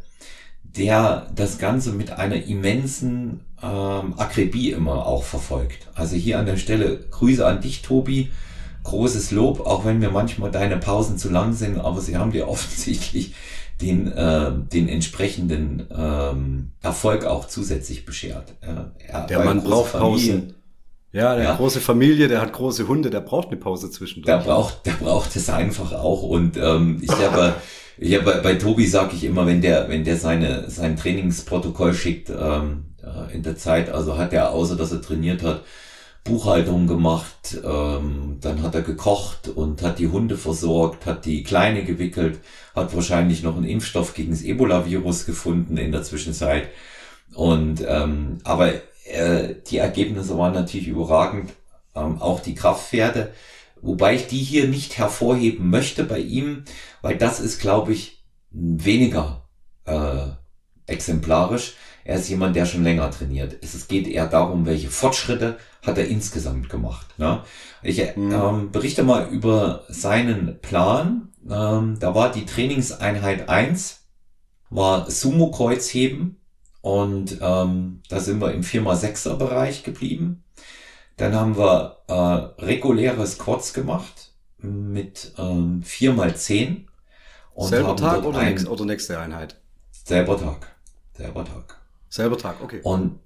der 0.78 1.28
das 1.36 1.57
Ganze 1.57 1.91
mit 1.91 2.11
einer 2.11 2.43
immensen 2.45 3.41
ähm, 3.61 4.13
Akribie 4.17 4.72
immer 4.72 5.05
auch 5.05 5.24
verfolgt. 5.24 5.89
Also 5.95 6.15
hier 6.15 6.39
an 6.39 6.45
der 6.45 6.57
Stelle 6.57 6.99
Grüße 7.11 7.45
an 7.45 7.61
dich, 7.61 7.82
Tobi. 7.82 8.32
Großes 8.84 9.30
Lob, 9.30 9.59
auch 9.59 9.86
wenn 9.86 9.99
mir 9.99 10.09
manchmal 10.09 10.49
deine 10.49 10.78
Pausen 10.78 11.19
zu 11.19 11.30
lang 11.30 11.53
sind, 11.53 11.78
aber 11.78 12.01
sie 12.01 12.17
haben 12.17 12.32
dir 12.32 12.47
offensichtlich 12.47 13.36
den, 13.82 14.11
äh, 14.11 14.51
den 14.51 14.88
entsprechenden 14.88 15.88
ähm, 15.95 16.72
Erfolg 16.82 17.26
auch 17.26 17.47
zusätzlich 17.47 18.05
beschert. 18.05 18.53
Äh, 18.61 19.28
der 19.28 19.43
Mann 19.43 19.63
braucht 19.63 19.93
Pausen. 19.93 20.53
Ja, 21.13 21.36
der 21.36 21.43
ja. 21.43 21.55
große 21.55 21.82
Familie, 21.82 22.30
der 22.30 22.39
hat 22.39 22.53
große 22.53 22.88
Hunde, 22.88 23.09
der 23.09 23.19
braucht 23.19 23.49
eine 23.49 23.57
Pause 23.57 23.91
zwischendurch. 23.91 24.34
Der 24.34 24.43
braucht, 24.43 24.86
der 24.86 24.93
braucht 24.93 25.36
es 25.36 25.49
einfach 25.49 25.91
auch. 25.91 26.24
Und 26.24 26.55
ähm, 26.55 26.99
ich 27.01 27.11
habe 27.11 27.55
ja, 27.97 28.21
bei, 28.21 28.39
bei 28.39 28.55
Tobi 28.55 28.87
sage 28.87 29.15
ich 29.15 29.23
immer, 29.23 29.45
wenn 29.45 29.61
der, 29.61 29.89
wenn 29.89 30.03
der 30.03 30.17
seine, 30.17 30.69
sein 30.69 30.97
Trainingsprotokoll 30.97 31.93
schickt 31.93 32.29
ähm, 32.29 32.95
äh, 33.03 33.33
in 33.33 33.43
der 33.43 33.57
Zeit, 33.57 33.89
also 33.89 34.17
hat 34.17 34.33
er, 34.33 34.51
außer 34.51 34.75
dass 34.75 34.91
er 34.91 35.01
trainiert 35.01 35.43
hat, 35.43 35.63
Buchhaltung 36.23 36.85
gemacht, 36.85 37.57
ähm, 37.63 38.37
dann 38.41 38.61
hat 38.61 38.75
er 38.75 38.83
gekocht 38.83 39.47
und 39.47 39.81
hat 39.81 39.97
die 39.97 40.07
Hunde 40.07 40.37
versorgt, 40.37 41.07
hat 41.07 41.25
die 41.25 41.43
Kleine 41.43 41.83
gewickelt, 41.83 42.39
hat 42.75 42.95
wahrscheinlich 42.95 43.41
noch 43.41 43.55
einen 43.55 43.65
Impfstoff 43.65 44.13
gegen 44.13 44.31
das 44.31 44.43
Ebola-Virus 44.43 45.25
gefunden 45.25 45.77
in 45.77 45.91
der 45.91 46.03
Zwischenzeit. 46.03 46.69
Und 47.33 47.83
ähm, 47.87 48.37
aber 48.43 48.73
äh, 49.05 49.55
die 49.67 49.77
Ergebnisse 49.77 50.37
waren 50.37 50.53
natürlich 50.53 50.87
überragend, 50.87 51.53
ähm, 51.95 52.21
auch 52.21 52.39
die 52.39 52.55
Kraftpferde. 52.55 53.31
Wobei 53.82 54.15
ich 54.15 54.27
die 54.27 54.38
hier 54.38 54.67
nicht 54.67 54.97
hervorheben 54.97 55.69
möchte 55.69 56.03
bei 56.03 56.19
ihm, 56.19 56.63
weil 57.01 57.17
das 57.17 57.39
ist, 57.39 57.59
glaube 57.59 57.93
ich, 57.93 58.23
weniger 58.51 59.47
äh, 59.86 60.27
exemplarisch. 60.86 61.75
Er 62.03 62.17
ist 62.17 62.29
jemand, 62.29 62.55
der 62.55 62.65
schon 62.65 62.84
länger 62.84 63.09
trainiert. 63.11 63.57
Es 63.61 63.88
geht 63.88 64.07
eher 64.07 64.27
darum, 64.27 64.65
welche 64.65 64.89
Fortschritte 64.89 65.57
hat 65.86 65.97
er 65.97 66.07
insgesamt 66.07 66.69
gemacht. 66.69 67.07
Ne? 67.17 67.43
Ich 67.84 67.99
mhm. 68.15 68.32
ähm, 68.32 68.71
berichte 68.71 69.03
mal 69.03 69.27
über 69.29 69.84
seinen 69.88 70.59
Plan. 70.61 71.29
Ähm, 71.49 71.97
da 71.99 72.13
war 72.15 72.32
die 72.32 72.45
Trainingseinheit 72.45 73.49
eins 73.49 74.01
war 74.71 75.11
Sumo-Kreuzheben 75.11 76.38
und 76.82 77.38
ähm, 77.41 78.01
da 78.09 78.19
sind 78.19 78.41
wir 78.41 78.53
im 78.53 78.61
4x6er 78.61 79.36
Bereich 79.36 79.84
geblieben. 79.84 80.43
Dann 81.22 81.36
haben 81.36 81.55
wir 81.55 81.97
äh, 82.07 82.63
reguläre 82.63 83.28
Squats 83.28 83.76
gemacht 83.76 84.32
mit 84.57 85.34
ähm, 85.38 85.84
4x10. 85.86 86.86
Und 87.53 87.69
Selber 87.69 87.95
Tag 87.95 88.24
oder, 88.24 88.39
ein, 88.39 88.67
oder 88.67 88.86
nächste 88.86 89.19
Einheit? 89.19 89.61
Selber 89.91 90.39
Tag. 90.39 90.76
Selber 91.15 91.45
Tag. 91.45 91.80
Selber 92.09 92.39
Tag, 92.39 92.55
okay. 92.63 92.80
Und 92.82 93.19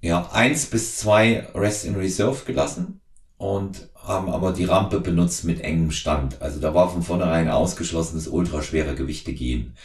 ja, 0.00 0.30
eins 0.32 0.64
bis 0.64 0.96
zwei 0.96 1.46
Rest 1.54 1.84
in 1.84 1.94
Reserve 1.94 2.42
gelassen 2.46 3.02
und 3.36 3.90
haben 3.96 4.30
aber 4.30 4.52
die 4.52 4.64
Rampe 4.64 5.00
benutzt 5.00 5.44
mit 5.44 5.60
engem 5.60 5.90
Stand. 5.90 6.40
Also 6.40 6.58
da 6.58 6.74
war 6.74 6.88
von 6.88 7.02
vornherein 7.02 7.50
ausgeschlossen, 7.50 8.16
dass 8.16 8.28
ultraschwere 8.28 8.94
Gewichte 8.94 9.34
gehen. 9.34 9.76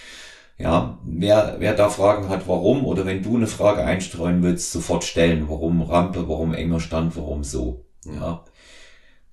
Ja, 0.59 0.97
wer, 1.03 1.57
wer 1.59 1.75
da 1.75 1.89
Fragen 1.89 2.29
hat, 2.29 2.47
warum, 2.47 2.85
oder 2.85 3.05
wenn 3.05 3.21
du 3.21 3.35
eine 3.35 3.45
Frage 3.45 3.83
einstreuen 3.83 4.41
willst, 4.41 4.71
sofort 4.71 5.03
stellen. 5.03 5.49
Warum 5.49 5.83
Rampe, 5.83 6.27
warum 6.27 6.53
enger 6.53 6.79
Stand, 6.79 7.15
warum 7.15 7.43
so. 7.43 7.85
Ja. 8.05 8.43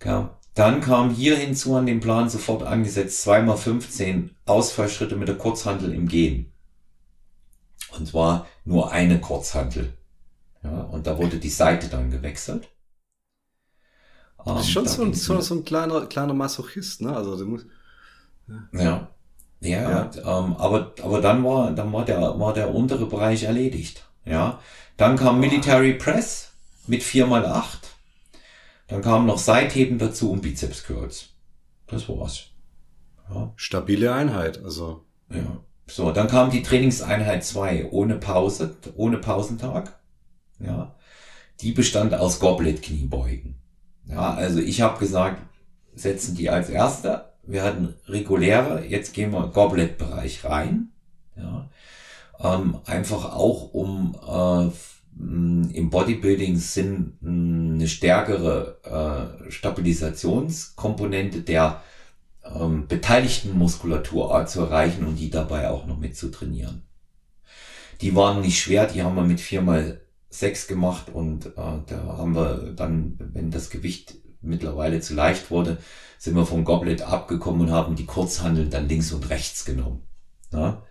ja. 0.04 0.38
Dann 0.54 0.80
kam 0.82 1.10
hier 1.10 1.36
hinzu 1.36 1.74
an 1.74 1.86
den 1.86 2.00
Plan 2.00 2.28
sofort 2.28 2.62
angesetzt, 2.62 3.22
zweimal 3.22 3.56
15 3.56 4.36
Ausfallschritte 4.44 5.16
mit 5.16 5.28
der 5.28 5.38
Kurzhantel 5.38 5.92
im 5.94 6.08
Gehen. 6.08 6.52
Und 7.96 8.06
zwar 8.06 8.46
nur 8.64 8.92
eine 8.92 9.20
Kurzhantel. 9.20 9.94
Ja, 10.62 10.82
und 10.82 11.06
da 11.06 11.18
wurde 11.18 11.38
die 11.38 11.48
Seite 11.48 11.88
dann 11.88 12.10
gewechselt. 12.10 12.68
Das 14.44 14.60
ist 14.60 14.70
schon 14.70 14.86
so 14.86 15.02
ein, 15.02 15.14
so, 15.14 15.40
so 15.40 15.54
ein 15.54 15.64
kleiner, 15.64 16.06
kleiner 16.06 16.34
Masochist, 16.34 17.00
ne? 17.00 17.16
Also, 17.16 17.36
du 17.36 17.46
musst, 17.46 17.66
ja. 18.46 18.82
ja. 18.82 19.13
Ja, 19.64 19.90
ja. 19.90 20.10
Ähm, 20.16 20.56
aber, 20.56 20.92
aber 21.02 21.20
dann 21.20 21.42
war, 21.44 21.70
dann 21.72 21.92
war 21.92 22.04
der, 22.04 22.38
war 22.38 22.52
der 22.52 22.74
untere 22.74 23.06
Bereich 23.06 23.44
erledigt. 23.44 24.04
Ja. 24.24 24.60
Dann 24.96 25.16
kam 25.16 25.40
Military 25.40 25.94
Press 25.94 26.52
mit 26.86 27.02
4x8. 27.02 27.78
Dann 28.88 29.02
kam 29.02 29.26
noch 29.26 29.38
Seitheben 29.38 29.98
dazu 29.98 30.30
und 30.30 30.42
Bizeps 30.42 30.84
Curls. 30.84 31.30
Das 31.86 32.08
war's. 32.08 32.50
Ja. 33.30 33.52
Stabile 33.56 34.12
Einheit, 34.14 34.62
also. 34.62 35.04
Ja. 35.30 35.58
So, 35.86 36.12
dann 36.12 36.28
kam 36.28 36.50
die 36.50 36.62
Trainingseinheit 36.62 37.44
2 37.44 37.90
ohne 37.90 38.16
Pause, 38.16 38.76
ohne 38.96 39.18
Pausentag. 39.18 39.98
Ja. 40.58 40.94
Die 41.60 41.72
bestand 41.72 42.14
aus 42.14 42.40
Goblet-Kniebeugen. 42.40 43.56
Ja, 44.06 44.34
also 44.34 44.60
ich 44.60 44.80
habe 44.80 44.98
gesagt, 44.98 45.40
setzen 45.94 46.34
die 46.36 46.50
als 46.50 46.68
erster. 46.68 47.33
Wir 47.46 47.62
hatten 47.62 47.94
reguläre, 48.06 48.84
jetzt 48.86 49.12
gehen 49.12 49.32
wir 49.32 49.48
Goblet-Bereich 49.48 50.44
rein. 50.44 50.88
Ja. 51.36 51.68
Ähm, 52.40 52.78
einfach 52.86 53.34
auch 53.34 53.72
um 53.74 54.16
äh, 54.26 54.70
im 55.16 55.90
Bodybuilding 55.90 56.56
Sinn 56.56 57.18
eine 57.22 57.86
stärkere 57.86 59.36
äh, 59.46 59.50
Stabilisationskomponente 59.50 61.42
der 61.42 61.82
ähm, 62.44 62.88
beteiligten 62.88 63.56
Muskulatur 63.56 64.44
zu 64.46 64.62
erreichen 64.62 65.06
und 65.06 65.16
die 65.16 65.30
dabei 65.30 65.70
auch 65.70 65.86
noch 65.86 65.98
mit 65.98 66.16
zu 66.16 66.30
trainieren. 66.30 66.82
Die 68.00 68.16
waren 68.16 68.40
nicht 68.40 68.60
schwer, 68.60 68.86
die 68.86 69.02
haben 69.02 69.14
wir 69.14 69.22
mit 69.22 69.40
viermal 69.40 70.00
sechs 70.28 70.66
gemacht 70.66 71.10
und 71.12 71.46
äh, 71.46 71.52
da 71.56 72.16
haben 72.18 72.34
wir 72.34 72.72
dann, 72.74 73.16
wenn 73.18 73.50
das 73.52 73.70
Gewicht 73.70 74.16
mittlerweile 74.44 75.00
zu 75.00 75.14
leicht 75.14 75.50
wurde, 75.50 75.78
sind 76.18 76.36
wir 76.36 76.46
vom 76.46 76.64
Goblet 76.64 77.02
abgekommen 77.02 77.62
und 77.62 77.70
haben 77.72 77.96
die 77.96 78.06
Kurzhandeln 78.06 78.70
dann 78.70 78.88
links 78.88 79.12
und 79.12 79.28
rechts 79.30 79.64
genommen. 79.64 80.02
Ja? 80.52 80.82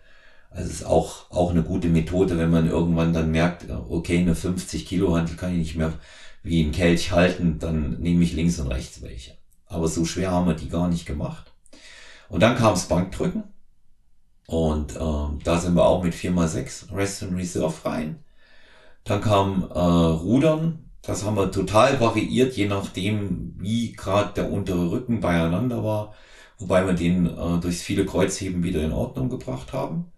Also 0.50 0.70
ist 0.70 0.86
auch, 0.86 1.32
auch 1.32 1.52
eine 1.52 1.64
gute 1.64 1.88
Methode, 1.88 2.38
wenn 2.38 2.52
man 2.52 2.70
irgendwann 2.70 3.14
dann 3.14 3.32
merkt, 3.32 3.66
okay, 3.90 4.20
eine 4.20 4.36
50 4.36 4.86
Kilo 4.86 5.16
Handel 5.16 5.36
kann 5.36 5.52
ich 5.52 5.58
nicht 5.58 5.76
mehr 5.76 5.94
wie 6.44 6.64
ein 6.64 6.72
Kelch 6.72 7.12
halten, 7.12 7.58
dann 7.58 8.00
nehme 8.00 8.24
ich 8.24 8.34
links 8.34 8.60
und 8.60 8.68
rechts 8.68 9.02
welche. 9.02 9.32
Aber 9.66 9.88
so 9.88 10.06
schwer 10.06 10.32
haben 10.32 10.48
wir 10.48 10.54
die 10.54 10.70
gar 10.70 10.90
nicht 10.90 11.06
gemacht. 11.06 11.52
Und 12.30 12.42
dann 12.42 12.56
kam 12.56 12.74
das 12.74 12.88
Bankdrücken. 12.88 13.44
Und 14.46 14.96
ähm, 15.00 15.40
da 15.44 15.58
sind 15.58 15.76
wir 15.76 15.86
auch 15.86 16.04
mit 16.04 16.14
4x6 16.14 16.94
Rest 16.94 17.24
and 17.24 17.38
Reserve 17.38 17.86
rein. 17.86 18.20
Dann 19.04 19.22
kam 19.22 19.64
äh, 19.74 19.80
Rudern. 19.80 20.90
Das 21.04 21.26
haben 21.26 21.36
wir 21.36 21.52
total 21.52 22.00
variiert, 22.00 22.56
je 22.56 22.68
nachdem, 22.68 23.56
wie 23.60 23.92
gerade 23.92 24.34
der 24.36 24.52
untere 24.52 24.90
Rücken 24.90 25.20
beieinander 25.20 25.84
war. 25.84 26.14
Wobei 26.58 26.88
wir 26.88 26.94
den 26.94 27.26
äh, 27.28 27.60
durchs 27.60 27.82
viele 27.82 28.06
Kreuzheben 28.06 28.64
wieder 28.64 28.82
in 28.84 28.94
Ordnung 28.94 29.30
gebracht 29.30 29.74
haben. 29.74 30.12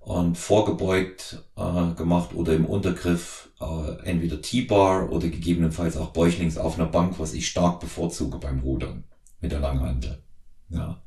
Und 0.00 0.36
vorgebeugt 0.36 1.42
äh, 1.56 1.94
gemacht 1.94 2.34
oder 2.34 2.54
im 2.54 2.66
Untergriff 2.66 3.50
äh, 3.60 4.02
entweder 4.04 4.40
T-Bar 4.40 5.10
oder 5.10 5.28
gegebenenfalls 5.28 5.96
auch 5.96 6.10
Bäuchlings 6.10 6.58
auf 6.58 6.78
einer 6.78 6.88
Bank, 6.88 7.18
was 7.18 7.32
ich 7.32 7.48
stark 7.48 7.80
bevorzuge 7.80 8.38
beim 8.38 8.60
Rudern 8.60 9.04
mit 9.40 9.52
der 9.52 9.60
Langhantel. 9.60 10.22
Ja. 10.68 11.02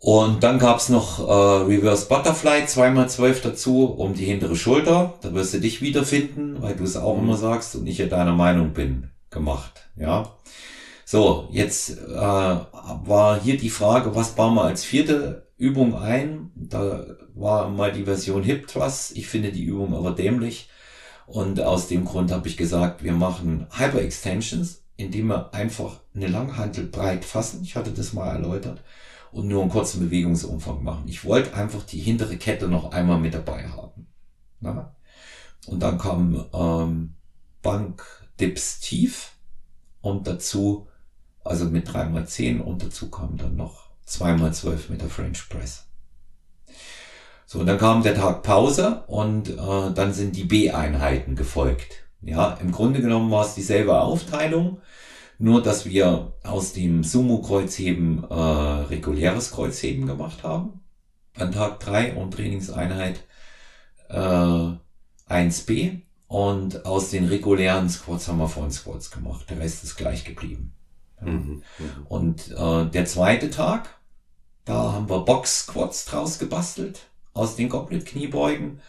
Und 0.00 0.44
dann 0.44 0.60
gab's 0.60 0.88
noch 0.88 1.18
äh, 1.18 1.64
Reverse 1.64 2.06
Butterfly, 2.06 2.66
zweimal 2.66 3.08
zwölf 3.08 3.42
dazu, 3.42 3.86
um 3.86 4.14
die 4.14 4.26
hintere 4.26 4.54
Schulter. 4.54 5.14
Da 5.22 5.34
wirst 5.34 5.54
du 5.54 5.60
dich 5.60 5.82
wiederfinden, 5.82 6.62
weil 6.62 6.76
du 6.76 6.84
es 6.84 6.96
auch 6.96 7.16
mhm. 7.16 7.24
immer 7.24 7.36
sagst 7.36 7.74
und 7.74 7.86
ich 7.86 7.98
ja 7.98 8.06
deiner 8.06 8.32
Meinung 8.32 8.72
bin, 8.72 9.10
gemacht. 9.30 9.88
Ja. 9.96 10.34
So, 11.04 11.48
jetzt 11.50 11.98
äh, 11.98 12.12
war 12.12 13.40
hier 13.42 13.56
die 13.56 13.70
Frage, 13.70 14.14
was 14.14 14.34
bauen 14.34 14.54
wir 14.54 14.64
als 14.64 14.84
vierte 14.84 15.48
Übung 15.56 15.96
ein? 15.96 16.52
Da 16.54 17.04
war 17.34 17.68
mal 17.68 17.90
die 17.90 18.04
Version 18.04 18.44
Hip 18.44 18.68
Thrust. 18.68 19.16
Ich 19.16 19.26
finde 19.26 19.50
die 19.50 19.64
Übung 19.64 19.94
aber 19.96 20.12
dämlich. 20.12 20.68
Und 21.26 21.60
aus 21.60 21.88
dem 21.88 22.04
Grund 22.04 22.30
habe 22.30 22.46
ich 22.46 22.56
gesagt, 22.56 23.02
wir 23.02 23.12
machen 23.12 23.66
Hyper 23.76 24.00
Extensions, 24.00 24.82
indem 24.96 25.28
wir 25.28 25.52
einfach 25.52 25.96
eine 26.14 26.28
Langhantel 26.28 26.84
breit 26.84 27.24
fassen. 27.24 27.62
Ich 27.64 27.74
hatte 27.74 27.90
das 27.90 28.12
mal 28.12 28.28
erläutert 28.28 28.80
und 29.32 29.48
nur 29.48 29.62
einen 29.62 29.70
kurzen 29.70 30.00
Bewegungsumfang 30.00 30.82
machen. 30.82 31.04
Ich 31.06 31.24
wollte 31.24 31.54
einfach 31.54 31.82
die 31.82 31.98
hintere 31.98 32.36
Kette 32.36 32.68
noch 32.68 32.92
einmal 32.92 33.18
mit 33.18 33.34
dabei 33.34 33.68
haben. 33.68 34.06
Na? 34.60 34.94
Und 35.66 35.80
dann 35.80 35.98
kam 35.98 36.46
ähm, 36.52 37.14
Bank 37.62 38.04
Dips 38.40 38.80
tief 38.80 39.32
und 40.00 40.26
dazu, 40.26 40.86
also 41.44 41.66
mit 41.66 41.88
3x10 41.88 42.60
und 42.60 42.82
dazu 42.82 43.10
kam 43.10 43.36
dann 43.36 43.56
noch 43.56 43.90
2x12 44.06 44.90
mit 44.90 45.02
der 45.02 45.10
French 45.10 45.48
Press. 45.48 45.86
So, 47.46 47.60
und 47.60 47.66
dann 47.66 47.78
kam 47.78 48.02
der 48.02 48.14
Tag 48.14 48.42
Pause 48.42 49.04
und 49.06 49.48
äh, 49.48 49.92
dann 49.94 50.12
sind 50.12 50.36
die 50.36 50.44
B-Einheiten 50.44 51.34
gefolgt. 51.34 52.04
Ja, 52.20 52.54
im 52.60 52.72
Grunde 52.72 53.00
genommen 53.00 53.30
war 53.30 53.44
es 53.44 53.54
dieselbe 53.54 54.00
Aufteilung. 54.00 54.80
Nur, 55.38 55.62
dass 55.62 55.86
wir 55.86 56.32
aus 56.42 56.72
dem 56.72 57.04
Sumo-Kreuzheben 57.04 58.24
äh, 58.24 58.34
reguläres 58.34 59.52
Kreuzheben 59.52 60.06
gemacht 60.06 60.42
haben. 60.42 60.80
An 61.36 61.52
Tag 61.52 61.78
drei 61.78 62.14
und 62.14 62.34
Trainingseinheit 62.34 63.24
äh, 64.08 64.72
1b. 65.28 66.00
Und 66.26 66.84
aus 66.84 67.10
den 67.10 67.26
regulären 67.26 67.88
Squats 67.88 68.28
haben 68.28 68.38
wir 68.38 68.48
Front 68.48 68.74
Squats 68.74 69.10
gemacht. 69.10 69.48
Der 69.48 69.60
Rest 69.60 69.84
ist 69.84 69.96
gleich 69.96 70.24
geblieben. 70.24 70.74
Mhm, 71.20 71.62
mhm. 71.78 72.06
Und 72.08 72.50
äh, 72.50 72.86
der 72.86 73.06
zweite 73.06 73.50
Tag, 73.50 73.98
da 74.64 74.92
haben 74.92 75.08
wir 75.08 75.20
Box 75.20 75.60
Squats 75.60 76.04
draus 76.04 76.38
gebastelt 76.38 77.08
aus 77.32 77.56
den 77.56 77.68
Goblet 77.68 78.04
Kniebeugen. 78.06 78.80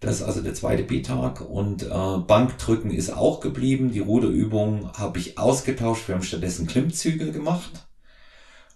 Das 0.00 0.16
ist 0.16 0.22
also 0.22 0.40
der 0.40 0.54
zweite 0.54 0.82
B-Tag. 0.82 1.42
Und 1.42 1.82
äh, 1.82 2.18
Bankdrücken 2.26 2.90
ist 2.90 3.10
auch 3.10 3.40
geblieben. 3.40 3.92
Die 3.92 4.00
Ruderübung 4.00 4.90
habe 4.94 5.18
ich 5.18 5.38
ausgetauscht. 5.38 6.08
Wir 6.08 6.14
haben 6.14 6.22
stattdessen 6.22 6.66
Klimmzüge 6.66 7.32
gemacht 7.32 7.86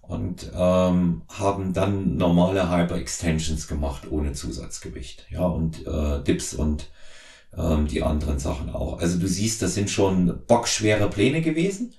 und 0.03 0.51
ähm, 0.55 1.23
haben 1.29 1.73
dann 1.73 2.17
normale 2.17 2.71
Hyper 2.71 2.97
Extensions 2.97 3.69
gemacht 3.69 4.11
ohne 4.11 4.33
Zusatzgewicht. 4.33 5.27
Ja, 5.31 5.47
und 5.47 5.87
äh, 5.87 6.23
Dips 6.23 6.55
und 6.55 6.91
ähm, 7.57 7.87
die 7.87 8.03
anderen 8.03 8.39
Sachen 8.39 8.71
auch. 8.71 8.99
Also 9.01 9.19
du 9.19 9.27
siehst, 9.27 9.63
das 9.63 9.75
sind 9.75 9.91
schon 9.91 10.41
bockschwere 10.47 11.09
Pläne 11.09 11.41
gewesen. 11.41 11.95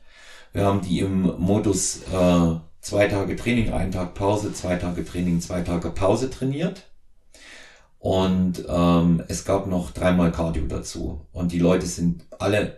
Wir 0.54 0.66
haben 0.66 0.82
die 0.82 1.00
im 1.00 1.24
Modus 1.40 2.02
äh, 2.14 2.56
zwei 2.82 3.08
Tage 3.08 3.36
Training, 3.36 3.74
einen 3.74 3.92
Tag 3.92 4.14
Pause, 4.14 4.54
zwei 4.54 4.76
Tage 4.76 5.04
Training, 5.04 5.42
zwei 5.42 5.62
Tage 5.62 5.90
Pause 5.90 6.30
trainiert. 6.30 6.84
Und 8.06 8.64
ähm, 8.70 9.24
es 9.30 9.46
gab 9.46 9.66
noch 9.66 9.90
dreimal 9.90 10.32
Cardio 10.32 10.68
dazu. 10.68 11.26
Und 11.32 11.52
die 11.52 11.58
Leute 11.58 11.88
sind 11.88 12.24
alle 12.38 12.78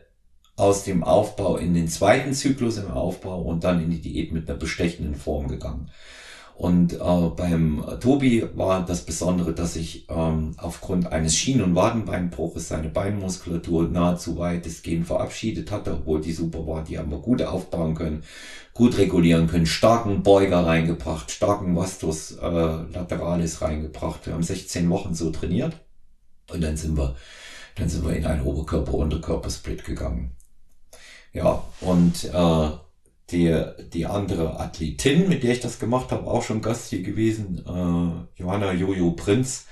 aus 0.55 0.86
dem 0.86 1.03
Aufbau 1.03 1.57
in 1.57 1.73
den 1.73 1.89
zweiten 1.89 2.32
Zyklus 2.32 2.78
im 2.78 2.89
Aufbau 2.89 3.41
und 3.41 3.65
dann 3.65 3.84
in 3.84 3.91
die 3.91 3.99
Diät 3.99 4.32
mit 4.32 4.49
einer 4.49 4.57
bestechenden 4.57 5.15
Form 5.15 5.49
gegangen. 5.49 5.91
Und 6.58 6.93
äh, 6.93 7.30
beim 7.36 7.86
Tobi 8.01 8.43
war 8.55 8.84
das 8.84 9.05
Besondere, 9.05 9.53
dass 9.53 9.76
ich 9.76 10.08
ähm, 10.10 10.55
aufgrund 10.58 11.12
eines 11.12 11.36
Schien- 11.36 11.62
und 11.62 11.76
Wadenbeinbruches 11.76 12.70
seine 12.70 12.89
Beinmuskulatur 12.89 13.88
nahezu 13.89 14.39
weitestgehend 14.39 15.05
verabschiedet 15.05 15.72
hatte, 15.72 15.93
obwohl 15.93 16.20
die 16.20 16.32
super 16.32 16.66
war. 16.66 16.84
Die 16.84 16.97
haben 16.97 17.12
wir 17.12 17.20
gut 17.20 17.43
aufbauen 17.43 17.93
können, 17.93 18.24
gut 18.74 18.97
regulieren 18.97 19.45
können, 19.45 19.68
starken 19.68 20.24
Beuger 20.24 20.66
reingebracht, 20.66 21.30
starken 21.30 21.76
Vastus 21.76 22.32
äh, 22.32 22.47
Lateralis 22.47 23.62
reingebracht. 23.62 24.26
Wir 24.26 24.34
haben 24.34 24.41
16 24.41 24.89
Wochen 24.89 25.14
so 25.14 25.30
trainiert 25.30 25.74
und 26.51 26.64
dann 26.64 26.76
sind 26.76 26.97
wir, 26.97 27.16
dann 27.76 27.88
sind 27.88 28.03
wir 28.03 28.16
in 28.16 28.26
einen 28.26 28.41
Oberkörper-Unterkörper-Split 28.41 29.86
gegangen. 29.86 30.32
Ja, 31.34 31.64
und 31.82 32.24
äh, 32.24 32.86
die, 33.32 33.61
die 33.93 34.05
andere 34.05 34.59
Athletin, 34.59 35.28
mit 35.28 35.43
der 35.43 35.51
ich 35.51 35.59
das 35.59 35.80
gemacht 35.80 36.11
habe, 36.11 36.28
auch 36.28 36.43
schon 36.43 36.61
Gast 36.61 36.89
hier 36.89 37.03
gewesen, 37.03 37.63
äh, 37.65 38.41
Johanna 38.41 38.71
Jojo 38.73 39.11
Prinz. 39.11 39.65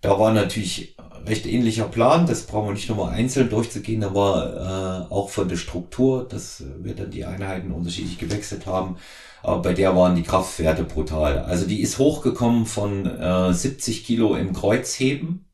Da 0.00 0.18
war 0.18 0.32
natürlich 0.32 0.96
recht 1.26 1.46
ähnlicher 1.46 1.86
Plan, 1.86 2.26
das 2.26 2.42
brauchen 2.42 2.68
wir 2.68 2.74
nicht 2.74 2.88
nochmal 2.88 3.14
einzeln 3.14 3.48
durchzugehen, 3.48 4.02
da 4.02 4.14
war 4.14 5.06
äh, 5.08 5.12
auch 5.12 5.30
von 5.30 5.48
der 5.48 5.56
Struktur, 5.56 6.28
dass 6.28 6.62
wir 6.80 6.94
dann 6.94 7.10
die 7.10 7.24
Einheiten 7.24 7.72
unterschiedlich 7.72 8.18
gewechselt 8.18 8.66
haben, 8.66 8.96
aber 9.42 9.62
bei 9.62 9.72
der 9.72 9.96
waren 9.96 10.14
die 10.14 10.22
Kraftwerte 10.22 10.84
brutal. 10.84 11.38
Also 11.40 11.66
die 11.66 11.80
ist 11.80 11.98
hochgekommen 11.98 12.66
von 12.66 13.06
äh, 13.06 13.52
70 13.52 14.04
Kilo 14.04 14.36
im 14.36 14.52
Kreuzheben, 14.52 15.46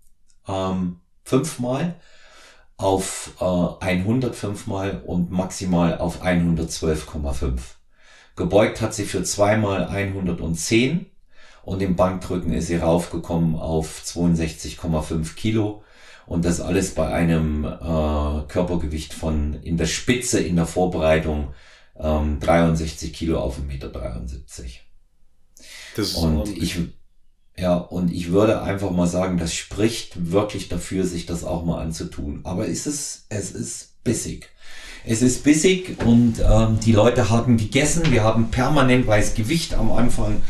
ähm, 0.48 0.96
fünfmal 1.24 1.94
auf 2.80 3.32
äh, 3.40 3.84
105 3.84 4.66
mal 4.66 5.02
und 5.04 5.30
maximal 5.30 5.98
auf 5.98 6.24
112,5. 6.24 7.58
Gebeugt 8.36 8.80
hat 8.80 8.94
sie 8.94 9.04
für 9.04 9.22
zweimal 9.22 9.86
110 9.86 11.06
und 11.62 11.82
im 11.82 11.96
Bankdrücken 11.96 12.52
ist 12.52 12.68
sie 12.68 12.76
raufgekommen 12.76 13.56
auf 13.56 14.02
62,5 14.04 15.34
Kilo 15.34 15.82
und 16.26 16.44
das 16.44 16.60
alles 16.60 16.94
bei 16.94 17.12
einem 17.12 17.64
äh, 17.64 18.46
Körpergewicht 18.48 19.12
von 19.12 19.54
in 19.62 19.76
der 19.76 19.86
Spitze 19.86 20.40
in 20.40 20.56
der 20.56 20.66
Vorbereitung 20.66 21.52
ähm, 21.98 22.40
63 22.40 23.12
Kilo 23.12 23.40
auf 23.40 23.58
1,73 23.58 23.66
Meter. 23.66 23.90
Das 25.96 26.08
ist 26.08 26.16
und 26.16 26.48
ich 26.56 26.78
ja, 27.60 27.76
und 27.76 28.10
ich 28.10 28.32
würde 28.32 28.62
einfach 28.62 28.90
mal 28.90 29.06
sagen, 29.06 29.36
das 29.36 29.54
spricht 29.54 30.32
wirklich 30.32 30.68
dafür, 30.68 31.04
sich 31.04 31.26
das 31.26 31.44
auch 31.44 31.64
mal 31.64 31.82
anzutun. 31.82 32.40
Aber 32.44 32.66
es 32.66 32.86
ist, 32.86 33.26
es 33.28 33.52
ist 33.52 34.02
bissig. 34.02 34.48
Es 35.04 35.20
ist 35.20 35.44
bissig 35.44 35.98
und 36.04 36.40
ähm, 36.40 36.78
die 36.80 36.92
Leute 36.92 37.28
haben 37.28 37.58
gegessen. 37.58 38.10
Wir 38.10 38.24
haben 38.24 38.50
permanent, 38.50 39.06
weil 39.06 39.20
das 39.20 39.34
Gewicht 39.34 39.74
am 39.74 39.92
Anfang 39.92 40.42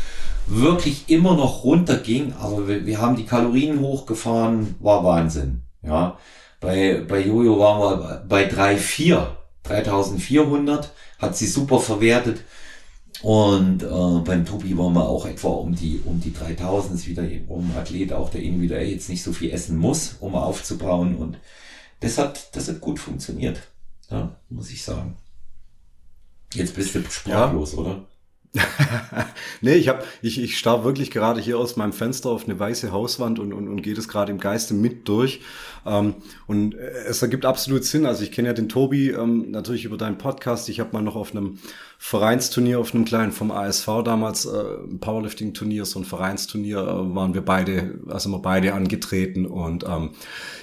wirklich 0.47 1.09
immer 1.09 1.35
noch 1.35 1.65
runterging. 1.65 2.33
Also 2.41 2.67
wir, 2.67 2.85
wir 2.85 3.01
haben 3.01 3.17
die 3.17 3.25
Kalorien 3.25 3.79
hochgefahren, 3.81 4.75
war 4.79 5.03
Wahnsinn. 5.03 5.63
Ja, 5.83 6.17
bei, 6.61 7.03
bei 7.07 7.25
Jojo 7.25 7.59
waren 7.59 7.99
wir 7.99 8.25
bei 8.27 8.49
3,4, 8.49 9.27
3400, 9.63 10.93
hat 11.19 11.35
sie 11.35 11.47
super 11.47 11.79
verwertet. 11.79 12.41
Und 13.21 13.83
äh, 13.83 14.19
beim 14.25 14.45
Tobi 14.45 14.77
waren 14.77 14.93
wir 14.93 15.07
auch 15.07 15.25
etwa 15.25 15.49
um 15.49 15.75
die 15.75 16.01
um 16.05 16.19
die 16.19 16.33
3000 16.33 16.95
ist 16.95 17.07
wieder 17.07 17.23
um 17.47 17.71
Athlet 17.77 18.13
auch 18.13 18.29
der 18.29 18.41
individuell 18.41 18.87
jetzt 18.87 19.09
nicht 19.09 19.21
so 19.21 19.31
viel 19.31 19.51
essen 19.51 19.77
muss, 19.77 20.15
um 20.19 20.35
aufzubauen 20.35 21.15
und 21.15 21.37
das 21.99 22.17
hat 22.17 22.55
das 22.55 22.67
hat 22.67 22.81
gut 22.81 22.99
funktioniert, 22.99 23.61
ja, 24.09 24.35
muss 24.49 24.71
ich 24.71 24.83
sagen. 24.83 25.17
Jetzt 26.53 26.75
bist 26.75 26.95
du 26.95 27.03
sprachlos, 27.03 27.73
ja. 27.73 27.77
oder? 27.77 28.05
nee, 29.61 29.75
ich 29.75 29.87
hab, 29.87 30.05
ich, 30.21 30.41
ich 30.41 30.57
starr 30.57 30.83
wirklich 30.83 31.09
gerade 31.09 31.39
hier 31.39 31.57
aus 31.57 31.77
meinem 31.77 31.93
Fenster 31.93 32.29
auf 32.29 32.45
eine 32.45 32.59
weiße 32.59 32.91
Hauswand 32.91 33.39
und, 33.39 33.53
und, 33.53 33.69
und 33.69 33.81
geht 33.81 33.97
es 33.97 34.09
gerade 34.09 34.31
im 34.31 34.39
Geiste 34.39 34.73
mit 34.73 35.07
durch. 35.07 35.41
Ähm, 35.85 36.15
und 36.47 36.75
es 36.75 37.21
ergibt 37.21 37.45
absolut 37.45 37.85
Sinn. 37.85 38.05
Also 38.05 38.23
ich 38.23 38.31
kenne 38.31 38.49
ja 38.49 38.53
den 38.53 38.69
Tobi 38.69 39.09
ähm, 39.09 39.51
natürlich 39.51 39.85
über 39.85 39.97
deinen 39.97 40.17
Podcast. 40.17 40.67
Ich 40.69 40.79
habe 40.79 40.91
mal 40.91 41.01
noch 41.01 41.15
auf 41.15 41.31
einem 41.31 41.59
Vereinsturnier, 42.03 42.79
auf 42.79 42.95
einem 42.95 43.05
kleinen 43.05 43.31
vom 43.31 43.51
ASV 43.51 44.01
damals, 44.03 44.45
äh, 44.45 44.49
ein 44.49 44.99
Powerlifting-Turnier, 44.99 45.85
so 45.85 45.99
ein 45.99 46.05
Vereinsturnier, 46.05 46.79
äh, 46.79 47.15
waren 47.15 47.35
wir 47.35 47.45
beide, 47.45 47.99
also 48.07 48.29
wir 48.29 48.39
beide 48.39 48.73
angetreten 48.73 49.45
und 49.45 49.85
ähm, 49.87 50.09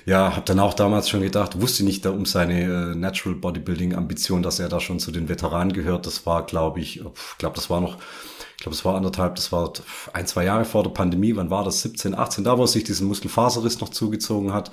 ja, 0.05 0.35
habe 0.35 0.45
dann 0.45 0.59
auch 0.59 0.75
damals 0.75 1.09
schon 1.09 1.21
gedacht, 1.21 1.61
wusste 1.61 1.85
nicht 1.85 2.05
da 2.05 2.11
um 2.11 2.27
seine 2.27 2.63
äh, 2.63 2.95
Natural 2.97 3.39
Bodybuilding-Ambition, 3.39 4.43
dass 4.43 4.59
er 4.59 4.69
da 4.69 4.81
schon 4.81 4.99
zu 4.99 5.13
den 5.13 5.29
Veteranen 5.29 5.73
gehört. 5.73 6.07
Das 6.07 6.27
war, 6.27 6.45
glaube 6.45 6.81
ich, 6.81 6.97
ich 6.97 7.39
glaube, 7.39 7.55
das 7.55 7.71
war 7.71 7.78
noch 7.81 7.99
ich 8.59 8.65
glaube, 8.65 8.75
es 8.75 8.85
war 8.85 8.97
anderthalb, 8.97 9.37
das 9.37 9.53
war 9.53 9.73
ein, 10.13 10.27
zwei 10.27 10.45
Jahre 10.45 10.65
vor 10.65 10.83
der 10.83 10.91
Pandemie, 10.91 11.37
wann 11.37 11.49
war 11.49 11.63
das? 11.63 11.81
17, 11.83 12.17
18, 12.19 12.43
da 12.43 12.59
wo 12.59 12.65
es 12.65 12.73
sich 12.73 12.83
diesen 12.83 13.07
Muskelfaserriss 13.07 13.81
noch 13.81 13.91
zugezogen 13.91 14.53
hat. 14.53 14.73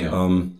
Ja. 0.00 0.24
Ähm, 0.24 0.58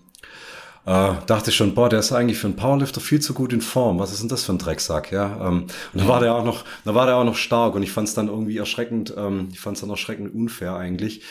äh, 0.85 1.15
dachte 1.27 1.53
schon, 1.53 1.75
boah, 1.75 1.89
der 1.89 2.01
ist 2.01 2.13
eigentlich 2.13 2.37
für 2.37 2.49
einen 2.49 2.57
Powerlifter 2.57 3.01
viel 3.01 3.21
zu 3.21 3.33
gut 3.33 3.55
in 3.55 3.63
Form. 3.63 3.99
Was 3.99 4.13
ist 4.13 4.21
denn 4.21 4.29
das 4.29 4.45
für 4.45 4.53
ein 4.53 4.59
Drecksack, 4.59 5.11
ja? 5.11 5.49
Ähm, 5.49 5.69
und 5.95 6.01
da 6.03 6.07
war 6.07 6.21
der 6.21 6.35
auch 6.35 6.45
noch, 6.45 6.65
da 6.85 6.95
war 6.95 7.07
der 7.07 7.17
auch 7.17 7.25
noch 7.25 7.35
stark 7.35 7.75
und 7.75 7.83
ich 7.83 7.91
fand 7.91 8.09
es 8.09 8.15
dann 8.15 8.29
irgendwie 8.29 8.59
erschreckend, 8.59 9.15
ähm, 9.17 9.49
ich 9.53 9.59
fand 9.59 9.79
es 9.79 9.81
dann 9.81 9.89
erschreckend 9.89 10.35
unfair 10.35 10.77
eigentlich. 10.77 11.23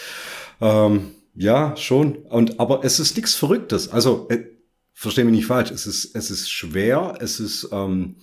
Ähm, 0.61 1.11
ja, 1.35 1.77
schon. 1.77 2.15
Und 2.15 2.59
aber 2.59 2.83
es 2.83 2.99
ist 2.99 3.15
nichts 3.15 3.35
Verrücktes. 3.35 3.89
Also 3.89 4.27
äh, 4.29 4.45
verstehe 4.93 5.25
mich 5.25 5.35
nicht 5.35 5.45
falsch. 5.45 5.69
Es 5.69 5.85
ist 5.85 6.15
es 6.15 6.31
ist 6.31 6.49
schwer. 6.49 7.17
Es 7.19 7.39
ist 7.39 7.69
ähm, 7.71 8.15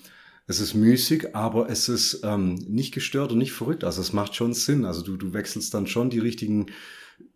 es 0.46 0.60
ist 0.60 0.74
müßig, 0.74 1.34
aber 1.36 1.70
es 1.70 1.88
ist 1.88 2.22
ähm, 2.24 2.54
nicht 2.68 2.92
gestört 2.92 3.32
und 3.32 3.38
nicht 3.38 3.52
verrückt. 3.52 3.84
Also 3.84 4.00
es 4.00 4.12
macht 4.12 4.34
schon 4.34 4.54
Sinn. 4.54 4.84
Also 4.84 5.02
du, 5.02 5.16
du 5.16 5.32
wechselst 5.32 5.72
dann 5.72 5.86
schon 5.86 6.10
die 6.10 6.18
richtigen 6.18 6.66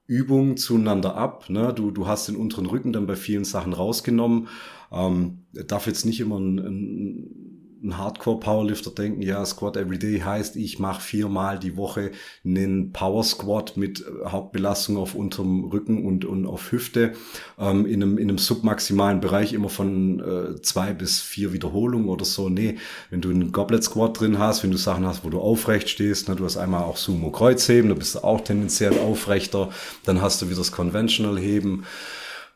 Übungen 0.06 0.56
zueinander 0.56 1.16
ab. 1.16 1.48
Ne? 1.48 1.72
Du, 1.74 1.90
du 1.90 2.06
hast 2.06 2.28
den 2.28 2.36
unteren 2.36 2.66
Rücken 2.66 2.92
dann 2.92 3.06
bei 3.06 3.16
vielen 3.16 3.44
Sachen 3.44 3.72
rausgenommen. 3.72 4.48
Ähm, 4.92 5.46
darf 5.52 5.86
jetzt 5.86 6.04
nicht 6.04 6.20
immer 6.20 6.38
ein, 6.38 6.58
ein 6.58 7.45
ein 7.82 7.98
Hardcore-Powerlifter 7.98 8.90
denken, 8.90 9.22
ja, 9.22 9.44
Squat 9.44 9.76
Everyday 9.76 10.20
heißt, 10.20 10.56
ich 10.56 10.78
mache 10.78 11.02
viermal 11.02 11.58
die 11.58 11.76
Woche 11.76 12.10
einen 12.44 12.92
Power 12.92 13.22
Squat 13.22 13.76
mit 13.76 14.00
äh, 14.00 14.26
Hauptbelastung 14.26 14.96
auf 14.96 15.14
unterm 15.14 15.64
Rücken 15.64 16.04
und, 16.04 16.24
und 16.24 16.46
auf 16.46 16.72
Hüfte 16.72 17.12
ähm, 17.58 17.86
in, 17.86 18.02
einem, 18.02 18.18
in 18.18 18.28
einem 18.28 18.38
submaximalen 18.38 19.20
Bereich 19.20 19.52
immer 19.52 19.68
von 19.68 20.20
äh, 20.20 20.60
zwei 20.62 20.92
bis 20.92 21.20
vier 21.20 21.52
Wiederholungen 21.52 22.08
oder 22.08 22.24
so. 22.24 22.48
Nee, 22.48 22.76
wenn 23.10 23.20
du 23.20 23.30
einen 23.30 23.52
Goblet 23.52 23.84
Squat 23.84 24.20
drin 24.20 24.38
hast, 24.38 24.62
wenn 24.62 24.70
du 24.70 24.78
Sachen 24.78 25.06
hast, 25.06 25.24
wo 25.24 25.30
du 25.30 25.40
aufrecht 25.40 25.88
stehst, 25.88 26.28
ne, 26.28 26.36
du 26.36 26.44
hast 26.44 26.56
einmal 26.56 26.82
auch 26.82 26.96
Sumo 26.96 27.30
Kreuzheben, 27.30 27.90
da 27.90 27.94
bist 27.94 28.14
du 28.14 28.24
auch 28.24 28.40
tendenziell 28.40 28.98
aufrechter, 28.98 29.70
dann 30.04 30.22
hast 30.22 30.40
du 30.40 30.46
wieder 30.46 30.58
das 30.58 30.72
Conventional 30.72 31.38
Heben. 31.38 31.84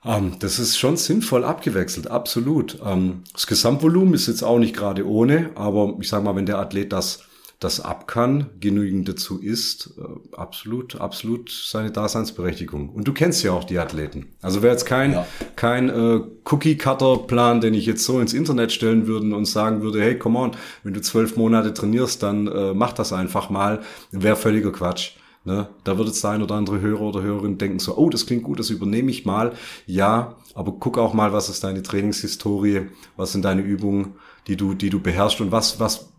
Ähm, 0.04 0.36
das 0.38 0.58
ist 0.58 0.78
schon 0.78 0.96
sinnvoll 0.96 1.44
abgewechselt, 1.44 2.08
absolut. 2.08 2.78
Ähm, 2.84 3.24
das 3.32 3.46
Gesamtvolumen 3.46 4.14
ist 4.14 4.28
jetzt 4.28 4.42
auch 4.42 4.58
nicht 4.58 4.74
gerade 4.74 5.06
ohne, 5.06 5.50
aber 5.54 5.96
ich 6.00 6.08
sage 6.08 6.24
mal, 6.24 6.36
wenn 6.36 6.46
der 6.46 6.58
Athlet 6.58 6.92
das 6.92 7.20
das 7.60 7.78
ab 7.78 8.08
kann, 8.08 8.46
genügend 8.58 9.06
dazu 9.06 9.38
ist, 9.38 9.90
äh, 9.98 10.34
absolut, 10.34 10.98
absolut 10.98 11.50
seine 11.50 11.90
Daseinsberechtigung. 11.90 12.88
Und 12.88 13.06
du 13.06 13.12
kennst 13.12 13.44
ja 13.44 13.52
auch 13.52 13.64
die 13.64 13.78
Athleten. 13.78 14.28
Also 14.40 14.62
wäre 14.62 14.72
jetzt 14.72 14.86
kein, 14.86 15.12
ja. 15.12 15.26
kein 15.56 15.90
äh, 15.90 16.20
Cookie-Cutter-Plan, 16.44 17.60
den 17.60 17.74
ich 17.74 17.84
jetzt 17.84 18.04
so 18.04 18.18
ins 18.18 18.32
Internet 18.32 18.72
stellen 18.72 19.06
würde 19.06 19.36
und 19.36 19.44
sagen 19.44 19.82
würde, 19.82 20.00
hey, 20.00 20.18
come 20.18 20.38
on, 20.38 20.52
wenn 20.84 20.94
du 20.94 21.02
zwölf 21.02 21.36
Monate 21.36 21.74
trainierst, 21.74 22.22
dann 22.22 22.46
äh, 22.46 22.72
mach 22.72 22.94
das 22.94 23.12
einfach 23.12 23.50
mal, 23.50 23.80
wäre 24.10 24.36
völliger 24.36 24.72
Quatsch. 24.72 25.12
Ne? 25.44 25.68
Da 25.84 25.96
wird 25.96 26.08
jetzt 26.08 26.22
der 26.22 26.32
ein 26.32 26.42
oder 26.42 26.54
andere 26.54 26.80
Hörer 26.80 27.00
oder 27.00 27.22
Hörerin 27.22 27.56
denken 27.56 27.78
so, 27.78 27.96
oh, 27.96 28.10
das 28.10 28.26
klingt 28.26 28.42
gut, 28.42 28.58
das 28.58 28.70
übernehme 28.70 29.10
ich 29.10 29.24
mal. 29.24 29.54
Ja, 29.86 30.36
aber 30.54 30.72
guck 30.72 30.98
auch 30.98 31.14
mal, 31.14 31.32
was 31.32 31.48
ist 31.48 31.64
deine 31.64 31.82
Trainingshistorie, 31.82 32.88
was 33.16 33.32
sind 33.32 33.44
deine 33.44 33.62
Übungen, 33.62 34.14
die 34.46 34.56
du, 34.56 34.74
die 34.74 34.90
du 34.90 35.00
beherrschst 35.00 35.40
und 35.40 35.52
was, 35.52 35.80
was 35.80 36.09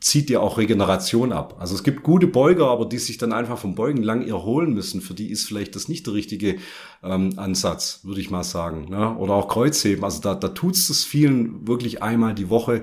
zieht 0.00 0.28
dir 0.28 0.42
auch 0.42 0.58
Regeneration 0.58 1.32
ab. 1.32 1.56
Also 1.58 1.74
es 1.74 1.82
gibt 1.82 2.02
gute 2.02 2.26
Beuger, 2.26 2.68
aber 2.68 2.86
die 2.86 2.98
sich 2.98 3.18
dann 3.18 3.32
einfach 3.32 3.58
vom 3.58 3.74
Beugen 3.74 4.02
lang 4.02 4.26
erholen 4.26 4.72
müssen. 4.72 5.00
Für 5.00 5.14
die 5.14 5.30
ist 5.30 5.46
vielleicht 5.46 5.74
das 5.74 5.88
nicht 5.88 6.06
der 6.06 6.14
richtige 6.14 6.56
ähm, 7.02 7.34
Ansatz, 7.36 8.00
würde 8.04 8.20
ich 8.20 8.30
mal 8.30 8.44
sagen. 8.44 8.88
Ne? 8.90 9.16
Oder 9.16 9.34
auch 9.34 9.48
Kreuzheben. 9.48 10.04
Also 10.04 10.20
da, 10.20 10.34
da 10.34 10.48
tut 10.48 10.74
es 10.74 11.04
vielen 11.04 11.66
wirklich 11.66 12.02
einmal 12.02 12.34
die 12.34 12.50
Woche 12.50 12.82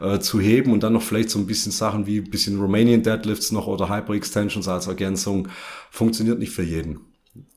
äh, 0.00 0.18
zu 0.18 0.40
heben 0.40 0.72
und 0.72 0.82
dann 0.82 0.92
noch 0.92 1.02
vielleicht 1.02 1.30
so 1.30 1.38
ein 1.38 1.46
bisschen 1.46 1.72
Sachen 1.72 2.06
wie 2.06 2.18
ein 2.18 2.30
bisschen 2.30 2.60
Romanian 2.60 3.02
Deadlifts 3.02 3.52
noch 3.52 3.66
oder 3.66 3.88
Hyper-Extensions 3.88 4.68
als 4.68 4.86
Ergänzung. 4.86 5.48
Funktioniert 5.90 6.38
nicht 6.38 6.52
für 6.52 6.64
jeden. 6.64 7.00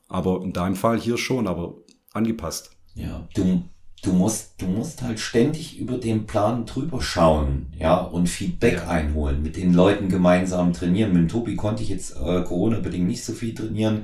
Aber 0.07 0.41
in 0.43 0.53
deinem 0.53 0.75
Fall 0.75 0.99
hier 0.99 1.17
schon, 1.17 1.47
aber 1.47 1.75
angepasst. 2.13 2.71
Ja, 2.95 3.27
du 3.35 3.63
du 4.01 4.13
musst, 4.13 4.53
du 4.57 4.67
musst 4.67 5.01
halt 5.01 5.19
ständig 5.19 5.77
über 5.77 5.97
den 5.97 6.25
Plan 6.25 6.65
drüber 6.65 7.01
schauen, 7.01 7.67
ja, 7.77 7.97
und 7.97 8.27
Feedback 8.27 8.75
ja. 8.75 8.87
einholen, 8.87 9.41
mit 9.41 9.57
den 9.57 9.73
Leuten 9.73 10.09
gemeinsam 10.09 10.73
trainieren. 10.73 11.13
Mit 11.13 11.31
Tobi 11.31 11.55
konnte 11.55 11.83
ich 11.83 11.89
jetzt 11.89 12.15
äh, 12.15 12.41
Corona-bedingt 12.43 13.07
nicht 13.07 13.23
so 13.23 13.33
viel 13.33 13.53
trainieren, 13.53 14.03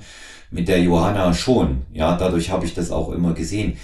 mit 0.51 0.67
der 0.67 0.81
Johanna 0.81 1.33
schon, 1.33 1.83
ja, 1.91 2.15
dadurch 2.17 2.51
habe 2.51 2.65
ich 2.65 2.73
das 2.73 2.91
auch 2.91 3.11
immer 3.11 3.33
gesehen. 3.33 3.77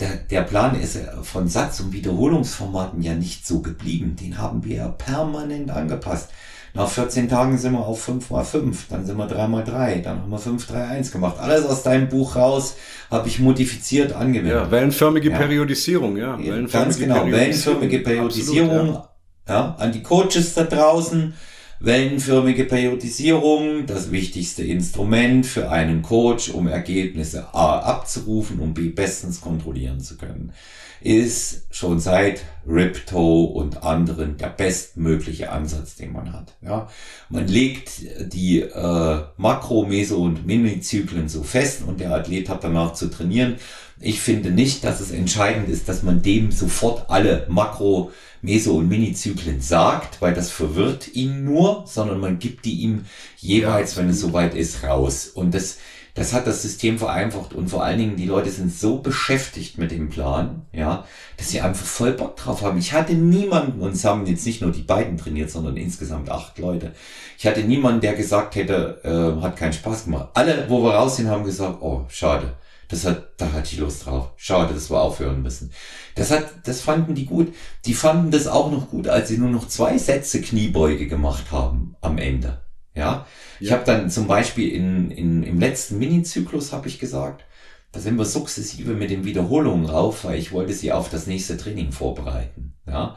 Der, 0.00 0.16
der 0.16 0.42
Plan 0.42 0.80
ist 0.80 0.96
von 1.22 1.48
Satz- 1.48 1.80
und 1.80 1.92
Wiederholungsformaten 1.92 3.02
ja 3.02 3.14
nicht 3.14 3.44
so 3.44 3.62
geblieben. 3.62 4.14
Den 4.14 4.38
haben 4.38 4.64
wir 4.64 4.76
ja 4.76 4.88
permanent 4.88 5.70
angepasst. 5.70 6.30
Nach 6.78 6.88
14 6.88 7.28
Tagen 7.28 7.58
sind 7.58 7.72
wir 7.72 7.84
auf 7.84 8.04
5 8.04 8.30
mal 8.30 8.44
5, 8.44 8.86
dann 8.88 9.04
sind 9.04 9.16
wir 9.16 9.26
3 9.26 9.48
mal 9.48 9.64
3, 9.64 9.98
dann 9.98 10.22
haben 10.22 10.30
wir 10.30 10.38
5, 10.38 10.64
3, 10.64 10.84
1 10.84 11.10
gemacht. 11.10 11.40
Alles 11.40 11.66
aus 11.66 11.82
deinem 11.82 12.08
Buch 12.08 12.36
raus 12.36 12.76
habe 13.10 13.26
ich 13.26 13.40
modifiziert 13.40 14.12
angewendet. 14.12 14.52
Ja, 14.54 14.70
wellenförmige 14.70 15.30
ja. 15.30 15.38
Periodisierung, 15.38 16.16
ja. 16.16 16.38
Wellenförmige 16.38 16.68
Ganz 16.70 16.98
genau, 17.00 17.14
Periodisierung. 17.14 17.40
wellenförmige 17.40 17.98
Periodisierung. 17.98 18.70
Absolut, 18.70 19.08
ja. 19.48 19.54
ja, 19.54 19.76
an 19.76 19.90
die 19.90 20.02
Coaches 20.04 20.54
da 20.54 20.62
draußen. 20.62 21.34
Wellenförmige 21.80 22.64
Periodisierung, 22.64 23.86
das 23.86 24.12
wichtigste 24.12 24.62
Instrument 24.62 25.46
für 25.46 25.72
einen 25.72 26.02
Coach, 26.02 26.50
um 26.50 26.68
Ergebnisse 26.68 27.52
A 27.54 27.80
abzurufen 27.80 28.60
und 28.60 28.74
B 28.74 28.90
bestens 28.90 29.40
kontrollieren 29.40 29.98
zu 29.98 30.16
können 30.16 30.52
ist 31.00 31.66
schon 31.70 32.00
seit 32.00 32.42
Ripto 32.66 33.44
und 33.44 33.82
anderen 33.82 34.36
der 34.36 34.48
bestmögliche 34.48 35.50
Ansatz, 35.50 35.96
den 35.96 36.12
man 36.12 36.32
hat. 36.32 36.54
Ja, 36.60 36.88
man 37.28 37.46
legt 37.46 38.02
die 38.32 38.60
äh, 38.60 39.22
Makro-, 39.36 39.86
Meso- 39.86 40.22
und 40.22 40.46
Minizyklen 40.46 41.28
so 41.28 41.42
fest 41.42 41.82
und 41.86 42.00
der 42.00 42.12
Athlet 42.12 42.48
hat 42.48 42.64
danach 42.64 42.92
zu 42.92 43.08
trainieren. 43.08 43.56
Ich 44.00 44.20
finde 44.20 44.50
nicht, 44.50 44.84
dass 44.84 45.00
es 45.00 45.10
entscheidend 45.10 45.68
ist, 45.68 45.88
dass 45.88 46.02
man 46.02 46.22
dem 46.22 46.52
sofort 46.52 47.10
alle 47.10 47.46
Makro-, 47.48 48.10
Meso- 48.42 48.76
und 48.76 48.88
Minizyklen 48.88 49.60
sagt, 49.60 50.20
weil 50.22 50.34
das 50.34 50.50
verwirrt 50.50 51.14
ihn 51.14 51.44
nur, 51.44 51.84
sondern 51.86 52.20
man 52.20 52.38
gibt 52.38 52.64
die 52.64 52.80
ihm 52.82 53.04
jeweils, 53.36 53.96
ja, 53.96 54.02
wenn 54.02 54.10
es 54.10 54.20
soweit 54.20 54.54
ist, 54.54 54.84
raus. 54.84 55.26
Und 55.26 55.54
das 55.54 55.78
das 56.18 56.32
hat 56.32 56.48
das 56.48 56.62
System 56.62 56.98
vereinfacht 56.98 57.54
und 57.54 57.68
vor 57.68 57.84
allen 57.84 57.98
Dingen 57.98 58.16
die 58.16 58.26
Leute 58.26 58.50
sind 58.50 58.74
so 58.74 58.98
beschäftigt 58.98 59.78
mit 59.78 59.92
dem 59.92 60.10
Plan, 60.10 60.66
ja, 60.72 61.04
dass 61.36 61.50
sie 61.50 61.60
einfach 61.60 61.86
voll 61.86 62.12
Bock 62.12 62.36
drauf 62.36 62.62
haben. 62.62 62.76
Ich 62.78 62.92
hatte 62.92 63.14
niemanden, 63.14 63.80
und 63.80 63.92
es 63.92 64.04
haben 64.04 64.26
jetzt 64.26 64.44
nicht 64.44 64.60
nur 64.60 64.72
die 64.72 64.82
beiden 64.82 65.16
trainiert, 65.16 65.50
sondern 65.50 65.76
insgesamt 65.76 66.28
acht 66.28 66.58
Leute. 66.58 66.92
Ich 67.38 67.46
hatte 67.46 67.62
niemanden, 67.62 68.00
der 68.00 68.14
gesagt 68.14 68.56
hätte, 68.56 69.00
äh, 69.04 69.42
hat 69.42 69.56
keinen 69.56 69.72
Spaß 69.72 70.06
gemacht. 70.06 70.30
Alle, 70.34 70.68
wo 70.68 70.82
wir 70.82 70.94
raus 70.94 71.16
sind, 71.16 71.28
haben 71.28 71.44
gesagt, 71.44 71.80
oh, 71.82 72.04
schade. 72.08 72.54
Das 72.88 73.04
hat, 73.04 73.34
da 73.36 73.52
hatte 73.52 73.68
ich 73.72 73.78
Lust 73.78 74.06
drauf. 74.06 74.30
Schade, 74.36 74.74
dass 74.74 74.90
wir 74.90 75.00
aufhören 75.00 75.42
müssen. 75.42 75.70
Das 76.16 76.30
hat, 76.30 76.46
das 76.64 76.80
fanden 76.80 77.14
die 77.14 77.26
gut. 77.26 77.54
Die 77.84 77.94
fanden 77.94 78.30
das 78.30 78.48
auch 78.48 78.72
noch 78.72 78.90
gut, 78.90 79.08
als 79.08 79.28
sie 79.28 79.38
nur 79.38 79.50
noch 79.50 79.68
zwei 79.68 79.98
Sätze 79.98 80.40
Kniebeuge 80.40 81.06
gemacht 81.06 81.52
haben 81.52 81.94
am 82.00 82.18
Ende. 82.18 82.58
Ja, 82.98 83.26
ich 83.60 83.70
habe 83.72 83.84
dann 83.84 84.10
zum 84.10 84.26
Beispiel 84.26 84.70
in, 84.72 85.10
in, 85.10 85.42
im 85.44 85.60
letzten 85.60 85.98
Mini-Zyklus 85.98 86.72
habe 86.72 86.88
ich 86.88 86.98
gesagt, 86.98 87.44
da 87.92 88.00
sind 88.00 88.18
wir 88.18 88.24
sukzessive 88.24 88.92
mit 88.92 89.10
den 89.10 89.24
Wiederholungen 89.24 89.86
rauf, 89.88 90.24
weil 90.24 90.38
ich 90.38 90.52
wollte 90.52 90.74
sie 90.74 90.92
auf 90.92 91.08
das 91.08 91.26
nächste 91.26 91.56
Training 91.56 91.92
vorbereiten. 91.92 92.74
Ja, 92.86 93.16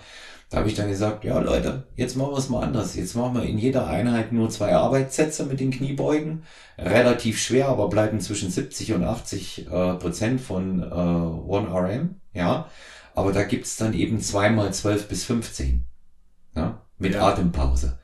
da 0.49 0.57
habe 0.57 0.69
ich 0.69 0.75
dann 0.75 0.89
gesagt, 0.89 1.23
ja 1.23 1.39
Leute, 1.39 1.87
jetzt 1.95 2.15
machen 2.15 2.33
wir 2.33 2.37
es 2.37 2.49
mal 2.49 2.61
anders. 2.63 2.95
Jetzt 2.95 3.15
machen 3.15 3.35
wir 3.35 3.43
in 3.43 3.57
jeder 3.57 3.87
Einheit 3.87 4.31
nur 4.31 4.49
zwei 4.49 4.75
Arbeitssätze 4.75 5.45
mit 5.45 5.59
den 5.59 5.71
Kniebeugen. 5.71 6.43
Relativ 6.77 7.39
schwer, 7.39 7.67
aber 7.69 7.89
bleiben 7.89 8.19
zwischen 8.19 8.51
70 8.51 8.93
und 8.93 9.03
80 9.03 9.67
äh, 9.67 9.93
Prozent 9.95 10.41
von 10.41 10.83
äh, 10.83 10.85
1RM. 10.85 12.09
Ja, 12.33 12.67
aber 13.15 13.33
da 13.33 13.43
gibt's 13.43 13.77
dann 13.77 13.93
eben 13.93 14.21
zweimal 14.21 14.73
12 14.73 15.07
bis 15.07 15.23
15. 15.25 15.85
Ja, 16.55 16.81
mit 16.97 17.13
ja. 17.13 17.27
Atempause. 17.27 17.97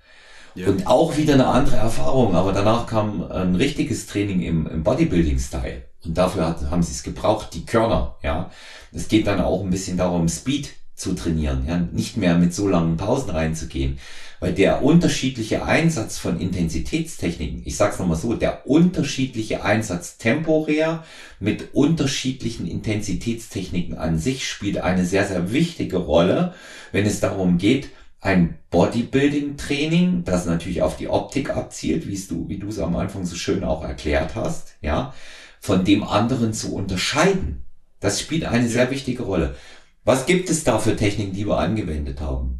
Ja. 0.58 0.70
Und 0.70 0.88
auch 0.88 1.18
wieder 1.18 1.36
eine 1.36 1.46
andere 1.46 1.76
Erfahrung, 1.76 2.34
aber 2.34 2.52
danach 2.52 2.88
kam 2.88 3.32
ein 3.32 3.54
richtiges 3.54 4.08
Training 4.08 4.42
im, 4.42 4.66
im 4.66 4.84
Bodybuilding-Style. 4.84 5.84
Und 6.04 6.18
dafür 6.18 6.48
hat, 6.48 6.72
haben 6.72 6.82
sie 6.82 6.94
es 6.94 7.04
gebraucht, 7.04 7.50
die 7.54 7.64
Körner, 7.64 8.16
ja. 8.24 8.50
Es 8.92 9.08
geht 9.08 9.28
dann 9.28 9.40
auch 9.40 9.64
ein 9.64 9.70
bisschen 9.70 9.98
darum, 9.98 10.28
Speed 10.28 10.70
zu 10.96 11.14
trainieren, 11.14 11.66
ja, 11.68 11.78
nicht 11.78 12.18
mehr 12.18 12.40
mit 12.40 12.56
so 12.56 12.68
langen 12.68 12.98
Pausen 12.98 13.30
reinzugehen, 13.30 14.00
weil 14.40 14.52
der 14.52 14.82
unterschiedliche 14.82 15.64
Einsatz 15.64 16.18
von 16.18 16.40
Intensitätstechniken, 16.40 17.62
ich 17.64 17.78
sag's 17.78 18.00
nochmal 18.00 18.18
so, 18.18 18.34
der 18.34 18.68
unterschiedliche 18.68 19.64
Einsatz 19.64 20.18
temporär 20.18 21.04
mit 21.40 21.76
unterschiedlichen 21.76 22.66
Intensitätstechniken 22.66 23.96
an 23.96 24.18
sich 24.18 24.48
spielt 24.50 24.80
eine 24.80 25.06
sehr, 25.06 25.28
sehr 25.28 25.52
wichtige 25.52 25.98
Rolle, 25.98 26.56
wenn 26.92 27.06
es 27.06 27.20
darum 27.20 27.60
geht, 27.60 27.90
ein 28.20 28.58
Bodybuilding-Training, 28.72 30.24
das 30.24 30.46
natürlich 30.46 30.82
auf 30.82 30.98
die 30.98 31.08
Optik 31.08 31.52
abzielt, 31.52 32.08
wie 32.08 32.18
du, 32.18 32.50
wie 32.50 32.58
du 32.58 32.70
es 32.70 32.80
am 32.80 32.96
Anfang 32.96 33.26
so 33.26 33.36
schön 33.36 33.64
auch 33.64 33.84
erklärt 33.84 34.36
hast, 34.36 34.76
ja, 34.82 35.14
von 35.60 35.86
dem 35.86 36.04
anderen 36.04 36.54
zu 36.54 36.74
unterscheiden. 36.74 37.64
Das 38.00 38.20
spielt 38.20 38.46
eine 38.46 38.68
sehr 38.68 38.92
wichtige 38.92 39.24
Rolle. 39.24 39.56
Was 40.04 40.26
gibt 40.26 40.50
es 40.50 40.64
da 40.64 40.80
für 40.80 40.96
Techniken, 40.96 41.34
die 41.34 41.48
wir 41.48 41.58
angewendet 41.58 42.22
haben? 42.22 42.60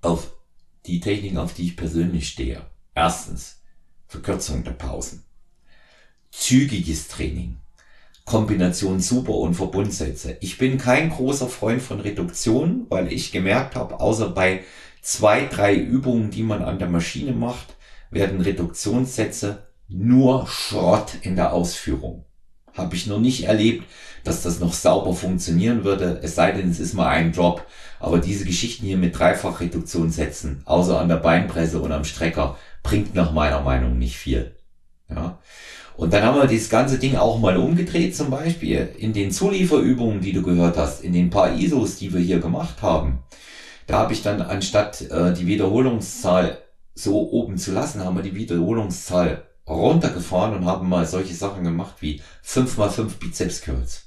Auf 0.00 0.32
die 0.86 1.00
Techniken, 1.00 1.38
auf 1.38 1.54
die 1.54 1.66
ich 1.66 1.76
persönlich 1.76 2.28
stehe. 2.28 2.62
Erstens, 2.94 3.60
Verkürzung 4.06 4.64
der 4.64 4.72
Pausen. 4.72 5.24
Zügiges 6.30 7.08
Training. 7.08 7.59
Kombination 8.30 9.00
Super- 9.00 9.34
und 9.34 9.54
Verbundsätze. 9.54 10.36
Ich 10.40 10.56
bin 10.56 10.78
kein 10.78 11.10
großer 11.10 11.48
Freund 11.48 11.82
von 11.82 11.98
Reduktion, 11.98 12.86
weil 12.88 13.12
ich 13.12 13.32
gemerkt 13.32 13.74
habe, 13.74 13.98
außer 13.98 14.28
bei 14.28 14.62
zwei, 15.02 15.46
drei 15.46 15.74
Übungen, 15.74 16.30
die 16.30 16.44
man 16.44 16.62
an 16.62 16.78
der 16.78 16.88
Maschine 16.88 17.32
macht, 17.32 17.74
werden 18.12 18.40
Reduktionssätze 18.40 19.66
nur 19.88 20.46
Schrott 20.46 21.14
in 21.22 21.34
der 21.34 21.52
Ausführung. 21.52 22.24
Habe 22.72 22.94
ich 22.94 23.08
noch 23.08 23.18
nicht 23.18 23.46
erlebt, 23.46 23.84
dass 24.22 24.44
das 24.44 24.60
noch 24.60 24.74
sauber 24.74 25.12
funktionieren 25.12 25.82
würde, 25.82 26.20
es 26.22 26.36
sei 26.36 26.52
denn, 26.52 26.70
es 26.70 26.78
ist 26.78 26.94
mal 26.94 27.08
ein 27.08 27.32
Drop. 27.32 27.66
Aber 27.98 28.18
diese 28.18 28.44
Geschichten 28.44 28.86
hier 28.86 28.96
mit 28.96 29.18
Dreifachreduktionssätzen, 29.18 30.62
außer 30.66 31.00
an 31.00 31.08
der 31.08 31.16
Beinpresse 31.16 31.80
und 31.80 31.90
am 31.90 32.04
Strecker, 32.04 32.56
bringt 32.84 33.12
nach 33.12 33.32
meiner 33.32 33.62
Meinung 33.62 33.98
nicht 33.98 34.16
viel. 34.16 34.54
Ja. 35.08 35.40
Und 36.00 36.14
dann 36.14 36.22
haben 36.22 36.38
wir 36.38 36.46
dieses 36.46 36.70
ganze 36.70 36.98
Ding 36.98 37.16
auch 37.16 37.38
mal 37.38 37.58
umgedreht, 37.58 38.16
zum 38.16 38.30
Beispiel 38.30 38.88
in 38.96 39.12
den 39.12 39.30
Zulieferübungen, 39.30 40.22
die 40.22 40.32
du 40.32 40.40
gehört 40.40 40.78
hast, 40.78 41.04
in 41.04 41.12
den 41.12 41.28
paar 41.28 41.54
ISOs, 41.54 41.96
die 41.96 42.14
wir 42.14 42.20
hier 42.20 42.40
gemacht 42.40 42.80
haben. 42.80 43.18
Da 43.86 43.98
habe 43.98 44.14
ich 44.14 44.22
dann 44.22 44.40
anstatt 44.40 45.02
äh, 45.02 45.34
die 45.34 45.46
Wiederholungszahl 45.46 46.56
so 46.94 47.30
oben 47.30 47.58
zu 47.58 47.72
lassen, 47.72 48.02
haben 48.02 48.16
wir 48.16 48.22
die 48.22 48.34
Wiederholungszahl 48.34 49.42
runtergefahren 49.68 50.54
und 50.54 50.64
haben 50.64 50.88
mal 50.88 51.04
solche 51.04 51.34
Sachen 51.34 51.64
gemacht 51.64 51.96
wie 52.00 52.22
5x5 52.46 53.18
Bizeps 53.18 53.60
Curls. 53.60 54.06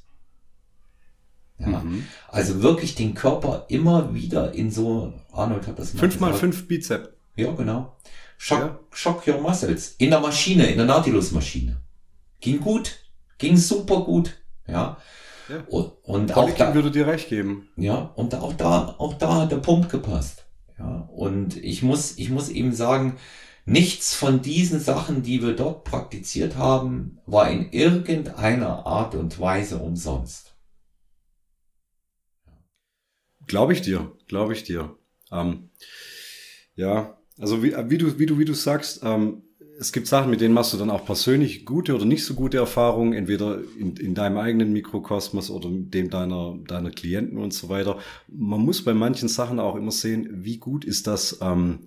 Ja, 1.59 1.67
mhm. 1.67 2.07
Also 2.27 2.63
wirklich 2.63 2.95
den 2.95 3.13
Körper 3.13 3.67
immer 3.69 4.15
wieder 4.15 4.51
in 4.55 4.71
so, 4.71 5.13
Arnold 5.31 5.67
hat 5.67 5.77
das 5.77 5.93
mal 5.93 6.09
5x5 6.09 6.65
Bizeps. 6.65 7.09
Ja, 7.35 7.51
genau. 7.51 7.95
Shock, 8.39 8.59
ja. 8.59 8.79
shock 8.91 9.27
your 9.27 9.41
muscles. 9.41 9.93
In 9.99 10.09
der 10.09 10.21
Maschine, 10.21 10.65
in 10.65 10.77
der 10.77 10.87
Nautilus-Maschine. 10.87 11.82
Ging 12.43 12.59
gut. 12.59 12.99
Ging 13.39 13.57
super 13.57 14.01
gut. 14.01 14.37
Ja. 14.67 14.97
ja. 15.49 15.63
Und, 15.67 15.93
und 16.03 16.37
auch 16.37 16.51
da 16.51 16.75
würde 16.75 16.91
dir 16.91 17.07
recht 17.07 17.29
geben. 17.29 17.69
Ja, 17.75 18.13
und 18.15 18.35
auch 18.35 18.53
da, 18.53 18.95
auch 18.99 19.15
da 19.15 19.41
hat 19.41 19.51
der 19.51 19.57
Pump 19.57 19.89
gepasst. 19.89 20.45
Ja, 20.77 21.09
und 21.11 21.57
ich 21.57 21.81
muss, 21.81 22.17
ich 22.17 22.29
muss 22.29 22.49
eben 22.49 22.73
sagen, 22.73 23.17
Nichts 23.65 24.13
von 24.13 24.41
diesen 24.41 24.81
Sachen, 24.81 25.23
die 25.23 25.41
wir 25.41 25.55
dort 25.55 25.85
praktiziert 25.85 26.57
haben, 26.57 27.19
war 27.25 27.49
in 27.49 27.71
irgendeiner 27.71 28.85
Art 28.85 29.15
und 29.15 29.39
Weise 29.39 29.77
umsonst. 29.77 30.57
Glaube 33.47 33.71
ich 33.71 33.81
dir, 33.81 34.11
glaube 34.27 34.51
ich 34.51 34.63
dir. 34.65 34.97
Ähm, 35.31 35.69
ja, 36.75 37.17
also 37.39 37.63
wie, 37.63 37.73
wie, 37.89 37.97
du, 37.97 38.19
wie 38.19 38.25
du, 38.25 38.37
wie 38.37 38.45
du 38.45 38.53
sagst, 38.53 39.01
ähm, 39.03 39.43
es 39.80 39.91
gibt 39.91 40.07
Sachen, 40.07 40.30
mit 40.30 40.41
denen 40.41 40.53
machst 40.53 40.74
du 40.74 40.78
dann 40.78 40.89
auch 40.89 41.05
persönlich 41.05 41.65
gute 41.65 41.95
oder 41.95 42.05
nicht 42.05 42.26
so 42.26 42.34
gute 42.34 42.57
Erfahrungen, 42.57 43.13
entweder 43.13 43.59
in, 43.78 43.95
in 43.97 44.15
deinem 44.15 44.38
eigenen 44.38 44.71
Mikrokosmos 44.71 45.49
oder 45.49 45.69
dem 45.71 46.09
deiner, 46.09 46.57
deiner 46.67 46.91
Klienten 46.91 47.38
und 47.38 47.53
so 47.53 47.69
weiter. 47.69 47.97
Man 48.28 48.61
muss 48.61 48.84
bei 48.84 48.93
manchen 48.93 49.30
Sachen 49.30 49.59
auch 49.59 49.76
immer 49.76 49.91
sehen, 49.91 50.28
wie 50.32 50.57
gut 50.57 50.86
ist 50.86 51.07
das 51.07 51.39
ähm, 51.41 51.80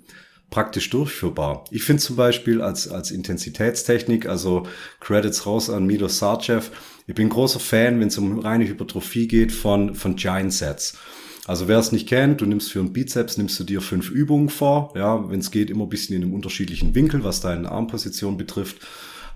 praktisch 0.51 0.91
durchführbar. 0.91 1.64
Ich 1.70 1.84
finde 1.84 2.03
zum 2.03 2.16
Beispiel 2.16 2.61
als, 2.61 2.89
als 2.89 3.11
Intensitätstechnik, 3.11 4.26
also 4.26 4.64
Credits 5.01 5.47
raus 5.47 5.70
an 5.70 5.87
Milo 5.87 6.09
Sarcev, 6.09 6.70
ich 7.07 7.14
bin 7.14 7.28
großer 7.28 7.61
Fan, 7.61 8.01
wenn 8.01 8.09
es 8.09 8.18
um 8.18 8.41
reine 8.41 8.66
Hypertrophie 8.66 9.28
geht, 9.28 9.53
von, 9.53 9.95
von 9.95 10.16
Giant 10.16 10.53
Sets. 10.53 10.99
Also 11.47 11.68
wer 11.68 11.78
es 11.78 11.92
nicht 11.92 12.09
kennt, 12.09 12.40
du 12.40 12.47
nimmst 12.47 12.72
für 12.72 12.80
einen 12.80 12.92
Bizeps, 12.92 13.36
nimmst 13.36 13.59
du 13.61 13.64
dir 13.64 13.80
fünf 13.80 14.11
Übungen 14.11 14.49
vor, 14.49 14.92
ja, 14.97 15.30
wenn 15.30 15.40
es 15.40 15.51
geht, 15.51 15.70
immer 15.70 15.84
ein 15.84 15.88
bisschen 15.88 16.16
in 16.16 16.22
einem 16.22 16.34
unterschiedlichen 16.34 16.94
Winkel, 16.94 17.22
was 17.22 17.40
deine 17.40 17.70
Armposition 17.70 18.36
betrifft 18.36 18.78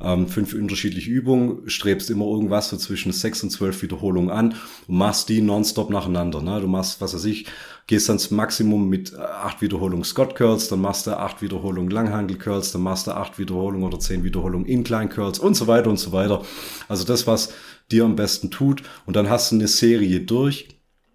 ähm, 0.03 0.29
fünf 0.29 0.55
unterschiedliche 0.55 1.11
Übungen, 1.11 1.69
strebst 1.69 2.11
immer 2.11 2.25
irgendwas 2.25 2.71
so 2.71 2.77
zwischen 2.77 3.13
sechs 3.13 3.43
und 3.43 3.51
zwölf 3.51 3.83
Wiederholungen 3.83 4.31
an 4.31 4.55
und 4.89 4.97
machst 4.97 5.29
die 5.29 5.43
nonstop 5.43 5.91
nacheinander. 5.91 6.41
Ne? 6.41 6.61
Du 6.61 6.67
machst, 6.67 7.01
was 7.01 7.15
weiß 7.15 7.25
ich, 7.25 7.47
gehst 7.87 8.09
ins 8.09 8.31
Maximum 8.31 8.89
mit 8.89 9.13
äh, 9.13 9.17
acht 9.19 9.61
Wiederholungen 9.61 10.05
Scott 10.05 10.35
Curls, 10.35 10.69
dann 10.69 10.81
machst 10.81 11.07
du 11.07 11.17
acht 11.17 11.43
Wiederholungen 11.43 11.91
Langhandel 11.91 12.39
Curls, 12.39 12.73
dann 12.73 12.83
machst 12.83 13.07
du 13.07 13.13
acht 13.13 13.39
Wiederholungen 13.39 13.87
oder 13.87 13.99
zehn 13.99 14.25
Wiederholungen 14.25 14.67
Incline 14.67 15.09
Curls 15.09 15.39
und 15.39 15.55
so 15.55 15.67
weiter 15.67 15.91
und 15.91 15.99
so 15.99 16.13
weiter. 16.13 16.43
Also 16.89 17.05
das, 17.05 17.27
was 17.27 17.53
dir 17.91 18.05
am 18.05 18.17
besten 18.17 18.51
tut. 18.51 18.83
Und 19.05 19.17
dann 19.17 19.29
hast 19.29 19.51
du 19.51 19.57
eine 19.57 19.69
Serie 19.69 20.21
durch. 20.21 20.69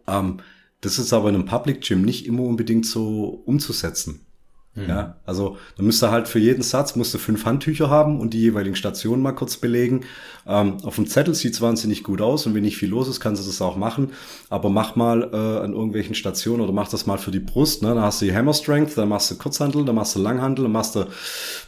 Ähm, 0.08 0.38
das 0.86 1.00
ist 1.00 1.14
aber 1.14 1.30
in 1.30 1.36
einem 1.36 1.46
Public 1.46 1.82
Gym 1.82 2.04
nicht 2.04 2.28
immer 2.28 2.44
unbedingt 2.44 2.86
so 2.86 3.42
umzusetzen. 3.46 4.28
Mhm. 4.76 4.90
Ja, 4.90 5.16
also 5.26 5.58
da 5.78 5.84
müsste 5.84 6.12
halt 6.12 6.28
für 6.28 6.40
jeden 6.40 6.62
Satz 6.62 6.98
musst 6.98 7.14
du 7.14 7.18
fünf 7.18 7.46
Handtücher 7.46 7.90
haben 7.90 8.20
und 8.20 8.34
die 8.34 8.42
jeweiligen 8.42 8.76
Stationen 8.76 9.24
mal 9.24 9.32
kurz 9.32 9.56
belegen. 9.56 10.02
Ähm, 10.46 10.78
auf 10.84 10.96
dem 10.96 11.08
Zettel 11.08 11.34
sieht's 11.34 11.62
wahnsinnig 11.62 12.04
gut 12.04 12.22
aus 12.22 12.46
und 12.46 12.54
wenn 12.54 12.64
nicht 12.64 12.78
viel 12.78 12.90
los 12.90 13.08
ist, 13.08 13.22
kannst 13.22 13.42
du 13.42 13.48
das 13.48 13.62
auch 13.62 13.78
machen. 13.78 14.12
Aber 14.50 14.70
mach 14.70 14.98
mal 14.98 15.30
äh, 15.32 15.64
an 15.64 15.74
irgendwelchen 15.74 16.14
Stationen 16.14 16.62
oder 16.62 16.74
mach 16.74 16.90
das 16.90 17.06
mal 17.06 17.18
für 17.18 17.32
die 17.32 17.40
Brust. 17.40 17.84
Ne? 17.84 17.96
Dann 17.96 18.04
hast 18.04 18.22
du 18.22 18.26
die 18.26 18.36
Hammer 18.36 18.54
Strength, 18.54 18.98
dann 18.98 19.10
machst 19.10 19.32
du 19.32 19.38
Kurzhandel, 19.38 19.86
dann 19.86 19.96
machst 19.96 20.16
du 20.16 20.20
Langhandel, 20.20 20.66
dann 20.66 20.74
machst 20.74 20.96
du 20.96 21.06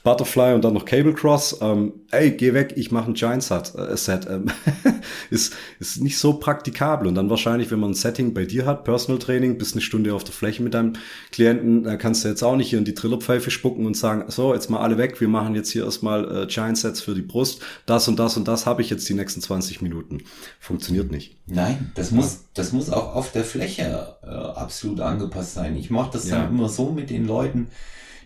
Butterfly 0.03 0.53
und 0.53 0.65
dann 0.65 0.73
noch 0.73 0.83
Cable 0.83 1.13
Cross. 1.13 1.59
Ähm, 1.61 1.93
ey, 2.11 2.31
geh 2.31 2.53
weg, 2.53 2.73
ich 2.75 2.91
mache 2.91 3.09
ein 3.09 3.13
Giant 3.13 3.41
Set. 3.41 3.73
Äh, 3.75 3.95
Set 3.95 4.27
ähm, 4.29 4.47
ist, 5.29 5.55
ist 5.79 6.01
nicht 6.01 6.17
so 6.17 6.33
praktikabel. 6.33 7.07
Und 7.07 7.15
dann 7.15 7.29
wahrscheinlich, 7.29 7.71
wenn 7.71 7.79
man 7.79 7.91
ein 7.91 7.95
Setting 7.95 8.33
bei 8.33 8.45
dir 8.45 8.65
hat, 8.65 8.83
Personal 8.83 9.17
Training, 9.17 9.57
bist 9.57 9.75
eine 9.75 9.81
Stunde 9.81 10.13
auf 10.13 10.25
der 10.25 10.33
Fläche 10.33 10.61
mit 10.61 10.73
deinem 10.73 10.93
Klienten, 11.31 11.83
da 11.83 11.95
kannst 11.95 12.25
du 12.25 12.29
jetzt 12.29 12.43
auch 12.43 12.57
nicht 12.57 12.69
hier 12.69 12.79
in 12.79 12.85
die 12.85 12.96
Trillerpfeife 12.97 13.51
spucken 13.51 13.85
und 13.85 13.95
sagen, 13.95 14.25
so, 14.29 14.53
jetzt 14.53 14.69
mal 14.69 14.79
alle 14.79 14.97
weg, 14.97 15.19
wir 15.21 15.27
machen 15.27 15.55
jetzt 15.55 15.71
hier 15.71 15.85
erstmal 15.85 16.43
äh, 16.43 16.45
Giant 16.47 16.77
Sets 16.77 17.01
für 17.01 17.15
die 17.15 17.21
Brust, 17.21 17.61
das 17.85 18.07
und 18.07 18.17
das 18.19 18.37
und 18.37 18.47
das 18.47 18.65
habe 18.65 18.81
ich 18.81 18.89
jetzt 18.89 19.07
die 19.07 19.13
nächsten 19.13 19.41
20 19.41 19.81
Minuten. 19.81 20.23
Funktioniert 20.59 21.11
nicht. 21.11 21.37
Nein, 21.45 21.91
das 21.95 22.11
muss, 22.11 22.41
das 22.53 22.73
muss 22.73 22.89
auch 22.89 23.15
auf 23.15 23.31
der 23.31 23.43
Fläche 23.43 24.15
äh, 24.23 24.27
absolut 24.27 24.99
angepasst 24.99 25.53
sein. 25.53 25.75
Ich 25.77 25.89
mache 25.89 26.11
das 26.13 26.29
ja. 26.29 26.37
dann 26.37 26.49
immer 26.49 26.69
so 26.69 26.91
mit 26.91 27.09
den 27.09 27.25
Leuten, 27.25 27.67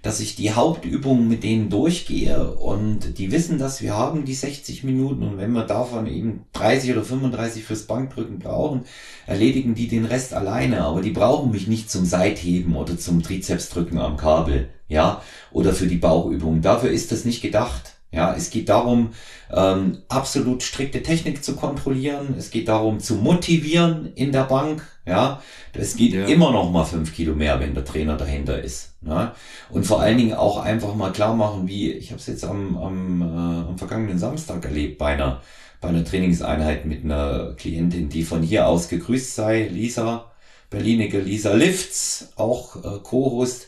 dass 0.02 0.20
ich 0.20 0.36
die 0.36 0.52
Hauptübungen 0.52 1.28
mit 1.28 1.43
denen 1.43 1.70
durchgehe 1.70 2.54
und 2.56 3.20
die 3.20 3.32
wissen, 3.32 3.60
dass 3.60 3.82
wir 3.82 3.95
haben 3.95 4.26
die 4.26 4.34
60 4.34 4.84
Minuten 4.84 5.24
und 5.24 5.38
wenn 5.38 5.52
wir 5.52 5.64
davon 5.64 6.08
eben 6.08 6.45
30 6.54 6.91
oder 6.91 7.04
35 7.04 7.64
fürs 7.64 7.84
Bankdrücken 7.84 8.39
brauchen, 8.39 8.86
erledigen 9.28 9.76
die 9.76 9.88
den 9.88 10.06
Rest 10.06 10.34
alleine, 10.34 10.82
aber 10.82 11.02
die 11.02 11.12
brauchen 11.12 11.52
mich 11.52 11.68
nicht 11.68 11.91
zum 11.91 12.06
Seitheben 12.06 12.76
oder 12.76 12.97
zum 12.97 13.22
Trizepsdrücken 13.22 13.99
am 13.99 14.18
Kabel, 14.18 14.70
ja, 14.88 15.22
oder 15.52 15.74
für 15.74 15.88
die 15.88 15.97
Bauchübung. 15.97 16.62
Dafür 16.62 16.89
ist 16.89 17.12
das 17.12 17.24
nicht 17.24 17.41
gedacht. 17.41 17.91
Ja, 18.12 18.36
es 18.36 18.49
geht 18.49 18.68
darum, 18.68 19.14
ähm, 19.51 19.99
absolut 20.09 20.64
strikte 20.64 21.01
Technik 21.01 21.43
zu 21.43 21.55
kontrollieren. 21.55 22.36
Es 22.38 22.51
geht 22.51 22.68
darum, 22.68 22.99
zu 22.99 23.16
motivieren 23.16 24.12
in 24.16 24.34
der 24.34 24.43
Bank. 24.43 24.86
Ja, 25.05 25.41
es 25.74 25.95
geht 25.95 26.14
ja. 26.14 26.26
immer 26.26 26.51
noch 26.51 26.70
mal 26.72 26.84
fünf 26.84 27.16
Kilo 27.16 27.34
mehr, 27.36 27.59
wenn 27.62 27.74
der 27.74 27.86
Trainer 27.86 28.18
dahinter 28.18 28.62
ist. 28.62 28.95
Ne? 29.01 29.32
Und 29.70 29.86
vor 29.86 30.01
allen 30.01 30.18
Dingen 30.18 30.34
auch 30.34 30.57
einfach 30.57 30.93
mal 30.93 31.14
klar 31.14 31.36
machen, 31.36 31.68
wie 31.68 31.91
ich 31.91 32.12
habe 32.12 32.20
es 32.20 32.28
jetzt 32.28 32.43
am, 32.43 32.78
am, 32.78 33.22
äh, 33.22 33.70
am 33.70 33.78
vergangenen 33.78 34.20
Samstag 34.20 34.66
erlebt 34.66 34.97
bei 34.97 35.14
einer 35.14 35.41
bei 35.82 35.89
einer 35.89 36.05
Trainingseinheit 36.05 36.86
mit 36.86 37.03
einer 37.03 37.55
Klientin, 37.57 38.07
die 38.07 38.24
von 38.24 38.43
hier 38.43 38.68
aus 38.68 38.88
gegrüßt 38.88 39.36
sei, 39.36 39.68
Lisa, 39.68 40.32
Berlinige 40.70 41.20
Lisa 41.20 41.53
Lifts, 41.53 42.32
auch 42.36 42.76
äh, 42.78 42.99
Co-Host. 43.01 43.68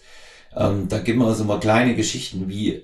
Ähm, 0.56 0.88
da 0.88 1.00
gibt 1.00 1.18
wir 1.18 1.34
so 1.34 1.44
mal 1.44 1.60
kleine 1.60 1.96
Geschichten 1.96 2.48
wie, 2.48 2.84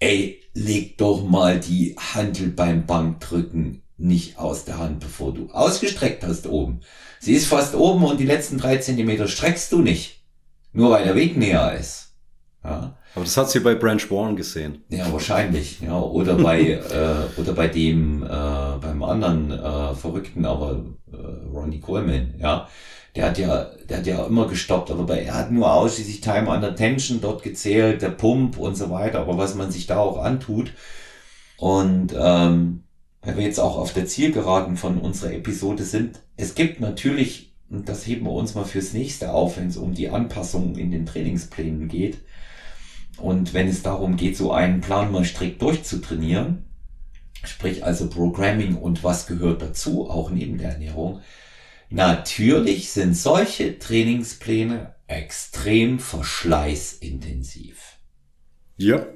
ey, 0.00 0.40
leg 0.56 0.96
doch 0.96 1.22
mal 1.22 1.60
die 1.60 1.94
Handel 2.14 2.48
beim 2.48 2.86
Bankdrücken 2.86 3.82
nicht 3.98 4.38
aus 4.38 4.64
der 4.64 4.78
Hand, 4.78 5.00
bevor 5.00 5.32
du 5.32 5.50
ausgestreckt 5.52 6.24
hast 6.24 6.46
oben. 6.46 6.80
Sie 7.20 7.34
ist 7.34 7.46
fast 7.46 7.74
oben 7.74 8.04
und 8.04 8.18
die 8.18 8.26
letzten 8.26 8.58
drei 8.58 8.78
Zentimeter 8.78 9.28
streckst 9.28 9.70
du 9.72 9.80
nicht. 9.80 10.22
Nur 10.72 10.90
weil 10.90 11.04
der 11.04 11.14
Weg 11.14 11.36
näher 11.36 11.76
ist. 11.78 12.14
Ja. 12.64 12.96
Aber 13.14 13.24
das 13.24 13.36
hat 13.36 13.50
sie 13.50 13.60
bei 13.60 13.74
Branch 13.74 14.10
Warren 14.10 14.36
gesehen. 14.36 14.82
Ja, 14.88 15.10
wahrscheinlich. 15.12 15.80
Ja, 15.80 15.98
oder 15.98 16.34
bei 16.34 16.60
äh, 16.70 17.40
oder 17.40 17.52
bei 17.52 17.68
dem 17.68 18.22
äh, 18.22 18.26
beim 18.26 19.02
anderen 19.02 19.50
äh, 19.50 19.94
Verrückten, 19.94 20.44
aber 20.44 20.84
äh, 21.10 21.16
Ronnie 21.50 21.80
Coleman. 21.80 22.34
Ja, 22.38 22.68
der 23.16 23.26
hat 23.26 23.38
ja 23.38 23.70
der 23.88 23.98
hat 23.98 24.06
ja 24.06 24.24
immer 24.26 24.46
gestoppt, 24.46 24.90
aber 24.90 25.04
bei, 25.04 25.22
er 25.22 25.34
hat 25.34 25.50
nur 25.50 25.72
ausschließlich 25.72 26.20
Time 26.20 26.50
under 26.50 26.74
Tension 26.74 27.20
dort 27.20 27.42
gezählt, 27.42 28.02
der 28.02 28.10
Pump 28.10 28.58
und 28.58 28.76
so 28.76 28.90
weiter. 28.90 29.20
Aber 29.20 29.38
was 29.38 29.54
man 29.54 29.70
sich 29.70 29.86
da 29.86 29.98
auch 29.98 30.22
antut 30.22 30.72
und 31.56 32.14
ähm, 32.18 32.82
weil 33.22 33.36
wir 33.36 33.44
jetzt 33.44 33.58
auch 33.58 33.76
auf 33.76 33.92
der 33.92 34.06
Zielgeraden 34.06 34.76
von 34.76 34.98
unserer 34.98 35.32
Episode 35.32 35.84
sind, 35.84 36.20
es 36.36 36.54
gibt 36.54 36.80
natürlich 36.80 37.54
und 37.68 37.88
das 37.88 38.06
heben 38.06 38.26
wir 38.26 38.32
uns 38.32 38.54
mal 38.54 38.64
fürs 38.64 38.92
nächste 38.92 39.32
auf, 39.32 39.56
wenn 39.56 39.68
es 39.68 39.76
um 39.76 39.94
die 39.94 40.08
Anpassungen 40.10 40.76
in 40.76 40.90
den 40.90 41.06
Trainingsplänen 41.06 41.88
geht 41.88 42.18
und 43.16 43.54
wenn 43.54 43.68
es 43.68 43.82
darum 43.82 44.16
geht, 44.16 44.36
so 44.36 44.52
einen 44.52 44.80
Plan 44.80 45.10
mal 45.10 45.24
strikt 45.24 45.62
durchzutrainieren, 45.62 46.64
sprich 47.44 47.84
also 47.84 48.08
Programming 48.08 48.76
und 48.76 49.02
was 49.02 49.26
gehört 49.26 49.62
dazu, 49.62 50.08
auch 50.08 50.30
neben 50.30 50.58
der 50.58 50.72
Ernährung, 50.72 51.20
natürlich 51.90 52.90
sind 52.90 53.16
solche 53.16 53.78
Trainingspläne 53.78 54.94
extrem 55.06 55.98
verschleißintensiv. 55.98 57.98
Ja. 58.76 59.06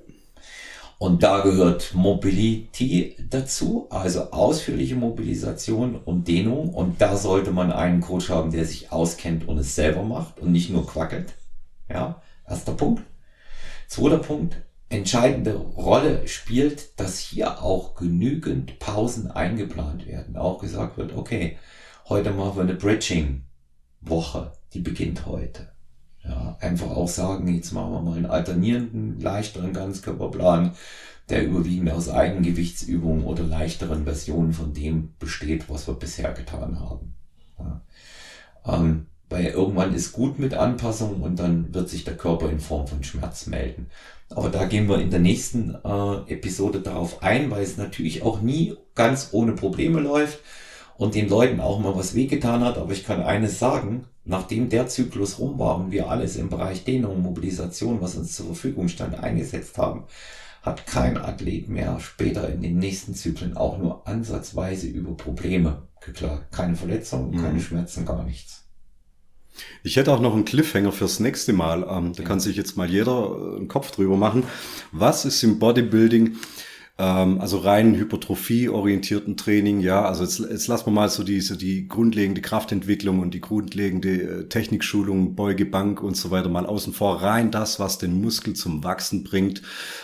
Und 0.99 1.23
da 1.23 1.41
gehört 1.41 1.95
Mobility 1.95 3.17
dazu, 3.31 3.87
also 3.89 4.33
ausführliche 4.33 4.97
Mobilisation 4.97 5.97
und 5.97 6.29
Dehnung. 6.29 6.75
Und 6.75 7.01
da 7.01 7.17
sollte 7.17 7.53
man 7.53 7.73
einen 7.73 8.03
Coach 8.03 8.29
haben, 8.29 8.53
der 8.53 8.67
sich 8.67 8.93
auskennt 8.93 9.49
und 9.49 9.57
es 9.57 9.75
selber 9.75 10.03
macht 10.03 10.41
und 10.41 10.53
nicht 10.53 10.69
nur 10.69 10.87
quackelt. 10.87 11.33
Ja, 11.89 12.21
erster 12.47 12.75
Punkt. 12.75 13.03
Zweiter 13.89 14.19
Punkt, 14.19 14.59
entscheidende 14.91 15.57
Rolle 15.57 16.29
spielt, 16.29 17.01
dass 17.01 17.19
hier 17.19 17.63
auch 17.63 17.95
genügend 17.95 18.79
Pausen 18.79 19.31
eingeplant 19.31 20.07
werden. 20.07 20.37
Auch 20.37 20.59
gesagt 20.59 20.99
wird, 20.99 21.17
okay, 21.17 21.57
heute 22.11 22.33
machen 22.33 22.57
wir 22.57 22.63
eine 22.65 22.75
Bridging-Woche, 22.75 24.53
die 24.75 24.81
beginnt 24.81 25.25
heute. 25.27 25.69
Ja, 26.23 26.59
einfach 26.61 26.91
auch 26.91 27.09
sagen, 27.09 27.55
jetzt 27.55 27.73
machen 27.73 27.93
wir 27.93 28.03
mal 28.03 28.17
einen 28.17 28.27
alternierenden, 28.27 29.21
leichteren 29.21 29.73
Ganzkörperplan, 29.73 30.75
der 31.31 31.47
überwiegend 31.47 31.91
aus 31.91 32.11
Eigengewichtsübungen 32.11 33.25
oder 33.25 33.45
leichteren 33.45 34.05
Versionen 34.05 34.53
von 34.53 34.75
dem 34.75 35.15
besteht, 35.19 35.71
was 35.71 35.87
wir 35.87 35.95
bisher 35.95 36.33
getan 36.33 36.81
haben. 36.81 37.15
Ja. 37.59 37.81
Ähm, 38.67 39.07
weil 39.31 39.47
irgendwann 39.47 39.95
ist 39.95 40.13
gut 40.13 40.41
mit 40.41 40.55
Anpassung 40.55 41.23
und 41.23 41.39
dann 41.39 41.73
wird 41.73 41.89
sich 41.89 42.03
der 42.03 42.17
Körper 42.17 42.51
in 42.51 42.59
Form 42.59 42.89
von 42.89 43.05
Schmerz 43.05 43.47
melden. 43.47 43.87
Aber 44.29 44.51
da 44.51 44.67
gehen 44.67 44.89
wir 44.89 44.99
in 45.01 45.11
der 45.11 45.21
nächsten 45.21 45.77
äh, 45.85 46.33
Episode 46.33 46.81
darauf 46.81 47.23
ein, 47.23 47.51
weil 47.51 47.63
es 47.63 47.77
natürlich 47.77 48.23
auch 48.23 48.43
nie 48.43 48.77
ganz 48.97 49.29
ohne 49.33 49.53
Probleme 49.53 50.01
läuft 50.01 50.41
und 51.01 51.15
den 51.15 51.31
Leuten 51.31 51.61
auch 51.61 51.81
mal 51.81 51.97
was 51.97 52.15
wehgetan 52.15 52.63
hat. 52.63 52.77
Aber 52.77 52.93
ich 52.93 53.05
kann 53.05 53.23
eines 53.23 53.59
sagen, 53.59 54.05
nachdem 54.27 54.69
der 54.69 54.87
Zyklus 54.87 55.39
rum 55.39 55.59
war 55.59 55.77
und 55.77 55.93
wir 55.93 56.11
alles 56.11 56.37
im 56.37 56.51
Bereich 56.51 56.85
Dehnung, 56.85 57.23
Mobilisation, 57.23 58.03
was 58.03 58.17
uns 58.17 58.37
zur 58.37 58.45
Verfügung 58.45 58.89
stand, 58.89 59.15
eingesetzt 59.15 59.79
haben, 59.79 60.05
hat 60.61 60.87
kein 60.87 61.17
Athlet 61.17 61.71
mehr 61.71 61.99
später 62.01 62.53
in 62.53 62.61
den 62.61 62.77
nächsten 62.77 63.15
Zyklen 63.15 63.57
auch 63.57 63.79
nur 63.79 64.07
ansatzweise 64.07 64.89
über 64.89 65.17
Probleme 65.17 65.85
geklagt. 66.05 66.53
Keine 66.53 66.77
Verletzungen, 66.77 67.31
mhm. 67.31 67.43
keine 67.43 67.61
Schmerzen, 67.61 68.05
gar 68.05 68.23
nichts. 68.23 68.67
Ich 69.83 69.97
hätte 69.97 70.13
auch 70.13 70.21
noch 70.21 70.35
einen 70.35 70.45
Cliffhanger 70.45 70.93
fürs 70.93 71.19
nächste 71.19 71.55
Mal. 71.55 71.87
Ähm, 71.89 72.13
da 72.15 72.23
kann 72.23 72.41
sich 72.41 72.57
jetzt 72.57 72.77
mal 72.77 72.91
jeder 72.91 73.31
äh, 73.31 73.57
einen 73.57 73.69
Kopf 73.69 73.91
drüber 73.91 74.19
machen. 74.19 74.45
Was 74.93 75.25
ist 75.25 75.43
im 75.45 75.59
Bodybuilding, 75.59 76.37
ähm, 76.99 77.41
also 77.41 77.59
rein 77.59 77.95
Hypertrophie-orientierten 77.97 79.37
Training, 79.37 79.81
ja, 79.81 80.05
also 80.05 80.23
jetzt, 80.25 80.39
jetzt 80.41 80.67
lassen 80.67 80.87
wir 80.87 80.93
mal 80.93 81.09
so 81.09 81.23
diese, 81.23 81.57
die 81.57 81.89
grundlegende 81.89 82.41
Kraftentwicklung 82.41 83.21
und 83.21 83.33
die 83.33 83.41
grundlegende 83.41 84.11
äh, 84.11 84.49
Technikschulung, 84.49 85.35
Beuge, 85.35 85.67
Bank 85.67 86.03
und 86.03 86.17
so 86.17 86.31
weiter 86.31 86.49
mal 86.49 86.67
außen 86.67 86.93
vor. 86.93 87.23
Rein 87.23 87.51
das, 87.51 87.81
was 87.81 87.99
den 87.99 88.21
Muskel 88.21 88.55
zum 88.55 88.85
Wachsen 88.85 89.25
bringt, 89.25 89.63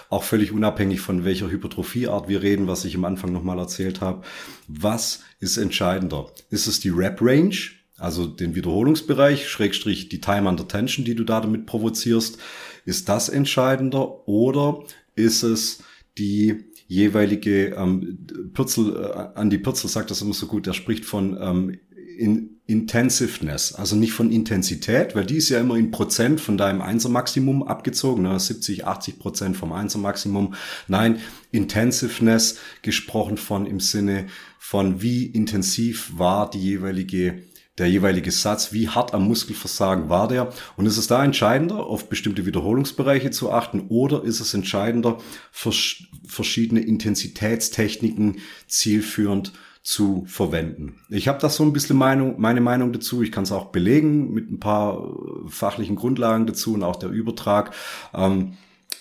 auch 0.08 0.22
völlig 0.22 0.52
unabhängig 0.52 1.00
von 1.00 1.24
welcher 1.24 1.50
Hypertrophieart 1.50 2.28
wir 2.28 2.42
reden, 2.42 2.66
was 2.66 2.84
ich 2.84 2.94
am 2.96 3.04
Anfang 3.04 3.32
nochmal 3.32 3.58
erzählt 3.58 4.00
habe. 4.00 4.22
Was 4.68 5.20
ist 5.38 5.56
entscheidender? 5.56 6.30
Ist 6.50 6.66
es 6.66 6.80
die 6.80 6.90
Rep-Range? 6.90 7.56
also 7.98 8.26
den 8.26 8.54
Wiederholungsbereich, 8.54 9.48
Schrägstrich 9.48 10.08
die 10.08 10.20
Time 10.20 10.48
under 10.48 10.68
Tension, 10.68 11.04
die 11.04 11.14
du 11.14 11.24
da 11.24 11.40
damit 11.40 11.66
provozierst, 11.66 12.38
ist 12.84 13.08
das 13.08 13.28
entscheidender 13.28 14.28
oder 14.28 14.82
ist 15.14 15.42
es 15.42 15.82
die 16.18 16.64
jeweilige 16.86 17.74
ähm, 17.76 18.26
Pürzel, 18.52 18.96
äh, 18.96 19.40
Andy 19.40 19.58
Pürzel 19.58 19.90
sagt 19.90 20.10
das 20.10 20.22
immer 20.22 20.34
so 20.34 20.46
gut, 20.46 20.66
der 20.66 20.72
spricht 20.72 21.04
von 21.04 21.36
ähm, 21.40 21.78
in 22.18 22.56
Intensiveness, 22.66 23.74
also 23.74 23.94
nicht 23.94 24.12
von 24.12 24.32
Intensität, 24.32 25.14
weil 25.14 25.24
die 25.24 25.36
ist 25.36 25.50
ja 25.50 25.60
immer 25.60 25.76
in 25.76 25.92
Prozent 25.92 26.40
von 26.40 26.58
deinem 26.58 26.82
Einser-Maximum 26.82 27.62
abgezogen, 27.62 28.24
ne? 28.24 28.40
70, 28.40 28.84
80 28.86 29.18
Prozent 29.20 29.56
vom 29.56 29.72
Einser-Maximum. 29.72 30.54
Nein, 30.88 31.20
Intensiveness 31.52 32.58
gesprochen 32.82 33.36
von 33.36 33.66
im 33.66 33.78
Sinne 33.78 34.26
von 34.58 35.00
wie 35.00 35.26
intensiv 35.26 36.12
war 36.16 36.50
die 36.50 36.58
jeweilige 36.58 37.42
der 37.78 37.90
jeweilige 37.90 38.30
Satz, 38.30 38.72
wie 38.72 38.88
hart 38.88 39.12
am 39.12 39.26
Muskelversagen 39.26 40.08
war 40.08 40.28
der. 40.28 40.52
Und 40.76 40.86
ist 40.86 40.96
es 40.96 41.06
da 41.06 41.24
entscheidender, 41.24 41.86
auf 41.86 42.08
bestimmte 42.08 42.46
Wiederholungsbereiche 42.46 43.30
zu 43.30 43.52
achten 43.52 43.86
oder 43.88 44.24
ist 44.24 44.40
es 44.40 44.54
entscheidender, 44.54 45.18
verschiedene 45.52 46.80
Intensitätstechniken 46.80 48.38
zielführend 48.66 49.52
zu 49.82 50.24
verwenden. 50.26 50.96
Ich 51.10 51.28
habe 51.28 51.38
da 51.38 51.48
so 51.48 51.62
ein 51.62 51.72
bisschen 51.72 51.96
Meinung, 51.96 52.40
meine 52.40 52.60
Meinung 52.60 52.92
dazu. 52.92 53.22
Ich 53.22 53.30
kann 53.30 53.44
es 53.44 53.52
auch 53.52 53.66
belegen 53.66 54.32
mit 54.32 54.50
ein 54.50 54.58
paar 54.58 54.98
äh, 54.98 55.48
fachlichen 55.48 55.94
Grundlagen 55.94 56.44
dazu 56.44 56.74
und 56.74 56.82
auch 56.82 56.96
der 56.96 57.10
Übertrag. 57.10 57.72
Ähm, 58.12 58.54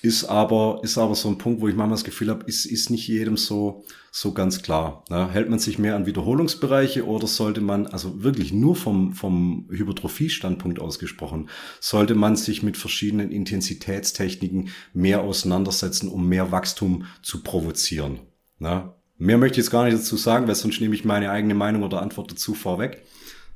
ist 0.06 0.26
aber, 0.26 0.80
ist 0.84 0.98
aber 0.98 1.16
so 1.16 1.30
ein 1.30 1.38
Punkt, 1.38 1.62
wo 1.62 1.68
ich 1.68 1.76
manchmal 1.76 1.96
das 1.96 2.04
Gefühl 2.04 2.30
habe, 2.30 2.46
ist, 2.46 2.66
ist 2.66 2.92
nicht 2.92 3.08
jedem 3.08 3.38
so, 3.38 3.84
so 4.12 4.34
ganz 4.34 4.62
klar. 4.62 5.04
Ne? 5.10 5.30
Hält 5.32 5.50
man 5.50 5.58
sich 5.58 5.80
mehr 5.80 5.96
an 5.96 6.06
Wiederholungsbereiche 6.06 7.06
oder 7.08 7.26
sollte 7.28 7.60
man, 7.60 7.88
also 7.88 8.24
wirklich 8.24 8.54
nur 8.54 8.76
vom, 8.76 9.14
vom 9.14 9.68
Hypertrophie-Standpunkt 9.72 10.80
ausgesprochen, 10.80 11.50
sollte 11.80 12.14
man 12.14 12.36
sich 12.36 12.62
mit 12.62 12.78
verschiedenen 12.78 13.32
Intensitätstechniken 13.32 14.70
mehr 14.94 15.22
auseinandersetzen, 15.22 16.08
um 16.08 16.30
mehr 16.30 16.52
Wachstum 16.52 17.06
zu 17.24 17.42
provozieren. 17.42 18.20
Ne? 18.60 18.94
Mehr 19.18 19.38
möchte 19.38 19.60
ich 19.60 19.66
jetzt 19.66 19.72
gar 19.72 19.86
nicht 19.86 19.98
dazu 19.98 20.18
sagen, 20.18 20.48
weil 20.48 20.56
sonst 20.56 20.82
nehme 20.82 20.94
ich 20.94 21.04
meine 21.04 21.32
eigene 21.32 21.56
Meinung 21.56 21.84
oder 21.84 22.02
Antwort 22.02 22.32
dazu 22.32 22.54
vorweg. 22.54 23.04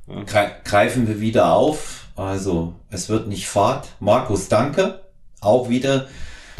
Ja. 0.07 0.23
Greifen 0.63 1.07
wir 1.07 1.21
wieder 1.21 1.53
auf. 1.53 2.07
Also, 2.15 2.75
es 2.89 3.07
wird 3.07 3.27
nicht 3.27 3.47
Fahrt. 3.47 3.89
Markus, 3.99 4.47
danke. 4.47 5.08
Auch 5.41 5.69
wieder 5.69 6.07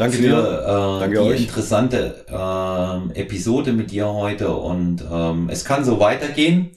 Danke 0.00 0.16
für 0.16 0.22
dir. 0.22 0.38
Äh, 0.38 1.00
Danke 1.00 1.10
die 1.10 1.18
euch. 1.18 1.40
interessante 1.42 2.24
äh, 2.26 3.20
Episode 3.20 3.74
mit 3.74 3.90
dir 3.90 4.08
heute 4.08 4.50
und 4.54 5.04
ähm, 5.10 5.50
es 5.50 5.66
kann 5.66 5.84
so 5.84 6.00
weitergehen. 6.00 6.70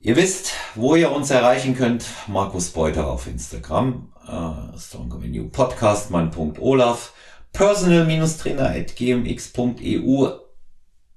Ihr 0.00 0.16
wisst, 0.16 0.52
wo 0.74 0.96
ihr 0.96 1.12
uns 1.12 1.30
erreichen 1.30 1.76
könnt. 1.76 2.04
Markus 2.26 2.70
Beuter 2.70 3.08
auf 3.08 3.28
Instagram, 3.28 4.12
äh, 4.26 4.78
Stronger 4.78 5.22
Venue 5.22 5.48
Podcast, 5.48 6.10
mein.olaf, 6.10 7.12
personal-trainer 7.52 8.70
at 8.70 8.96
gmx.eu. 8.96 10.28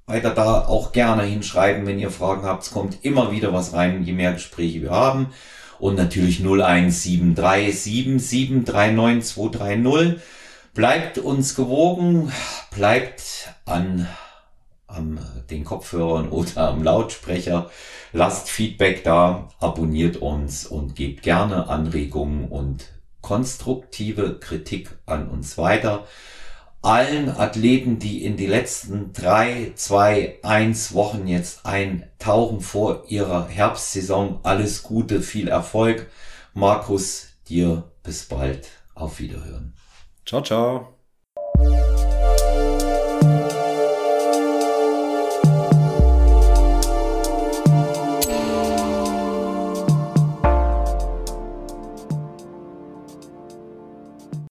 Weiter 0.06 0.30
da 0.32 0.66
auch 0.66 0.92
gerne 0.92 1.24
hinschreiben, 1.24 1.88
wenn 1.88 1.98
ihr 1.98 2.12
Fragen 2.12 2.44
habt. 2.44 2.62
Es 2.62 2.72
kommt 2.72 3.04
immer 3.04 3.32
wieder 3.32 3.54
was 3.54 3.74
rein, 3.74 4.04
je 4.04 4.14
mehr 4.14 4.34
Gespräche 4.34 4.84
wir 4.84 4.92
haben. 4.92 5.34
Und 5.82 5.96
natürlich 5.96 6.40
0173 6.42 7.74
7739230. 7.74 10.20
Bleibt 10.76 11.18
uns 11.18 11.56
gewogen, 11.56 12.32
bleibt 12.70 13.56
an, 13.66 14.08
an 14.86 15.20
den 15.50 15.64
Kopfhörern 15.64 16.30
oder 16.30 16.70
am 16.70 16.84
Lautsprecher, 16.84 17.72
lasst 18.14 18.48
Feedback 18.48 19.04
da, 19.04 19.50
abonniert 19.60 20.18
uns 20.18 20.68
und 20.68 20.96
gebt 20.96 21.24
gerne 21.24 21.68
Anregungen 21.68 22.48
und 22.48 22.86
konstruktive 23.22 24.38
Kritik 24.40 24.92
an 25.08 25.30
uns 25.30 25.58
weiter. 25.58 26.06
Allen 26.82 27.30
Athleten, 27.30 28.00
die 28.00 28.26
in 28.26 28.38
die 28.38 28.48
letzten 28.48 29.14
drei, 29.14 29.72
zwei, 29.76 30.40
eins 30.44 30.94
Wochen 30.94 31.28
jetzt 31.28 31.66
eintauchen 31.66 32.62
vor 32.62 33.04
ihrer 33.08 33.48
Herbstsaison. 33.48 34.40
Alles 34.44 34.84
Gute, 34.84 35.22
viel 35.22 35.48
Erfolg. 35.48 36.08
Markus, 36.54 37.30
dir 37.48 37.92
bis 38.04 38.26
bald. 38.26 38.70
Auf 38.96 39.20
Wiederhören. 39.20 39.74
Ciao, 40.26 40.42
ciao. 40.42 41.01